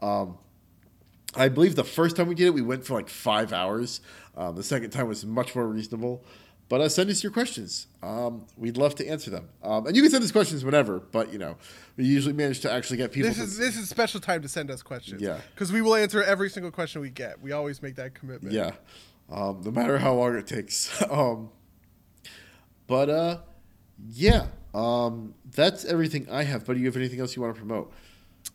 [0.00, 0.38] Um,
[1.34, 4.00] I believe the first time we did it, we went for like five hours.
[4.34, 6.24] Um, the second time was much more reasonable.
[6.70, 7.88] But uh, send us your questions.
[8.02, 9.50] Um, we'd love to answer them.
[9.62, 11.56] Um, and you can send us questions whenever, but you know,
[11.98, 13.28] we usually manage to actually get people.
[13.28, 15.20] This to, is this is special time to send us questions.
[15.20, 15.40] Yeah.
[15.54, 17.42] Because we will answer every single question we get.
[17.42, 18.54] We always make that commitment.
[18.54, 18.70] yeah,
[19.30, 21.02] um, no matter how long it takes.
[21.10, 21.50] um,
[22.86, 23.38] but uh,
[24.10, 26.64] yeah, um, that's everything I have.
[26.64, 27.92] But do you have anything else you want to promote?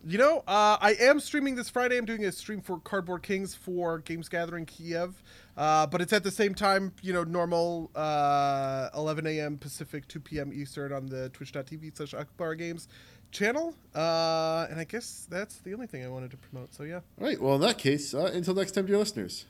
[0.05, 1.97] You know, uh, I am streaming this Friday.
[1.97, 5.21] I'm doing a stream for Cardboard Kings for Games Gathering Kiev.
[5.57, 9.57] Uh, but it's at the same time, you know, normal uh, 11 a.m.
[9.57, 10.51] Pacific, 2 p.m.
[10.53, 12.87] Eastern on the twitch.tv slash Akbar Games
[13.31, 13.75] channel.
[13.93, 16.73] Uh, and I guess that's the only thing I wanted to promote.
[16.73, 17.01] So, yeah.
[17.19, 17.41] All right.
[17.41, 19.45] Well, in that case, uh, until next time, dear listeners.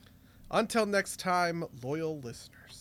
[0.51, 2.78] Until next time, loyal listeners.